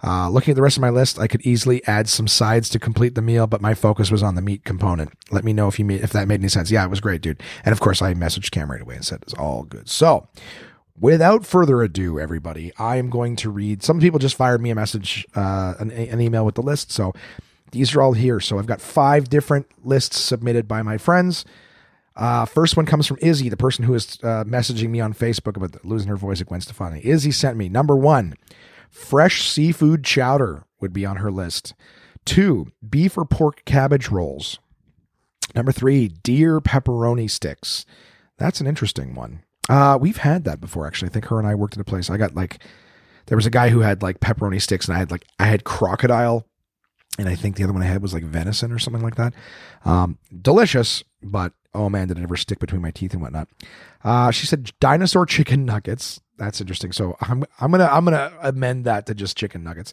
Uh, 0.03 0.31
looking 0.31 0.53
at 0.53 0.57
the 0.57 0.62
rest 0.62 0.79
of 0.79 0.81
my 0.81 0.91
list, 0.91 1.19
I 1.19 1.27
could 1.27 1.43
easily 1.43 1.87
add 1.87 2.09
some 2.09 2.29
sides 2.29 2.71
to 2.71 2.79
complete 2.79 3.14
the 3.14 3.23
meal, 3.23 3.47
but 3.47 3.61
my 3.61 3.75
focus 3.75 4.11
was 4.11 4.23
on 4.23 4.37
the 4.37 4.43
meat 4.43 4.64
component. 4.64 5.12
Let 5.31 5.45
me 5.45 5.53
know 5.53 5.69
if 5.69 5.79
you 5.79 5.85
made, 5.85 6.01
if 6.01 6.12
that 6.12 6.29
made 6.29 6.41
any 6.41 6.49
sense. 6.49 6.71
Yeah, 6.71 6.85
it 6.85 6.91
was 6.91 7.01
great, 7.01 7.21
dude. 7.21 7.43
And 7.62 7.73
of 7.75 7.81
course, 7.81 8.01
I 8.01 8.14
messaged 8.14 8.53
Cam 8.53 8.71
right 8.71 8.81
away 8.81 8.95
and 8.95 9.05
said 9.05 9.21
it's 9.23 9.35
all 9.35 9.64
good. 9.64 9.91
So 9.91 10.29
without 11.01 11.46
further 11.46 11.82
ado, 11.82 12.18
everybody, 12.18 12.72
I 12.78 12.96
am 12.96 13.11
going 13.11 13.36
to 13.36 13.51
read. 13.51 13.82
Some 13.82 14.01
people 14.01 14.18
just 14.18 14.36
fired 14.36 14.61
me 14.61 14.70
a 14.70 14.74
message, 14.74 15.26
uh, 15.34 15.74
an, 15.78 15.90
an, 15.90 16.20
email 16.20 16.44
with 16.44 16.55
the 16.55 16.62
list. 16.62 16.92
So 16.92 17.12
these 17.72 17.94
are 17.94 18.03
all 18.03 18.12
here. 18.12 18.40
So 18.40 18.59
I've 18.59 18.66
got 18.66 18.80
five 18.80 19.28
different 19.28 19.66
lists 19.84 20.18
submitted 20.18 20.66
by 20.66 20.82
my 20.82 20.99
friends. 20.99 21.44
Uh, 22.16 22.44
first 22.44 22.76
one 22.76 22.86
comes 22.86 23.07
from 23.07 23.18
Izzy, 23.20 23.49
the 23.49 23.57
person 23.57 23.84
who 23.84 23.94
is 23.94 24.18
uh, 24.24 24.44
messaging 24.44 24.90
me 24.90 25.01
on 25.01 25.14
Facebook 25.14 25.57
about 25.57 25.72
the, 25.72 25.80
losing 25.84 26.09
her 26.09 26.16
voice 26.16 26.40
at 26.40 26.49
Gwen 26.49 26.61
Stefani. 26.61 27.01
Izzy 27.05 27.30
sent 27.30 27.57
me 27.57 27.68
number 27.68 27.96
one, 27.96 28.34
fresh 28.90 29.49
seafood 29.49 30.05
chowder 30.05 30.64
would 30.80 30.92
be 30.92 31.07
on 31.07 31.16
her 31.16 31.30
list. 31.30 31.74
Two, 32.24 32.72
beef 32.86 33.16
or 33.16 33.24
pork 33.24 33.64
cabbage 33.64 34.09
rolls. 34.09 34.59
Number 35.55 35.70
three, 35.70 36.09
deer 36.09 36.61
pepperoni 36.61 37.30
sticks. 37.30 37.86
That's 38.36 38.61
an 38.61 38.66
interesting 38.66 39.14
one. 39.14 39.44
Uh, 39.69 39.99
we've 40.01 40.19
had 40.19 40.45
that 40.45 40.61
before, 40.61 40.87
actually. 40.87 41.09
I 41.09 41.12
think 41.12 41.27
her 41.27 41.39
and 41.39 41.47
I 41.47 41.55
worked 41.55 41.75
at 41.75 41.81
a 41.81 41.85
place. 41.85 42.11
I 42.11 42.16
got 42.16 42.35
like, 42.35 42.59
there 43.27 43.37
was 43.37 43.47
a 43.47 43.51
guy 43.51 43.69
who 43.69 43.81
had 43.81 44.03
like 44.03 44.21
pepperoni 44.21 44.61
sticks, 44.61 44.87
and 44.87 44.97
I 44.97 44.99
had 44.99 45.11
like, 45.11 45.27
I 45.39 45.47
had 45.47 45.64
crocodile, 45.64 46.47
and 47.19 47.29
I 47.29 47.35
think 47.35 47.57
the 47.57 47.64
other 47.64 47.73
one 47.73 47.83
I 47.83 47.87
had 47.87 48.03
was 48.03 48.14
like 48.14 48.25
venison 48.25 48.73
or 48.73 48.79
something 48.79 49.03
like 49.03 49.16
that. 49.16 49.35
Um, 49.85 50.19
delicious, 50.41 51.03
but 51.23 51.53
oh 51.75 51.89
man, 51.89 52.09
did 52.09 52.19
it 52.19 52.23
ever 52.23 52.37
stick 52.37 52.59
between 52.59 52.83
my 52.83 52.91
teeth 52.91 53.12
and 53.12 53.23
whatnot. 53.23 53.49
Uh, 54.05 54.31
she 54.31 54.47
said 54.47 54.71
dinosaur 54.81 55.27
chicken 55.27 55.64
nuggets. 55.64 56.21
That's 56.39 56.61
interesting. 56.61 56.93
So 56.93 57.16
I'm 57.21 57.45
I'm 57.61 57.71
gonna 57.71 57.89
I'm 57.91 58.05
gonna 58.05 58.33
amend 58.41 58.85
that 58.85 59.07
to 59.07 59.14
just 59.14 59.37
chicken 59.37 59.64
nuggets. 59.64 59.93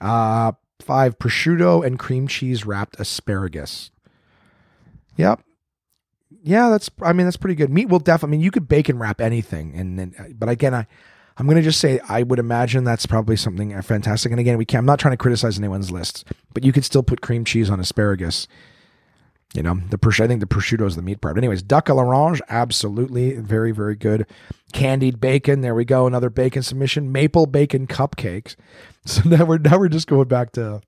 Uh, 0.00 0.52
five 0.80 1.18
prosciutto 1.18 1.84
and 1.86 1.98
cream 1.98 2.26
cheese 2.26 2.66
wrapped 2.66 2.98
asparagus. 2.98 3.90
Yep, 5.16 5.42
yeah, 6.42 6.68
that's. 6.68 6.90
I 7.02 7.12
mean, 7.12 7.26
that's 7.26 7.36
pretty 7.36 7.54
good. 7.54 7.70
Meat 7.70 7.88
will 7.88 7.98
definitely. 7.98 8.36
I 8.36 8.38
mean, 8.38 8.44
you 8.44 8.50
could 8.50 8.68
bacon 8.68 8.98
wrap 8.98 9.20
anything, 9.20 9.74
and 9.74 9.98
then. 9.98 10.34
But 10.38 10.48
again, 10.48 10.74
I, 10.74 10.86
I'm 11.36 11.48
to 11.48 11.62
just 11.62 11.80
say 11.80 12.00
I 12.08 12.22
would 12.22 12.38
imagine 12.38 12.84
that's 12.84 13.06
probably 13.06 13.36
something 13.36 13.80
fantastic. 13.82 14.30
And 14.32 14.40
again, 14.40 14.58
we 14.58 14.64
can. 14.64 14.78
I'm 14.78 14.86
not 14.86 14.98
trying 14.98 15.12
to 15.12 15.18
criticize 15.18 15.58
anyone's 15.58 15.90
list, 15.90 16.26
but 16.52 16.64
you 16.64 16.72
could 16.72 16.84
still 16.84 17.02
put 17.02 17.20
cream 17.20 17.44
cheese 17.44 17.70
on 17.70 17.80
asparagus. 17.80 18.48
You 19.54 19.62
know, 19.62 19.74
the 19.90 19.98
I 20.20 20.26
think 20.26 20.40
the 20.40 20.46
prosciutto 20.46 20.86
is 20.86 20.96
the 20.96 21.02
meat 21.02 21.20
part. 21.20 21.34
But 21.34 21.40
anyways, 21.40 21.62
duck 21.62 21.86
à 21.86 21.94
l'orange, 21.94 22.40
absolutely, 22.48 23.34
very 23.34 23.70
very 23.70 23.94
good. 23.94 24.26
Candied 24.72 25.20
bacon, 25.20 25.60
there 25.60 25.74
we 25.74 25.84
go, 25.84 26.06
another 26.06 26.30
bacon 26.30 26.62
submission. 26.62 27.12
Maple 27.12 27.46
bacon 27.46 27.86
cupcakes. 27.86 28.56
So 29.04 29.28
now 29.28 29.44
we're 29.44 29.58
now 29.58 29.80
we're 29.80 29.88
just 29.88 30.06
going 30.06 30.28
back 30.28 30.52
to 30.52 30.80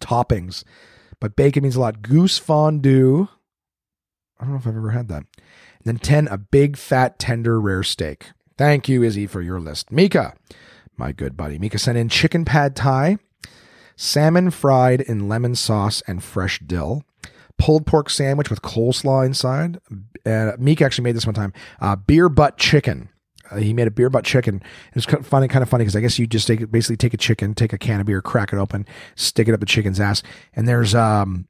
toppings, 0.00 0.64
but 1.20 1.36
bacon 1.36 1.64
means 1.64 1.76
a 1.76 1.80
lot. 1.80 2.00
Goose 2.00 2.38
fondue, 2.38 3.28
I 4.38 4.44
don't 4.44 4.52
know 4.52 4.58
if 4.58 4.66
I've 4.66 4.76
ever 4.76 4.90
had 4.90 5.08
that. 5.08 5.24
And 5.36 5.84
then 5.84 5.98
10, 5.98 6.28
a 6.28 6.38
big, 6.38 6.76
fat, 6.76 7.18
tender, 7.18 7.60
rare 7.60 7.82
steak. 7.82 8.30
Thank 8.58 8.88
you, 8.88 9.02
Izzy, 9.02 9.26
for 9.26 9.42
your 9.42 9.60
list. 9.60 9.92
Mika, 9.92 10.34
my 10.96 11.12
good 11.12 11.36
buddy. 11.36 11.58
Mika 11.58 11.78
sent 11.78 11.98
in 11.98 12.08
chicken 12.08 12.44
pad 12.44 12.74
thai, 12.74 13.18
salmon 13.96 14.50
fried 14.50 15.00
in 15.00 15.28
lemon 15.28 15.54
sauce 15.54 16.02
and 16.06 16.22
fresh 16.22 16.60
dill, 16.60 17.02
pulled 17.58 17.86
pork 17.86 18.10
sandwich 18.10 18.50
with 18.50 18.62
coleslaw 18.62 19.24
inside. 19.24 19.78
Uh, 20.24 20.52
Mika 20.58 20.84
actually 20.84 21.04
made 21.04 21.16
this 21.16 21.26
one 21.26 21.34
time. 21.34 21.52
Uh, 21.80 21.96
beer 21.96 22.28
butt 22.28 22.56
chicken. 22.56 23.08
Uh, 23.50 23.56
he 23.56 23.72
made 23.72 23.86
a 23.86 23.90
beer 23.90 24.10
butt 24.10 24.24
chicken. 24.24 24.56
It 24.56 24.94
was 24.94 25.06
kind 25.06 25.20
of 25.20 25.26
funny, 25.26 25.48
kind 25.48 25.62
of 25.62 25.68
funny 25.68 25.84
because 25.84 25.96
I 25.96 26.00
guess 26.00 26.18
you 26.18 26.26
just 26.26 26.46
take 26.46 26.70
basically 26.70 26.96
take 26.96 27.14
a 27.14 27.18
chicken, 27.18 27.54
take 27.54 27.72
a 27.72 27.78
can 27.78 28.00
of 28.00 28.06
beer, 28.06 28.22
crack 28.22 28.52
it 28.52 28.58
open, 28.58 28.86
stick 29.14 29.48
it 29.48 29.54
up 29.54 29.60
the 29.60 29.66
chicken's 29.66 30.00
ass, 30.00 30.22
and 30.54 30.66
there's 30.66 30.94
um 30.94 31.46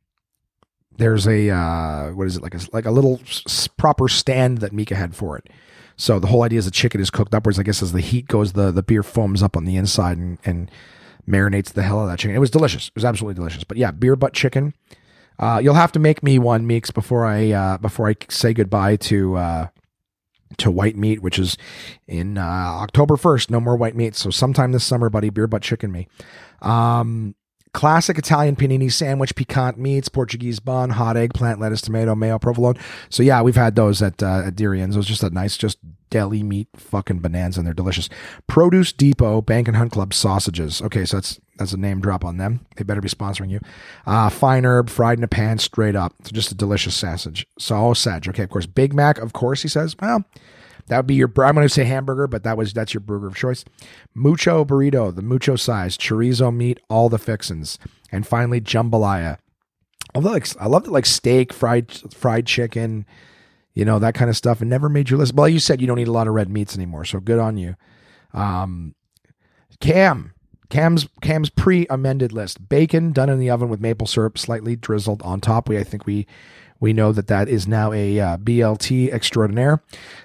there's 0.99 1.27
a 1.27 1.51
uh, 1.51 2.11
what 2.11 2.27
is 2.27 2.37
it 2.37 2.43
like 2.43 2.55
a 2.55 2.61
like 2.73 2.87
a 2.87 2.91
little 2.91 3.21
s- 3.25 3.69
proper 3.69 4.09
stand 4.09 4.59
that 4.59 4.73
Mika 4.73 4.95
had 4.95 5.15
for 5.15 5.37
it. 5.37 5.49
So 5.97 6.19
the 6.19 6.27
whole 6.27 6.43
idea 6.43 6.59
is 6.59 6.65
the 6.67 6.71
chicken 6.71 7.01
is 7.01 7.11
cooked 7.11 7.35
upwards. 7.35 7.59
I 7.59 7.63
guess 7.63 7.83
as 7.83 7.93
the 7.93 8.01
heat 8.01 8.29
goes, 8.29 8.53
the 8.53 8.71
the 8.71 8.83
beer 8.83 9.03
foams 9.03 9.43
up 9.43 9.57
on 9.57 9.65
the 9.65 9.77
inside 9.77 10.19
and, 10.19 10.39
and 10.45 10.71
marinates 11.29 11.73
the 11.73 11.83
hell 11.83 12.01
out 12.01 12.05
of 12.05 12.09
that 12.11 12.19
chicken. 12.19 12.37
It 12.37 12.41
was 12.41 12.51
delicious. 12.51 12.89
It 12.89 12.95
was 12.95 13.05
absolutely 13.05 13.35
delicious. 13.35 13.65
But 13.65 13.77
yeah, 13.79 13.91
beer 13.91 14.17
butt 14.17 14.33
chicken. 14.33 14.75
Uh, 15.39 15.61
you'll 15.63 15.75
have 15.75 15.93
to 15.93 15.99
make 15.99 16.23
me 16.23 16.39
one, 16.39 16.67
Meeks, 16.67 16.91
before 16.91 17.27
I 17.27 17.51
uh, 17.51 17.79
before 17.79 18.09
I 18.09 18.17
say 18.29 18.55
goodbye 18.55 18.97
to 18.97 19.37
uh, 19.37 19.67
to 20.59 20.71
white 20.71 20.97
meat, 20.97 21.21
which 21.23 21.39
is 21.39 21.57
in 22.07 22.39
uh, 22.39 22.43
October 22.43 23.17
1st. 23.17 23.51
No 23.51 23.61
more 23.61 23.77
white 23.77 23.97
meat. 23.97 24.15
So 24.15 24.31
sometime 24.31 24.73
this 24.73 24.85
summer, 24.85 25.11
buddy, 25.11 25.29
beer 25.31 25.47
butt 25.47 25.63
chicken 25.63 25.93
me. 25.93 26.09
Um, 26.63 27.35
classic 27.77 28.16
Italian 28.16 28.57
panini 28.57 28.91
sandwich, 28.91 29.35
piquant 29.35 29.79
meats, 29.79 30.09
Portuguese 30.09 30.61
bun, 30.61 30.89
hot 30.89 31.14
eggplant, 31.14 31.61
lettuce, 31.61 31.83
tomato, 31.83 32.14
mayo, 32.14 32.39
provolone. 32.39 32.74
So 33.11 33.22
yeah, 33.22 33.43
we've 33.43 33.55
had 33.55 33.77
those 33.77 34.01
at 34.01 34.22
uh, 34.22 34.45
at 34.47 34.57
Durian's. 34.57 34.97
It 34.97 34.99
was 34.99 35.07
just 35.07 35.22
a 35.22 35.29
nice, 35.29 35.59
just 35.59 35.79
deli 36.09 36.43
meat 36.43 36.68
fucking 36.74 37.18
bonanza, 37.18 37.61
and 37.61 37.66
they're 37.66 37.74
delicious. 37.74 38.09
Produce 38.47 38.93
Depot 38.93 39.43
Bank 39.43 39.68
and 39.68 39.77
Hunt 39.77 39.93
Club 39.93 40.14
sausages. 40.14 40.81
Okay, 40.81 41.05
so 41.05 41.18
that's 41.18 41.39
that's 41.59 41.74
a 41.74 41.77
name 41.77 42.01
drop 42.01 42.24
on 42.24 42.39
them. 42.39 42.64
They 42.77 42.83
better 42.83 43.03
be 43.03 43.11
sponsoring 43.11 43.51
you. 43.51 43.61
Uh, 44.07 44.31
fine 44.31 44.64
herb, 44.64 44.89
fried 44.89 45.18
in 45.18 45.24
a 45.24 45.29
pan, 45.29 45.59
straight 45.59 45.95
up. 45.95 46.14
So 46.24 46.31
just 46.33 46.51
a 46.51 46.55
delicious 46.55 46.95
sausage. 46.95 47.47
Sausage. 47.59 48.27
Okay, 48.27 48.45
of 48.45 48.49
course. 48.49 48.64
Big 48.66 48.95
Mac, 48.95 49.18
of 49.18 49.35
course. 49.35 49.61
He 49.61 49.68
says. 49.68 49.95
Well. 50.01 50.24
That 50.89 50.99
would 50.99 51.07
be 51.07 51.14
your. 51.14 51.28
I'm 51.28 51.55
going 51.55 51.66
to 51.66 51.72
say 51.72 51.84
hamburger, 51.84 52.26
but 52.26 52.45
that 52.45 52.57
was 52.57 52.72
that's 52.72 52.95
your 52.95 53.01
burger 53.01 53.26
of 53.26 53.37
choice. 53.37 53.64
Mucho 54.14 54.64
burrito, 54.64 55.14
the 55.14 55.22
mucho 55.22 55.57
size, 55.57 55.97
chorizo 55.97 56.55
meat, 56.55 56.78
all 56.89 57.09
the 57.09 57.18
fixins, 57.18 57.78
and 58.12 58.26
finally 58.26 58.61
jambalaya. 58.61 59.39
I 60.14 60.18
love 60.18 60.32
like 60.32 60.49
I 60.61 60.66
love 60.66 60.87
it 60.87 60.91
like 60.91 61.07
steak, 61.07 61.53
fried 61.53 61.91
fried 62.12 62.47
chicken, 62.47 63.05
you 63.76 63.84
know 63.84 63.99
that 63.99 64.14
kind 64.14 64.30
of 64.30 64.37
stuff. 64.37 64.61
And 64.61 64.70
never 64.70 64.89
made 64.89 65.11
your 65.11 65.18
list. 65.18 65.34
Well, 65.34 65.49
you 65.49 65.59
said 65.59 65.80
you 65.80 65.87
don't 65.87 65.99
eat 65.99 66.09
a 66.09 66.12
lot 66.12 66.26
of 66.26 66.34
red 66.34 66.49
meats 66.49 66.74
anymore, 66.74 67.05
so 67.05 67.20
good 67.20 67.39
on 67.39 67.59
you. 67.59 67.76
Um, 68.32 68.95
Cam, 69.80 70.32
Cam's 70.70 71.09
Cam's 71.20 71.51
pre-amended 71.51 72.32
list: 72.32 72.68
bacon 72.68 73.12
done 73.12 73.28
in 73.28 73.39
the 73.39 73.51
oven 73.51 73.68
with 73.68 73.80
maple 73.80 74.07
syrup, 74.07 74.39
slightly 74.39 74.76
drizzled 74.76 75.20
on 75.22 75.41
top. 75.41 75.68
We 75.68 75.78
I 75.78 75.84
think 75.84 76.07
we 76.07 76.26
we 76.81 76.93
know 76.93 77.12
that 77.12 77.29
that 77.29 77.49
is 77.49 77.66
now 77.66 77.93
a 77.93 78.20
uh, 78.20 78.37
BLT 78.37 79.12
extraordinaire. 79.12 79.83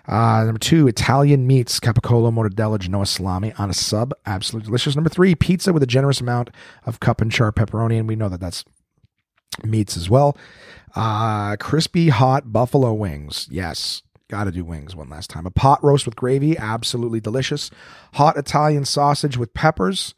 Uh, 0.07 0.43
number 0.45 0.59
two, 0.59 0.87
Italian 0.87 1.47
meats, 1.47 1.79
capicola, 1.79 2.31
mortadella, 2.31 2.79
Genoa 2.79 3.05
salami 3.05 3.53
on 3.57 3.69
a 3.69 3.73
sub. 3.73 4.13
Absolutely 4.25 4.67
delicious. 4.67 4.95
Number 4.95 5.09
three, 5.09 5.35
pizza 5.35 5.71
with 5.71 5.83
a 5.83 5.87
generous 5.87 6.21
amount 6.21 6.49
of 6.85 6.99
cup 6.99 7.21
and 7.21 7.31
char 7.31 7.51
pepperoni. 7.51 7.97
And 7.97 8.07
we 8.07 8.15
know 8.15 8.29
that 8.29 8.39
that's 8.39 8.65
meats 9.63 9.95
as 9.95 10.09
well. 10.09 10.37
Uh, 10.95 11.55
crispy 11.57 12.09
hot 12.09 12.51
buffalo 12.51 12.93
wings. 12.93 13.47
Yes. 13.49 14.01
Got 14.27 14.45
to 14.45 14.51
do 14.51 14.63
wings 14.63 14.95
one 14.95 15.09
last 15.09 15.29
time. 15.29 15.45
A 15.45 15.51
pot 15.51 15.83
roast 15.83 16.05
with 16.05 16.15
gravy, 16.15 16.57
absolutely 16.57 17.19
delicious. 17.19 17.69
Hot 18.13 18.37
Italian 18.37 18.85
sausage 18.85 19.35
with 19.35 19.53
peppers 19.53 20.15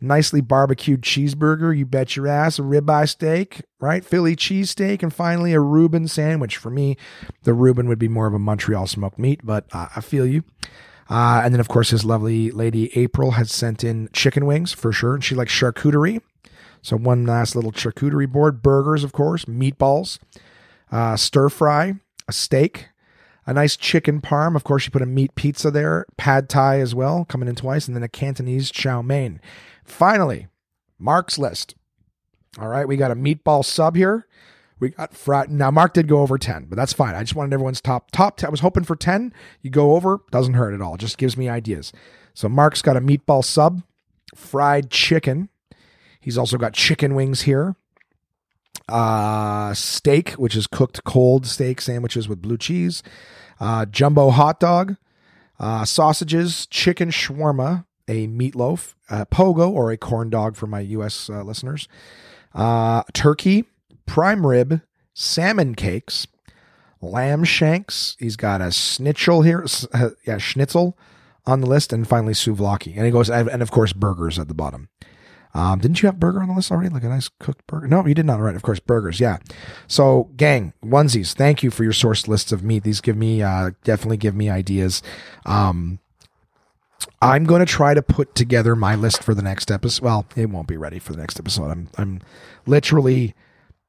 nicely 0.00 0.40
barbecued 0.40 1.02
cheeseburger, 1.02 1.76
you 1.76 1.86
bet 1.86 2.16
your 2.16 2.26
ass, 2.26 2.58
a 2.58 2.62
ribeye 2.62 3.08
steak, 3.08 3.62
right? 3.80 4.04
Philly 4.04 4.36
cheesesteak, 4.36 5.02
and 5.02 5.12
finally 5.12 5.52
a 5.52 5.60
Reuben 5.60 6.08
sandwich. 6.08 6.56
For 6.56 6.70
me, 6.70 6.96
the 7.42 7.54
Reuben 7.54 7.88
would 7.88 7.98
be 7.98 8.08
more 8.08 8.26
of 8.26 8.34
a 8.34 8.38
Montreal 8.38 8.86
smoked 8.86 9.18
meat, 9.18 9.40
but 9.42 9.66
uh, 9.72 9.88
I 9.96 10.00
feel 10.00 10.26
you. 10.26 10.44
Uh, 11.08 11.40
and 11.44 11.54
then, 11.54 11.60
of 11.60 11.68
course, 11.68 11.90
his 11.90 12.04
lovely 12.04 12.50
lady 12.50 12.96
April 12.98 13.32
has 13.32 13.52
sent 13.52 13.84
in 13.84 14.08
chicken 14.12 14.44
wings 14.44 14.72
for 14.72 14.92
sure, 14.92 15.14
and 15.14 15.24
she 15.24 15.34
likes 15.34 15.52
charcuterie. 15.52 16.20
So 16.82 16.96
one 16.96 17.24
last 17.24 17.56
little 17.56 17.72
charcuterie 17.72 18.30
board, 18.30 18.62
burgers, 18.62 19.02
of 19.04 19.12
course, 19.12 19.44
meatballs, 19.46 20.18
uh, 20.92 21.16
stir 21.16 21.48
fry, 21.48 21.94
a 22.28 22.32
steak, 22.32 22.88
a 23.46 23.52
nice 23.52 23.76
chicken 23.76 24.20
parm. 24.20 24.56
Of 24.56 24.64
course, 24.64 24.84
you 24.84 24.90
put 24.90 25.02
a 25.02 25.06
meat 25.06 25.34
pizza 25.36 25.70
there, 25.70 26.06
pad 26.16 26.48
thai 26.48 26.80
as 26.80 26.94
well, 26.94 27.24
coming 27.24 27.48
in 27.48 27.54
twice, 27.54 27.86
and 27.86 27.96
then 27.96 28.02
a 28.02 28.08
Cantonese 28.08 28.70
chow 28.70 29.02
mein. 29.02 29.40
Finally, 29.86 30.48
Mark's 30.98 31.38
list. 31.38 31.74
All 32.58 32.68
right, 32.68 32.88
we 32.88 32.96
got 32.96 33.10
a 33.10 33.16
meatball 33.16 33.64
sub 33.64 33.96
here. 33.96 34.26
We 34.78 34.90
got 34.90 35.14
fried. 35.14 35.50
Now, 35.50 35.70
Mark 35.70 35.94
did 35.94 36.08
go 36.08 36.20
over 36.20 36.36
10, 36.36 36.66
but 36.66 36.76
that's 36.76 36.92
fine. 36.92 37.14
I 37.14 37.20
just 37.22 37.34
wanted 37.34 37.54
everyone's 37.54 37.80
top, 37.80 38.10
top 38.10 38.36
10. 38.36 38.48
I 38.48 38.50
was 38.50 38.60
hoping 38.60 38.84
for 38.84 38.96
10. 38.96 39.32
You 39.62 39.70
go 39.70 39.94
over, 39.94 40.20
doesn't 40.30 40.54
hurt 40.54 40.74
at 40.74 40.82
all. 40.82 40.96
Just 40.96 41.16
gives 41.16 41.36
me 41.36 41.48
ideas. 41.48 41.92
So, 42.34 42.48
Mark's 42.48 42.82
got 42.82 42.96
a 42.96 43.00
meatball 43.00 43.42
sub, 43.42 43.82
fried 44.34 44.90
chicken. 44.90 45.48
He's 46.20 46.36
also 46.36 46.58
got 46.58 46.74
chicken 46.74 47.14
wings 47.14 47.42
here. 47.42 47.76
Uh, 48.88 49.72
steak, 49.72 50.32
which 50.32 50.54
is 50.54 50.66
cooked 50.66 51.04
cold 51.04 51.46
steak 51.46 51.80
sandwiches 51.80 52.28
with 52.28 52.42
blue 52.42 52.58
cheese. 52.58 53.02
Uh, 53.58 53.86
jumbo 53.86 54.30
hot 54.30 54.60
dog. 54.60 54.96
Uh, 55.58 55.86
sausages, 55.86 56.66
chicken 56.66 57.08
shawarma, 57.10 57.85
a 58.08 58.28
meatloaf, 58.28 58.94
a 59.10 59.26
pogo 59.26 59.70
or 59.70 59.90
a 59.90 59.96
corn 59.96 60.30
dog 60.30 60.56
for 60.56 60.66
my 60.66 60.80
U.S. 60.80 61.28
Uh, 61.28 61.42
listeners, 61.42 61.88
uh, 62.54 63.02
turkey, 63.12 63.64
prime 64.06 64.46
rib, 64.46 64.80
salmon 65.14 65.74
cakes, 65.74 66.26
lamb 67.00 67.44
shanks. 67.44 68.16
He's 68.18 68.36
got 68.36 68.60
a 68.60 68.70
schnitzel 68.70 69.42
here, 69.42 69.64
uh, 69.92 70.10
yeah, 70.26 70.38
schnitzel 70.38 70.96
on 71.46 71.60
the 71.60 71.66
list, 71.66 71.92
and 71.92 72.06
finally 72.06 72.32
souvlaki. 72.32 72.96
And 72.96 73.04
he 73.04 73.10
goes, 73.10 73.30
and 73.30 73.62
of 73.62 73.70
course, 73.70 73.92
burgers 73.92 74.38
at 74.38 74.48
the 74.48 74.54
bottom. 74.54 74.88
Um, 75.56 75.78
didn't 75.78 76.02
you 76.02 76.06
have 76.08 76.20
burger 76.20 76.42
on 76.42 76.48
the 76.48 76.54
list 76.54 76.70
already? 76.70 76.90
Like 76.90 77.04
a 77.04 77.08
nice 77.08 77.30
cooked 77.38 77.66
burger? 77.66 77.88
No, 77.88 78.06
you 78.06 78.14
did 78.14 78.26
not. 78.26 78.40
Right, 78.40 78.54
of 78.54 78.62
course, 78.62 78.78
burgers. 78.78 79.20
Yeah. 79.20 79.38
So, 79.86 80.30
gang, 80.36 80.74
onesies. 80.84 81.32
Thank 81.32 81.62
you 81.62 81.70
for 81.70 81.82
your 81.82 81.94
sourced 81.94 82.28
lists 82.28 82.52
of 82.52 82.62
meat. 82.62 82.82
These 82.82 83.00
give 83.00 83.16
me 83.16 83.42
uh, 83.42 83.70
definitely 83.82 84.18
give 84.18 84.34
me 84.34 84.50
ideas. 84.50 85.02
Um, 85.46 85.98
I'm 87.20 87.44
going 87.44 87.60
to 87.60 87.66
try 87.66 87.94
to 87.94 88.02
put 88.02 88.34
together 88.34 88.76
my 88.76 88.94
list 88.94 89.22
for 89.22 89.34
the 89.34 89.42
next 89.42 89.70
episode. 89.70 90.04
Well, 90.04 90.26
it 90.36 90.50
won't 90.50 90.68
be 90.68 90.76
ready 90.76 90.98
for 90.98 91.12
the 91.12 91.18
next 91.18 91.38
episode. 91.38 91.70
I'm 91.70 91.88
I'm 91.96 92.20
literally 92.66 93.34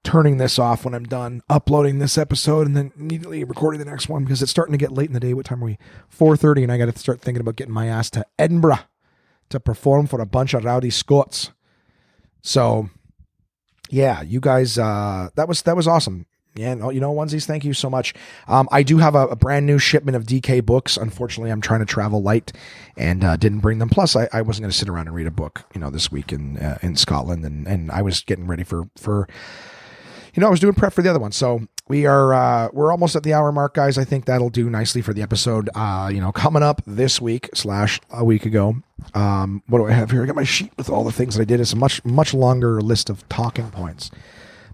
turning 0.03 0.37
this 0.37 0.57
off 0.57 0.85
when 0.85 0.93
I'm 0.93 1.03
done 1.03 1.41
uploading 1.49 1.99
this 1.99 2.17
episode 2.17 2.65
and 2.65 2.77
then 2.77 2.93
immediately 2.97 3.43
recording 3.43 3.79
the 3.79 3.85
next 3.85 4.07
one 4.07 4.23
because 4.23 4.41
it's 4.41 4.51
starting 4.51 4.71
to 4.71 4.77
get 4.77 4.91
late 4.93 5.09
in 5.09 5.13
the 5.13 5.19
day. 5.19 5.33
What 5.33 5.45
time 5.45 5.61
are 5.61 5.65
we? 5.65 5.77
4:30 6.17 6.63
and 6.63 6.71
I 6.71 6.77
got 6.77 6.91
to 6.91 6.97
start 6.97 7.21
thinking 7.21 7.41
about 7.41 7.57
getting 7.57 7.73
my 7.73 7.87
ass 7.87 8.09
to 8.11 8.25
Edinburgh 8.39 8.79
to 9.49 9.59
perform 9.59 10.07
for 10.07 10.21
a 10.21 10.25
bunch 10.25 10.53
of 10.53 10.63
rowdy 10.63 10.89
Scots. 10.89 11.51
So, 12.41 12.89
yeah, 13.89 14.21
you 14.21 14.39
guys 14.39 14.77
uh 14.77 15.29
that 15.35 15.47
was 15.47 15.61
that 15.63 15.75
was 15.75 15.87
awesome. 15.87 16.25
Yeah, 16.57 16.73
no, 16.73 16.89
you 16.89 16.99
know, 16.99 17.13
onesies, 17.13 17.45
thank 17.45 17.63
you 17.63 17.73
so 17.73 17.89
much. 17.89 18.13
Um, 18.47 18.67
I 18.71 18.81
do 18.81 18.97
have 18.97 19.13
a, 19.13 19.27
a, 19.27 19.35
brand 19.35 19.67
new 19.67 19.77
shipment 19.77 20.15
of 20.15 20.23
DK 20.23 20.65
books. 20.65 20.97
Unfortunately, 20.97 21.51
I'm 21.51 21.61
trying 21.61 21.81
to 21.81 21.85
travel 21.85 22.21
light 22.23 22.51
and 22.97 23.23
uh, 23.23 23.37
didn't 23.37 23.59
bring 23.59 23.77
them. 23.77 23.89
Plus, 23.89 24.15
I, 24.15 24.27
I 24.33 24.41
wasn't 24.41 24.63
going 24.63 24.71
to 24.71 24.77
sit 24.77 24.89
around 24.89 25.07
and 25.07 25.15
read 25.15 25.27
a 25.27 25.31
book, 25.31 25.65
you 25.75 25.79
know, 25.79 25.91
this 25.91 26.11
week 26.11 26.33
in 26.33 26.57
uh, 26.57 26.79
in 26.81 26.95
Scotland, 26.95 27.45
and 27.45 27.67
and 27.67 27.91
I 27.91 28.01
was 28.01 28.21
getting 28.21 28.47
ready 28.47 28.63
for 28.63 28.89
for, 28.97 29.27
you 30.33 30.41
know, 30.41 30.47
I 30.47 30.49
was 30.49 30.59
doing 30.59 30.73
prep 30.73 30.93
for 30.93 31.03
the 31.03 31.09
other 31.09 31.19
one. 31.19 31.31
So 31.31 31.67
we 31.87 32.05
are 32.05 32.33
uh, 32.33 32.69
we're 32.73 32.91
almost 32.91 33.15
at 33.15 33.23
the 33.23 33.33
hour 33.33 33.51
mark, 33.51 33.75
guys. 33.75 33.97
I 33.97 34.03
think 34.03 34.25
that'll 34.25 34.49
do 34.49 34.69
nicely 34.69 35.01
for 35.01 35.13
the 35.13 35.21
episode. 35.21 35.69
Uh, 35.75 36.09
you 36.11 36.19
know, 36.19 36.31
coming 36.31 36.63
up 36.63 36.81
this 36.87 37.21
week 37.21 37.49
slash 37.53 38.01
a 38.09 38.25
week 38.25 38.45
ago. 38.45 38.77
Um, 39.13 39.61
what 39.67 39.77
do 39.77 39.87
I 39.87 39.91
have 39.91 40.11
here? 40.11 40.23
I 40.23 40.25
got 40.25 40.35
my 40.35 40.43
sheet 40.43 40.71
with 40.75 40.89
all 40.89 41.03
the 41.03 41.11
things 41.11 41.35
that 41.35 41.43
I 41.43 41.45
did. 41.45 41.59
It's 41.59 41.73
a 41.73 41.77
much 41.77 42.03
much 42.03 42.33
longer 42.33 42.81
list 42.81 43.09
of 43.09 43.27
talking 43.29 43.69
points. 43.69 44.09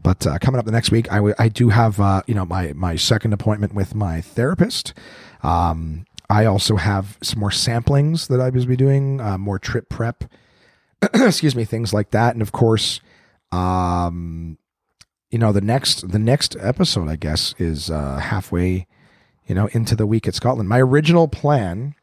But 0.04 0.28
uh, 0.28 0.38
coming 0.40 0.60
up 0.60 0.66
the 0.66 0.72
next 0.72 0.92
week, 0.92 1.12
I, 1.12 1.16
w- 1.16 1.36
I 1.40 1.48
do 1.48 1.70
have 1.70 2.00
uh, 2.00 2.22
you 2.28 2.36
know 2.36 2.46
my 2.46 2.74
my 2.74 2.96
second 2.96 3.34
appointment 3.34 3.74
with 3.74 3.96
my 3.96 4.22
therapist. 4.22 4.94
Um, 5.42 6.06
I 6.30 6.46
also 6.46 6.76
have 6.76 7.18
some 7.22 7.40
more 7.40 7.50
samplings 7.50 8.28
that 8.28 8.42
I 8.42 8.50
was 8.50 8.66
be 8.66 8.76
doing, 8.76 9.22
uh, 9.22 9.38
more 9.38 9.60
trip 9.60 9.90
prep, 9.90 10.26
excuse 11.14 11.56
me, 11.56 11.64
things 11.66 11.94
like 11.94 12.12
that, 12.12 12.34
and 12.34 12.42
of 12.42 12.52
course, 12.52 13.00
um, 13.52 14.58
you 15.32 15.40
know 15.40 15.52
the 15.52 15.62
next 15.62 16.12
the 16.12 16.20
next 16.20 16.56
episode 16.60 17.08
I 17.08 17.16
guess 17.16 17.56
is 17.58 17.90
uh, 17.90 18.18
halfway, 18.18 18.88
you 19.48 19.56
know, 19.56 19.68
into 19.68 19.96
the 19.96 20.06
week 20.06 20.28
at 20.28 20.36
Scotland. 20.36 20.68
My 20.70 20.82
original 20.82 21.28
plan 21.28 21.96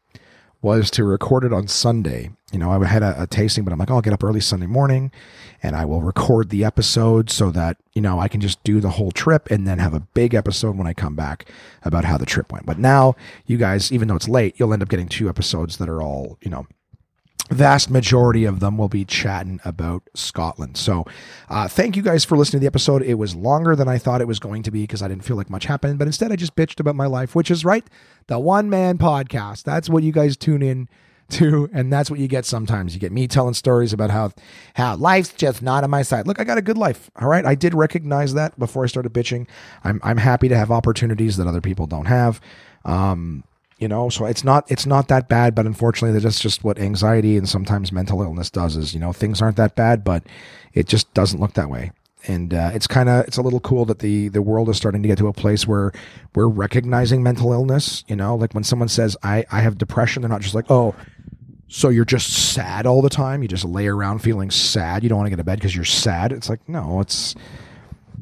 was 0.61 0.91
to 0.91 1.03
record 1.03 1.43
it 1.43 1.53
on 1.53 1.67
Sunday. 1.67 2.31
You 2.51 2.59
know, 2.59 2.71
I 2.71 2.85
had 2.85 3.03
a, 3.03 3.23
a, 3.23 3.27
tasting, 3.27 3.63
but 3.63 3.71
I'm 3.71 3.79
like, 3.79 3.89
oh, 3.89 3.95
I'll 3.95 4.01
get 4.01 4.13
up 4.13 4.23
early 4.23 4.41
Sunday 4.41 4.65
morning 4.67 5.11
and 5.63 5.75
I 5.75 5.85
will 5.85 6.01
record 6.01 6.49
the 6.49 6.65
episode 6.65 7.29
so 7.29 7.51
that, 7.51 7.77
you 7.93 8.01
know, 8.01 8.19
I 8.19 8.27
can 8.27 8.41
just 8.41 8.63
do 8.63 8.79
the 8.79 8.89
whole 8.89 9.11
trip 9.11 9.49
and 9.49 9.67
then 9.67 9.79
have 9.79 9.93
a 9.93 9.99
big 9.99 10.33
episode 10.33 10.77
when 10.77 10.87
I 10.87 10.93
come 10.93 11.15
back 11.15 11.49
about 11.83 12.05
how 12.05 12.17
the 12.17 12.25
trip 12.25 12.51
went. 12.51 12.65
But 12.65 12.77
now, 12.77 13.15
you 13.45 13.57
guys, 13.57 13.91
even 13.91 14.07
though 14.07 14.15
it's 14.15 14.27
late, 14.27 14.59
you'll 14.59 14.73
end 14.73 14.81
up 14.81 14.89
getting 14.89 15.07
two 15.07 15.29
episodes 15.29 15.77
that 15.77 15.87
are 15.87 16.01
all, 16.01 16.37
you 16.41 16.49
know, 16.49 16.67
vast 17.51 17.89
majority 17.89 18.45
of 18.45 18.59
them 18.59 18.77
will 18.77 18.87
be 18.87 19.05
chatting 19.05 19.59
about 19.65 20.03
Scotland. 20.15 20.77
So, 20.77 21.05
uh, 21.49 21.67
thank 21.67 21.95
you 21.95 22.01
guys 22.01 22.23
for 22.23 22.37
listening 22.37 22.59
to 22.59 22.61
the 22.61 22.67
episode. 22.67 23.03
It 23.03 23.15
was 23.15 23.35
longer 23.35 23.75
than 23.75 23.87
I 23.87 23.97
thought 23.97 24.21
it 24.21 24.27
was 24.27 24.39
going 24.39 24.63
to 24.63 24.71
be 24.71 24.83
because 24.83 25.01
I 25.01 25.07
didn't 25.07 25.25
feel 25.25 25.35
like 25.35 25.49
much 25.49 25.65
happened, 25.65 25.99
but 25.99 26.07
instead 26.07 26.31
I 26.31 26.37
just 26.37 26.55
bitched 26.55 26.79
about 26.79 26.95
my 26.95 27.07
life, 27.07 27.35
which 27.35 27.51
is 27.51 27.65
right. 27.65 27.85
The 28.27 28.39
one 28.39 28.69
man 28.69 28.97
podcast. 28.97 29.63
That's 29.63 29.89
what 29.89 30.03
you 30.03 30.11
guys 30.11 30.37
tune 30.37 30.63
in 30.63 30.87
and 31.39 31.91
that's 31.91 32.09
what 32.09 32.19
you 32.19 32.27
get 32.27 32.45
sometimes. 32.45 32.93
You 32.93 32.99
get 32.99 33.11
me 33.11 33.27
telling 33.27 33.53
stories 33.53 33.93
about 33.93 34.09
how 34.09 34.31
how 34.73 34.95
life's 34.95 35.33
just 35.33 35.61
not 35.61 35.83
on 35.83 35.89
my 35.89 36.01
side. 36.01 36.27
Look, 36.27 36.39
I 36.39 36.43
got 36.43 36.57
a 36.57 36.61
good 36.61 36.77
life. 36.77 37.09
All 37.19 37.27
right, 37.27 37.45
I 37.45 37.55
did 37.55 37.73
recognize 37.73 38.33
that 38.33 38.57
before 38.59 38.83
I 38.83 38.87
started 38.87 39.13
bitching. 39.13 39.47
I'm 39.83 39.99
I'm 40.03 40.17
happy 40.17 40.47
to 40.49 40.57
have 40.57 40.71
opportunities 40.71 41.37
that 41.37 41.47
other 41.47 41.61
people 41.61 41.87
don't 41.87 42.05
have. 42.05 42.41
Um, 42.85 43.43
you 43.77 43.87
know 43.87 44.09
so 44.09 44.25
it's 44.25 44.43
not 44.43 44.71
it's 44.71 44.85
not 44.85 45.07
that 45.07 45.27
bad 45.27 45.55
but 45.55 45.65
unfortunately 45.65 46.17
that's 46.19 46.39
just 46.39 46.63
what 46.63 46.77
anxiety 46.77 47.35
and 47.35 47.49
sometimes 47.49 47.91
mental 47.91 48.21
illness 48.21 48.51
does 48.51 48.77
is 48.77 48.93
you 48.93 48.99
know 48.99 49.11
things 49.11 49.41
aren't 49.41 49.57
that 49.57 49.75
bad 49.75 50.03
but 50.03 50.23
it 50.73 50.87
just 50.87 51.11
doesn't 51.15 51.39
look 51.39 51.53
that 51.53 51.67
way 51.67 51.91
and 52.27 52.53
uh, 52.53 52.71
it's 52.73 52.87
kind 52.87 53.09
of 53.09 53.27
it's 53.27 53.37
a 53.37 53.41
little 53.41 53.59
cool 53.59 53.85
that 53.85 53.99
the 53.99 54.27
the 54.29 54.41
world 54.41 54.69
is 54.69 54.77
starting 54.77 55.01
to 55.01 55.07
get 55.07 55.17
to 55.17 55.27
a 55.27 55.33
place 55.33 55.67
where 55.67 55.91
we're 56.35 56.47
recognizing 56.47 57.23
mental 57.23 57.51
illness. 57.51 58.03
You 58.07 58.15
know, 58.15 58.35
like 58.35 58.53
when 58.53 58.63
someone 58.63 58.89
says 58.89 59.17
I 59.23 59.45
I 59.51 59.61
have 59.61 59.77
depression, 59.77 60.21
they're 60.21 60.29
not 60.29 60.41
just 60.41 60.55
like 60.55 60.69
oh. 60.69 60.95
So 61.73 61.87
you're 61.87 62.03
just 62.03 62.51
sad 62.53 62.85
all 62.85 63.01
the 63.01 63.09
time. 63.09 63.41
You 63.41 63.47
just 63.47 63.63
lay 63.63 63.87
around 63.87 64.19
feeling 64.19 64.51
sad. 64.51 65.03
You 65.03 65.09
don't 65.09 65.19
want 65.19 65.27
to 65.27 65.29
get 65.29 65.37
to 65.37 65.45
bed 65.45 65.57
because 65.57 65.73
you're 65.73 65.85
sad. 65.85 66.33
It's 66.33 66.49
like 66.49 66.67
no, 66.67 66.99
it's 66.99 67.33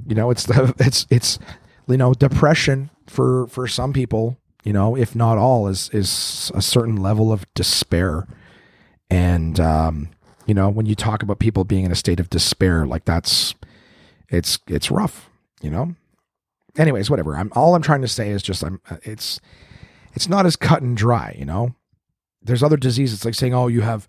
you 0.06 0.14
know, 0.14 0.30
it's 0.30 0.46
the 0.46 0.72
it's 0.80 1.08
it's 1.10 1.40
you 1.88 1.98
know 1.98 2.14
depression 2.14 2.92
for 3.08 3.48
for 3.48 3.68
some 3.68 3.92
people. 3.92 4.38
You 4.64 4.72
know, 4.72 4.96
if 4.96 5.16
not 5.16 5.40
all, 5.40 5.68
is 5.68 5.90
is 5.94 6.52
a 6.54 6.62
certain 6.62 6.98
level 6.98 7.32
of 7.32 7.52
despair, 7.56 8.28
and 9.10 9.60
um, 9.60 10.10
you 10.46 10.54
know 10.54 10.70
when 10.70 10.86
you 10.86 10.94
talk 10.94 11.24
about 11.24 11.40
people 11.40 11.64
being 11.64 11.86
in 11.86 11.92
a 11.92 11.96
state 11.96 12.20
of 12.20 12.30
despair, 12.30 12.86
like 12.86 13.06
that's 13.06 13.56
it's 14.30 14.60
it's 14.68 14.92
rough, 14.92 15.28
you 15.60 15.72
know. 15.72 15.96
Anyways, 16.78 17.10
whatever. 17.10 17.36
I'm 17.36 17.52
all 17.56 17.74
I'm 17.74 17.82
trying 17.82 18.02
to 18.02 18.08
say 18.08 18.30
is 18.30 18.44
just 18.44 18.64
I'm 18.64 18.80
it's 19.02 19.40
it's 20.14 20.30
not 20.30 20.46
as 20.46 20.56
cut 20.56 20.84
and 20.84 20.96
dry, 20.96 21.36
you 21.36 21.46
know. 21.46 21.74
There's 22.42 22.64
other 22.64 22.78
diseases 22.78 23.20
it's 23.20 23.26
like 23.26 23.36
saying, 23.36 23.54
"Oh, 23.54 23.68
you 23.68 23.82
have 23.82 24.08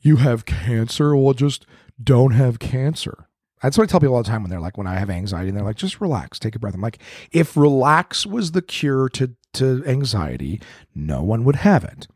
you 0.00 0.16
have 0.16 0.44
cancer." 0.44 1.16
Well, 1.16 1.34
just 1.34 1.66
don't 2.02 2.32
have 2.32 2.58
cancer. 2.58 3.28
That's 3.62 3.76
what 3.76 3.84
I 3.84 3.86
tell 3.86 4.00
people 4.00 4.14
all 4.14 4.22
the 4.22 4.28
time 4.28 4.42
when 4.42 4.50
they're 4.50 4.60
like, 4.60 4.78
when 4.78 4.86
I 4.86 4.98
have 4.98 5.10
anxiety, 5.10 5.48
and 5.48 5.56
they're 5.56 5.64
like, 5.64 5.76
just 5.76 6.00
relax, 6.00 6.38
take 6.38 6.54
a 6.54 6.58
breath. 6.58 6.74
I'm 6.74 6.80
like, 6.80 7.00
if 7.32 7.56
relax 7.56 8.24
was 8.24 8.52
the 8.52 8.62
cure 8.62 9.08
to 9.10 9.34
to 9.54 9.82
anxiety, 9.86 10.60
no 10.94 11.22
one 11.22 11.44
would 11.44 11.56
have 11.56 11.84
it. 11.84 12.06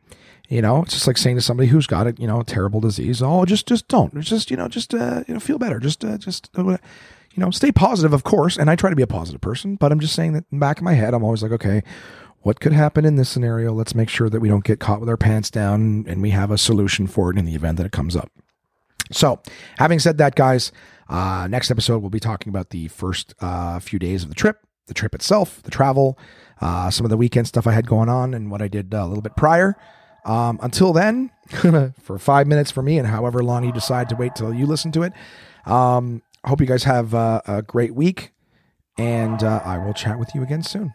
You 0.48 0.60
know, 0.60 0.82
it's 0.82 0.92
just 0.92 1.06
like 1.06 1.16
saying 1.16 1.36
to 1.36 1.42
somebody 1.42 1.68
who's 1.68 1.86
got 1.86 2.06
a 2.06 2.14
you 2.18 2.26
know 2.26 2.40
a 2.40 2.44
terrible 2.44 2.80
disease, 2.80 3.22
oh, 3.22 3.44
just 3.44 3.66
just 3.66 3.88
don't, 3.88 4.20
just 4.20 4.50
you 4.50 4.56
know, 4.56 4.68
just 4.68 4.94
uh, 4.94 5.24
you 5.26 5.34
know, 5.34 5.40
feel 5.40 5.58
better, 5.58 5.80
just 5.80 6.04
uh, 6.04 6.18
just 6.18 6.50
uh, 6.56 6.62
you 7.34 7.40
know, 7.40 7.50
stay 7.50 7.72
positive, 7.72 8.12
of 8.12 8.24
course. 8.24 8.56
And 8.56 8.68
I 8.68 8.76
try 8.76 8.90
to 8.90 8.96
be 8.96 9.02
a 9.02 9.06
positive 9.06 9.40
person, 9.40 9.76
but 9.76 9.90
I'm 9.90 10.00
just 10.00 10.14
saying 10.14 10.34
that 10.34 10.44
in 10.52 10.58
the 10.58 10.60
back 10.60 10.78
of 10.78 10.84
my 10.84 10.94
head, 10.94 11.14
I'm 11.14 11.24
always 11.24 11.42
like, 11.42 11.52
okay, 11.52 11.82
what 12.43 12.61
could 12.61 12.72
happen 12.72 13.05
in 13.05 13.16
this 13.16 13.28
scenario? 13.28 13.72
Let's 13.72 13.95
make 13.95 14.09
sure 14.09 14.28
that 14.28 14.40
we 14.40 14.49
don't 14.49 14.64
get 14.64 14.80
caught 14.80 15.01
with 15.01 15.09
our 15.09 15.16
pants 15.16 15.51
down 15.51 16.05
and 16.09 16.20
we 16.20 16.30
have 16.30 16.51
a 16.51 16.59
solution 16.59 17.07
for 17.07 17.30
it 17.30 17.38
in 17.38 17.45
the 17.45 17.55
event 17.55 17.76
that 17.78 17.86
it 17.86 17.93
comes 17.93 18.16
up. 18.16 18.30
So, 19.11 19.40
having 19.78 19.99
said 19.99 20.18
that, 20.18 20.34
guys, 20.34 20.72
uh, 21.09 21.47
next 21.49 21.70
episode 21.70 21.99
we'll 21.99 22.11
be 22.11 22.20
talking 22.20 22.51
about 22.51 22.70
the 22.70 22.88
first 22.88 23.34
uh, 23.40 23.78
few 23.78 23.99
days 23.99 24.22
of 24.22 24.28
the 24.28 24.34
trip, 24.34 24.59
the 24.86 24.95
trip 24.95 25.14
itself, 25.14 25.62
the 25.62 25.70
travel, 25.70 26.18
uh, 26.61 26.90
some 26.90 27.05
of 27.05 27.11
the 27.11 27.16
weekend 27.16 27.47
stuff 27.47 27.66
I 27.66 27.72
had 27.72 27.86
going 27.86 28.09
on, 28.09 28.34
and 28.34 28.51
what 28.51 28.62
I 28.62 28.68
did 28.68 28.95
uh, 28.95 29.05
a 29.05 29.07
little 29.07 29.22
bit 29.22 29.36
prior. 29.36 29.76
Um, 30.24 30.59
until 30.62 30.93
then, 30.93 31.30
for 32.01 32.18
five 32.18 32.47
minutes 32.47 32.70
for 32.70 32.82
me, 32.82 32.99
and 32.99 33.07
however 33.07 33.43
long 33.43 33.64
you 33.64 33.72
decide 33.72 34.09
to 34.11 34.16
wait 34.16 34.34
till 34.34 34.55
you 34.55 34.66
listen 34.66 34.93
to 34.93 35.03
it, 35.03 35.12
um, 35.66 36.22
I 36.45 36.49
hope 36.49 36.61
you 36.61 36.66
guys 36.66 36.84
have 36.84 37.14
uh, 37.14 37.43
a 37.47 37.62
great 37.62 37.95
week, 37.95 38.32
and 38.97 39.43
uh, 39.43 39.61
I 39.64 39.78
will 39.78 39.95
chat 39.95 40.18
with 40.18 40.34
you 40.34 40.43
again 40.43 40.62
soon. 40.62 40.95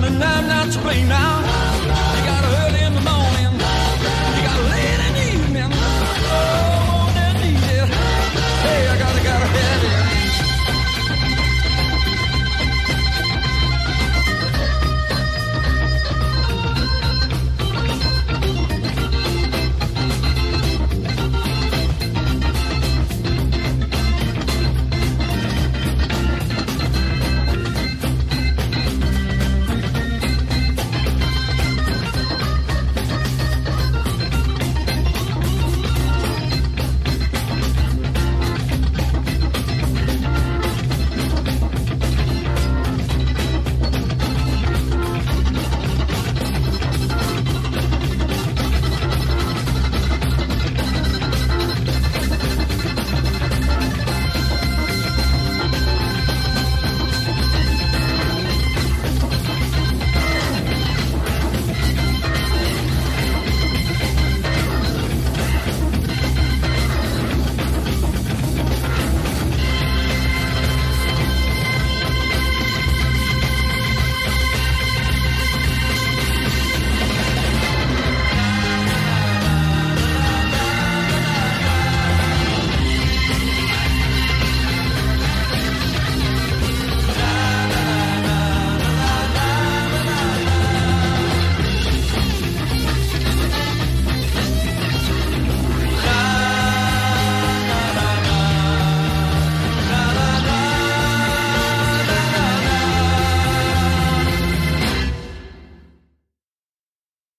seven 0.00 0.22
and 0.22 0.48
not 0.48 0.70
to 0.70 0.80
away 0.80 1.02
now. 1.04 1.57